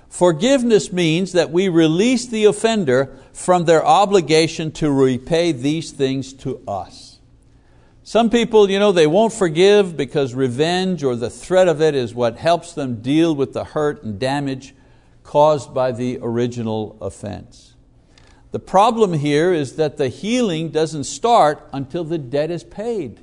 Forgiveness 0.08 0.92
means 0.92 1.32
that 1.32 1.50
we 1.50 1.68
release 1.68 2.26
the 2.26 2.44
offender 2.44 3.16
from 3.32 3.64
their 3.64 3.84
obligation 3.84 4.72
to 4.72 4.90
repay 4.90 5.52
these 5.52 5.90
things 5.90 6.32
to 6.34 6.62
us. 6.66 7.18
Some 8.02 8.30
people, 8.30 8.70
you 8.70 8.78
know, 8.78 8.90
they 8.90 9.06
won't 9.06 9.34
forgive 9.34 9.94
because 9.94 10.34
revenge 10.34 11.04
or 11.04 11.14
the 11.14 11.28
threat 11.28 11.68
of 11.68 11.82
it 11.82 11.94
is 11.94 12.14
what 12.14 12.38
helps 12.38 12.72
them 12.72 13.02
deal 13.02 13.34
with 13.34 13.52
the 13.52 13.64
hurt 13.64 14.02
and 14.02 14.18
damage 14.18 14.74
caused 15.22 15.74
by 15.74 15.92
the 15.92 16.18
original 16.22 16.96
offense. 17.02 17.67
The 18.50 18.58
problem 18.58 19.12
here 19.12 19.52
is 19.52 19.76
that 19.76 19.98
the 19.98 20.08
healing 20.08 20.70
doesn't 20.70 21.04
start 21.04 21.68
until 21.72 22.04
the 22.04 22.18
debt 22.18 22.50
is 22.50 22.64
paid. 22.64 23.20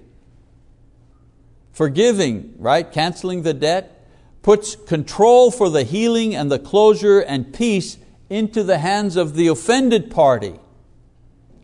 Forgiving, 1.72 2.54
right? 2.58 2.90
Canceling 2.92 3.42
the 3.42 3.54
debt, 3.54 4.08
puts 4.44 4.76
control 4.76 5.50
for 5.50 5.70
the 5.72 5.84
healing 5.84 6.36
and 6.36 6.52
the 6.52 6.60
closure 6.60 7.20
and 7.20 7.52
peace 7.52 7.98
into 8.30 8.64
the 8.64 8.78
hands 8.78 9.16
of 9.16 9.36
the 9.36 9.48
offended 9.48 10.12
party, 10.12 10.60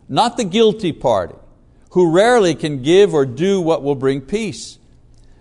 not 0.08 0.36
the 0.36 0.44
guilty 0.44 0.92
party, 0.92 1.36
who 1.90 2.10
rarely 2.10 2.54
can 2.54 2.82
give 2.82 3.14
or 3.14 3.24
do 3.24 3.60
what 3.60 3.82
will 3.82 3.94
bring 3.94 4.20
peace, 4.20 4.78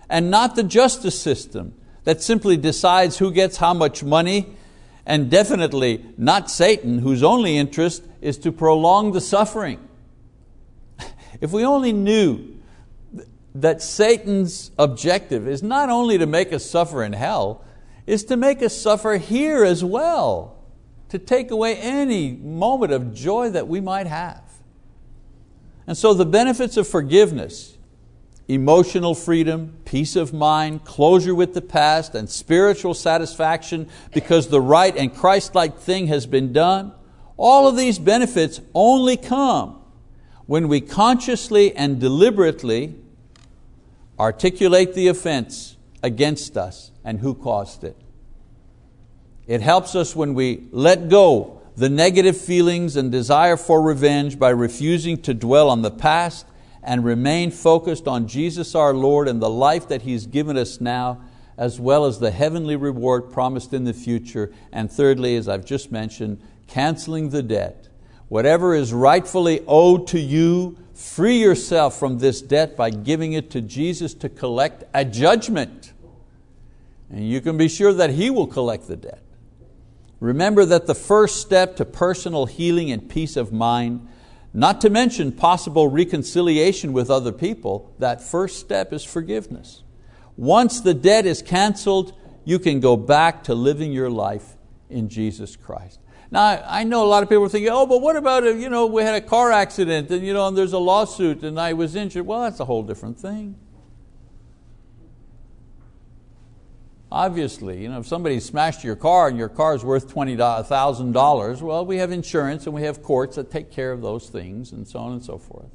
and 0.08 0.30
not 0.30 0.56
the 0.56 0.64
justice 0.64 1.20
system 1.20 1.74
that 2.04 2.22
simply 2.22 2.58
decides 2.58 3.18
who 3.18 3.32
gets 3.32 3.58
how 3.58 3.74
much 3.74 4.04
money, 4.04 4.56
and 5.12 5.30
definitely 5.30 6.06
not 6.18 6.50
Satan, 6.50 7.00
whose 7.00 7.22
only 7.22 7.58
interest 7.58 8.02
is 8.22 8.38
to 8.38 8.50
prolong 8.50 9.12
the 9.12 9.20
suffering. 9.20 9.86
If 11.42 11.52
we 11.52 11.66
only 11.66 11.92
knew 11.92 12.56
that 13.54 13.82
Satan's 13.82 14.72
objective 14.80 15.50
is 15.50 15.62
not 15.62 15.90
only 15.90 16.18
to 16.18 16.26
make 16.26 16.54
us 16.54 16.66
suffer 16.66 17.04
in 17.04 17.12
hell, 17.12 17.62
is 18.08 18.24
to 18.26 18.38
make 18.38 18.64
us 18.64 18.74
suffer 18.74 19.18
here 19.18 19.66
as 19.66 19.84
well, 19.84 20.64
to 21.10 21.20
take 21.20 21.52
away 21.52 21.76
any 21.76 22.32
moment 22.32 22.94
of 22.94 23.14
joy 23.14 23.50
that 23.50 23.68
we 23.68 23.82
might 23.82 24.08
have. 24.08 24.44
And 25.88 25.98
so 25.98 26.14
the 26.14 26.26
benefits 26.26 26.78
of 26.78 26.88
forgiveness, 26.88 27.78
emotional 28.48 29.16
freedom, 29.16 29.78
peace 29.86 30.16
of 30.16 30.34
mind, 30.34 30.84
closure 30.84 31.36
with 31.36 31.54
the 31.54 31.62
past, 31.62 32.16
and 32.16 32.30
spiritual 32.30 32.94
satisfaction 32.94 33.88
because 34.14 34.48
the 34.48 34.62
right 34.62 34.96
and 34.96 35.16
Christ-like 35.16 35.78
thing 35.78 36.08
has 36.08 36.26
been 36.26 36.52
done, 36.52 36.94
all 37.38 37.68
of 37.68 37.78
these 37.78 37.98
benefits 37.98 38.62
only 38.74 39.18
come 39.18 39.82
when 40.46 40.68
we 40.68 40.82
consciously 40.82 41.76
and 41.76 42.00
deliberately 42.00 42.96
articulate 44.20 44.94
the 44.94 45.08
offense 45.08 45.78
against 46.04 46.58
us 46.58 46.92
and 47.04 47.20
who 47.20 47.34
caused 47.34 47.84
it. 47.84 47.96
It 49.48 49.62
helps 49.62 49.96
us 49.96 50.16
when 50.16 50.34
we 50.34 50.68
let 50.72 51.10
go 51.10 51.62
the 51.76 51.90
negative 51.90 52.38
feelings 52.38 52.96
and 52.96 53.12
desire 53.12 53.58
for 53.58 53.82
revenge 53.82 54.38
by 54.38 54.50
refusing 54.50 55.22
to 55.22 55.34
dwell 55.34 55.70
on 55.70 55.82
the 55.82 55.92
past 55.92 56.46
and 56.84 57.04
remain 57.04 57.52
focused 57.52 58.08
on 58.08 58.28
Jesus 58.28 58.76
our 58.76 58.94
Lord 58.94 59.28
and 59.28 59.42
the 59.42 59.50
life 59.50 59.88
that 59.90 60.02
He's 60.02 60.26
given 60.26 60.58
us 60.58 60.82
now, 60.82 61.22
as 61.58 61.80
well 61.80 62.06
as 62.06 62.20
the 62.20 62.32
heavenly 62.32 62.76
reward 62.76 63.32
promised 63.32 63.74
in 63.74 63.84
the 63.84 63.94
future. 63.94 64.52
And 64.72 64.92
thirdly, 64.92 65.36
as 65.36 65.48
I've 65.48 65.66
just 65.66 65.92
mentioned, 65.92 66.42
canceling 66.68 67.30
the 67.30 67.44
debt. 67.44 67.88
Whatever 68.30 68.74
is 68.74 68.94
rightfully 68.94 69.62
owed 69.68 70.08
to 70.08 70.20
you, 70.20 70.78
free 70.94 71.40
yourself 71.40 72.00
from 72.00 72.20
this 72.20 72.42
debt 72.42 72.78
by 72.78 72.90
giving 72.90 73.34
it 73.34 73.52
to 73.52 73.62
Jesus 73.62 74.14
to 74.16 74.30
collect 74.30 74.84
a 74.94 75.04
judgment. 75.04 75.92
And 77.10 77.28
you 77.28 77.42
can 77.42 77.58
be 77.58 77.68
sure 77.68 77.94
that 77.94 78.12
He 78.12 78.30
will 78.30 78.48
collect 78.48 78.88
the 78.88 78.96
debt. 78.96 79.22
Remember 80.22 80.66
that 80.66 80.88
the 80.88 80.96
first 80.96 81.42
step 81.42 81.76
to 81.78 81.86
personal 81.86 82.46
healing 82.46 82.92
and 82.92 83.10
peace 83.10 83.36
of 83.36 83.52
mind, 83.52 84.08
not 84.54 84.82
to 84.82 84.90
mention 84.90 85.32
possible 85.32 85.88
reconciliation 85.88 86.94
with 86.94 87.10
other 87.10 87.32
people, 87.32 87.94
that 88.00 88.22
first 88.22 88.60
step 88.60 88.92
is 88.92 89.04
forgiveness. 89.04 89.84
Once 90.36 90.82
the 90.82 90.94
debt 90.94 91.26
is 91.26 91.42
canceled, 91.42 92.14
you 92.44 92.60
can 92.60 92.80
go 92.80 92.98
back 92.98 93.44
to 93.46 93.56
living 93.56 93.92
your 93.92 94.10
life 94.10 94.58
in 94.90 95.08
Jesus 95.10 95.56
Christ. 95.56 96.00
Now, 96.32 96.64
I 96.66 96.86
know 96.86 97.04
a 97.04 97.08
lot 97.08 97.24
of 97.24 97.30
people 97.30 97.44
are 97.44 97.50
thinking, 97.50 97.72
oh, 97.72 97.86
but 97.86 98.02
what 98.02 98.16
about 98.16 98.46
if 98.46 98.58
you 98.58 98.70
know, 98.70 98.88
we 98.88 99.04
had 99.04 99.16
a 99.16 99.22
car 99.22 99.52
accident 99.52 100.10
and, 100.12 100.26
you 100.26 100.34
know, 100.34 100.48
and 100.48 100.58
there's 100.58 100.74
a 100.74 100.80
lawsuit 100.80 101.44
and 101.44 101.60
I 101.60 101.74
was 101.74 101.96
injured? 101.96 102.26
Well, 102.26 102.42
that's 102.42 102.60
a 102.62 102.66
whole 102.66 102.84
different 102.84 103.20
thing. 103.20 103.56
Obviously, 107.12 107.82
you 107.82 107.90
know, 107.90 108.00
if 108.00 108.08
somebody 108.08 108.40
smashed 108.40 108.86
your 108.86 108.96
car 108.96 109.28
and 109.28 109.38
your 109.38 109.50
car 109.50 109.76
is 109.76 109.84
worth 109.84 110.08
$20,000, 110.14 111.62
well, 111.62 111.86
we 111.86 111.98
have 111.98 112.12
insurance 112.12 112.66
and 112.66 112.74
we 112.74 112.84
have 112.84 113.04
courts 113.04 113.36
that 113.36 113.52
take 113.52 113.70
care 113.70 113.92
of 113.92 114.02
those 114.02 114.30
things 114.30 114.72
and 114.72 114.88
so 114.88 115.00
on 115.00 115.12
and 115.12 115.24
so 115.24 115.38
forth. 115.38 115.70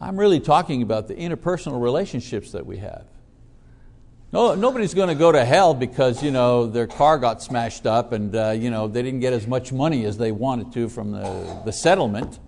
I'm 0.00 0.16
really 0.16 0.38
talking 0.38 0.82
about 0.82 1.08
the 1.08 1.14
interpersonal 1.16 1.82
relationships 1.82 2.52
that 2.52 2.64
we 2.64 2.76
have. 2.76 3.04
No, 4.30 4.54
nobody's 4.54 4.94
going 4.94 5.08
to 5.08 5.16
go 5.16 5.32
to 5.32 5.44
hell 5.44 5.74
because 5.74 6.22
you 6.22 6.30
know, 6.30 6.66
their 6.66 6.86
car 6.86 7.18
got 7.18 7.42
smashed 7.42 7.84
up 7.84 8.12
and 8.12 8.36
uh, 8.36 8.50
you 8.50 8.70
know, 8.70 8.86
they 8.86 9.02
didn't 9.02 9.20
get 9.20 9.32
as 9.32 9.48
much 9.48 9.72
money 9.72 10.04
as 10.04 10.18
they 10.18 10.30
wanted 10.30 10.72
to 10.74 10.88
from 10.88 11.10
the, 11.10 11.62
the 11.64 11.72
settlement. 11.72 12.38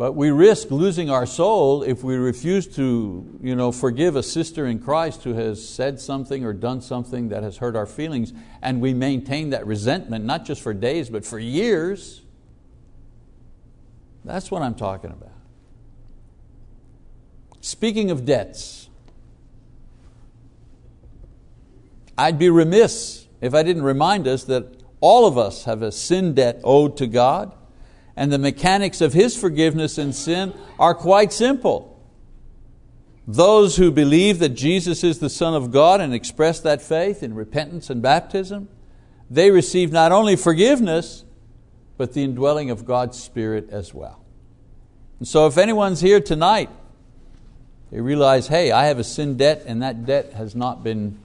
But 0.00 0.12
we 0.12 0.30
risk 0.30 0.70
losing 0.70 1.10
our 1.10 1.26
soul 1.26 1.82
if 1.82 2.02
we 2.02 2.16
refuse 2.16 2.66
to 2.68 3.38
you 3.42 3.54
know, 3.54 3.70
forgive 3.70 4.16
a 4.16 4.22
sister 4.22 4.64
in 4.64 4.78
Christ 4.78 5.24
who 5.24 5.34
has 5.34 5.62
said 5.68 6.00
something 6.00 6.42
or 6.42 6.54
done 6.54 6.80
something 6.80 7.28
that 7.28 7.42
has 7.42 7.58
hurt 7.58 7.76
our 7.76 7.84
feelings, 7.84 8.32
and 8.62 8.80
we 8.80 8.94
maintain 8.94 9.50
that 9.50 9.66
resentment 9.66 10.24
not 10.24 10.46
just 10.46 10.62
for 10.62 10.72
days 10.72 11.10
but 11.10 11.26
for 11.26 11.38
years. 11.38 12.22
That's 14.24 14.50
what 14.50 14.62
I'm 14.62 14.74
talking 14.74 15.10
about. 15.10 15.34
Speaking 17.60 18.10
of 18.10 18.24
debts, 18.24 18.88
I'd 22.16 22.38
be 22.38 22.48
remiss 22.48 23.26
if 23.42 23.52
I 23.52 23.62
didn't 23.62 23.82
remind 23.82 24.26
us 24.26 24.44
that 24.44 24.82
all 25.02 25.26
of 25.26 25.36
us 25.36 25.64
have 25.64 25.82
a 25.82 25.92
sin 25.92 26.32
debt 26.32 26.58
owed 26.64 26.96
to 26.96 27.06
God 27.06 27.54
and 28.20 28.30
the 28.30 28.38
mechanics 28.38 29.00
of 29.00 29.14
His 29.14 29.34
forgiveness 29.34 29.96
and 29.96 30.14
sin 30.14 30.52
are 30.78 30.94
quite 30.94 31.32
simple. 31.32 31.98
Those 33.26 33.76
who 33.76 33.90
believe 33.90 34.40
that 34.40 34.50
Jesus 34.50 35.02
is 35.02 35.20
the 35.20 35.30
Son 35.30 35.54
of 35.54 35.70
God 35.70 36.02
and 36.02 36.12
express 36.12 36.60
that 36.60 36.82
faith 36.82 37.22
in 37.22 37.32
repentance 37.32 37.88
and 37.88 38.02
baptism, 38.02 38.68
they 39.30 39.50
receive 39.50 39.90
not 39.90 40.12
only 40.12 40.36
forgiveness, 40.36 41.24
but 41.96 42.12
the 42.12 42.22
indwelling 42.22 42.68
of 42.68 42.84
God's 42.84 43.18
Spirit 43.18 43.70
as 43.70 43.94
well. 43.94 44.22
And 45.18 45.26
so 45.26 45.46
if 45.46 45.56
anyone's 45.56 46.02
here 46.02 46.20
tonight, 46.20 46.68
they 47.90 48.02
realize, 48.02 48.48
hey, 48.48 48.70
I 48.70 48.84
have 48.84 48.98
a 48.98 49.04
sin 49.04 49.38
debt 49.38 49.64
and 49.66 49.82
that 49.82 50.04
debt 50.04 50.34
has 50.34 50.54
not 50.54 50.84
been 50.84 51.18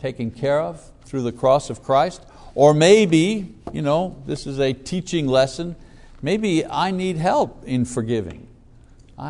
taken 0.00 0.32
care 0.32 0.60
of 0.60 0.82
through 1.04 1.22
the 1.22 1.32
cross 1.32 1.70
of 1.70 1.84
Christ. 1.84 2.26
Or 2.56 2.74
maybe, 2.74 3.54
you 3.72 3.82
know, 3.82 4.20
this 4.26 4.48
is 4.48 4.58
a 4.58 4.72
teaching 4.72 5.28
lesson, 5.28 5.76
Maybe 6.24 6.64
I 6.64 6.90
need 6.90 7.18
help 7.18 7.64
in 7.66 7.84
forgiving. 7.84 8.48
I, 9.18 9.26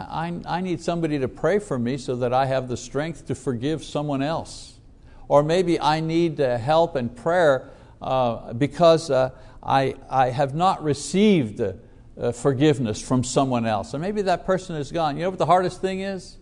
I, 0.46 0.58
I 0.58 0.60
need 0.60 0.80
somebody 0.80 1.18
to 1.18 1.26
pray 1.26 1.58
for 1.58 1.76
me 1.76 1.96
so 1.96 2.14
that 2.14 2.32
I 2.32 2.46
have 2.46 2.68
the 2.68 2.76
strength 2.76 3.26
to 3.26 3.34
forgive 3.34 3.82
someone 3.82 4.22
else. 4.22 4.78
Or 5.26 5.42
maybe 5.42 5.80
I 5.80 5.98
need 5.98 6.40
uh, 6.40 6.56
help 6.56 6.94
and 6.94 7.14
prayer 7.16 7.68
uh, 8.00 8.52
because 8.52 9.10
uh, 9.10 9.30
I, 9.60 9.96
I 10.08 10.30
have 10.30 10.54
not 10.54 10.84
received 10.84 11.60
uh, 11.60 12.30
forgiveness 12.30 13.02
from 13.02 13.24
someone 13.24 13.66
else. 13.66 13.92
And 13.92 14.00
maybe 14.00 14.22
that 14.22 14.46
person 14.46 14.76
is 14.76 14.92
gone. 14.92 15.16
You 15.16 15.24
know 15.24 15.30
what 15.30 15.40
the 15.40 15.46
hardest 15.46 15.80
thing 15.80 15.98
is? 15.98 16.36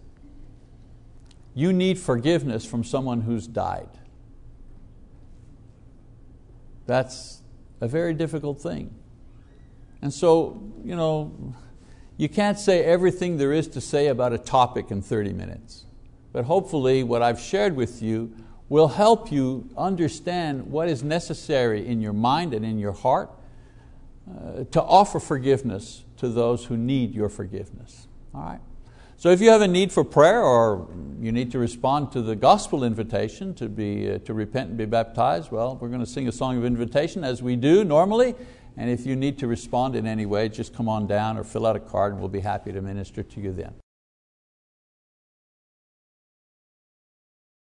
You 1.55 1.73
need 1.73 1.99
forgiveness 1.99 2.67
from 2.67 2.85
someone 2.85 3.23
who's 3.23 3.47
died. 3.47 3.89
That's 6.85 7.41
a 7.81 7.89
very 7.89 8.13
difficult 8.13 8.61
thing. 8.61 8.95
And 10.03 10.13
so, 10.13 10.61
you 10.85 10.97
know, 10.97 11.55
you 12.17 12.29
can't 12.29 12.59
say 12.59 12.85
everything 12.85 13.39
there 13.39 13.53
is 13.53 13.69
to 13.69 13.81
say 13.81 14.09
about 14.09 14.33
a 14.33 14.39
topic 14.39 14.91
in 14.91 15.01
30 15.01 15.33
minutes. 15.33 15.85
But 16.33 16.45
hopefully 16.45 17.03
what 17.03 17.23
I've 17.23 17.41
shared 17.41 17.77
with 17.77 18.03
you 18.03 18.35
will 18.69 18.89
help 18.89 19.31
you 19.31 19.69
understand 19.77 20.67
what 20.67 20.89
is 20.89 21.03
necessary 21.03 21.87
in 21.87 22.01
your 22.01 22.13
mind 22.13 22.55
and 22.55 22.65
in 22.65 22.79
your 22.79 22.93
heart 22.93 23.31
uh, 24.29 24.65
to 24.71 24.83
offer 24.83 25.21
forgiveness 25.21 26.05
to 26.17 26.29
those 26.29 26.65
who 26.65 26.77
need 26.77 27.15
your 27.15 27.29
forgiveness. 27.29 28.07
All 28.35 28.43
right? 28.43 28.61
So 29.17 29.29
if 29.29 29.41
you 29.41 29.51
have 29.51 29.61
a 29.61 29.69
need 29.69 29.93
for 29.93 30.05
prayer 30.05 30.43
or 30.43 30.89
you 31.21 31.31
need 31.31 31.53
to 31.53 31.59
respond 31.59 32.11
to 32.13 32.23
the 32.23 32.35
gospel 32.35 32.83
invitation 32.83 33.55
to, 33.55 33.69
be, 33.69 34.11
uh, 34.11 34.19
to 34.19 34.35
repent 34.35 34.71
and 34.71 34.79
be 34.79 34.85
baptized, 34.85 35.53
well, 35.53 35.77
we're 35.77 35.89
going 35.89 36.01
to 36.01 36.07
sing 36.07 36.27
a 36.27 36.33
song 36.33 36.57
of 36.57 36.65
invitation 36.65 37.23
as 37.23 37.43
we 37.43 37.55
do 37.55 37.85
normally. 37.85 38.35
And 38.77 38.91
if 38.91 39.07
you 39.07 39.17
need 39.17 39.39
to 39.39 39.47
respond 39.47 39.97
in 39.97 40.07
any 40.07 40.27
way, 40.27 40.49
just 40.49 40.75
come 40.75 40.89
on 40.89 41.07
down 41.07 41.37
or 41.37 41.45
fill 41.45 41.67
out 41.67 41.77
a 41.77 41.81
card 41.81 42.13
and 42.13 42.21
we'll 42.21 42.29
be 42.29 42.41
happy 42.41 42.73
to 42.73 42.81
minister 42.81 43.23
to 43.23 43.41
you 43.41 43.53
then. 43.53 43.75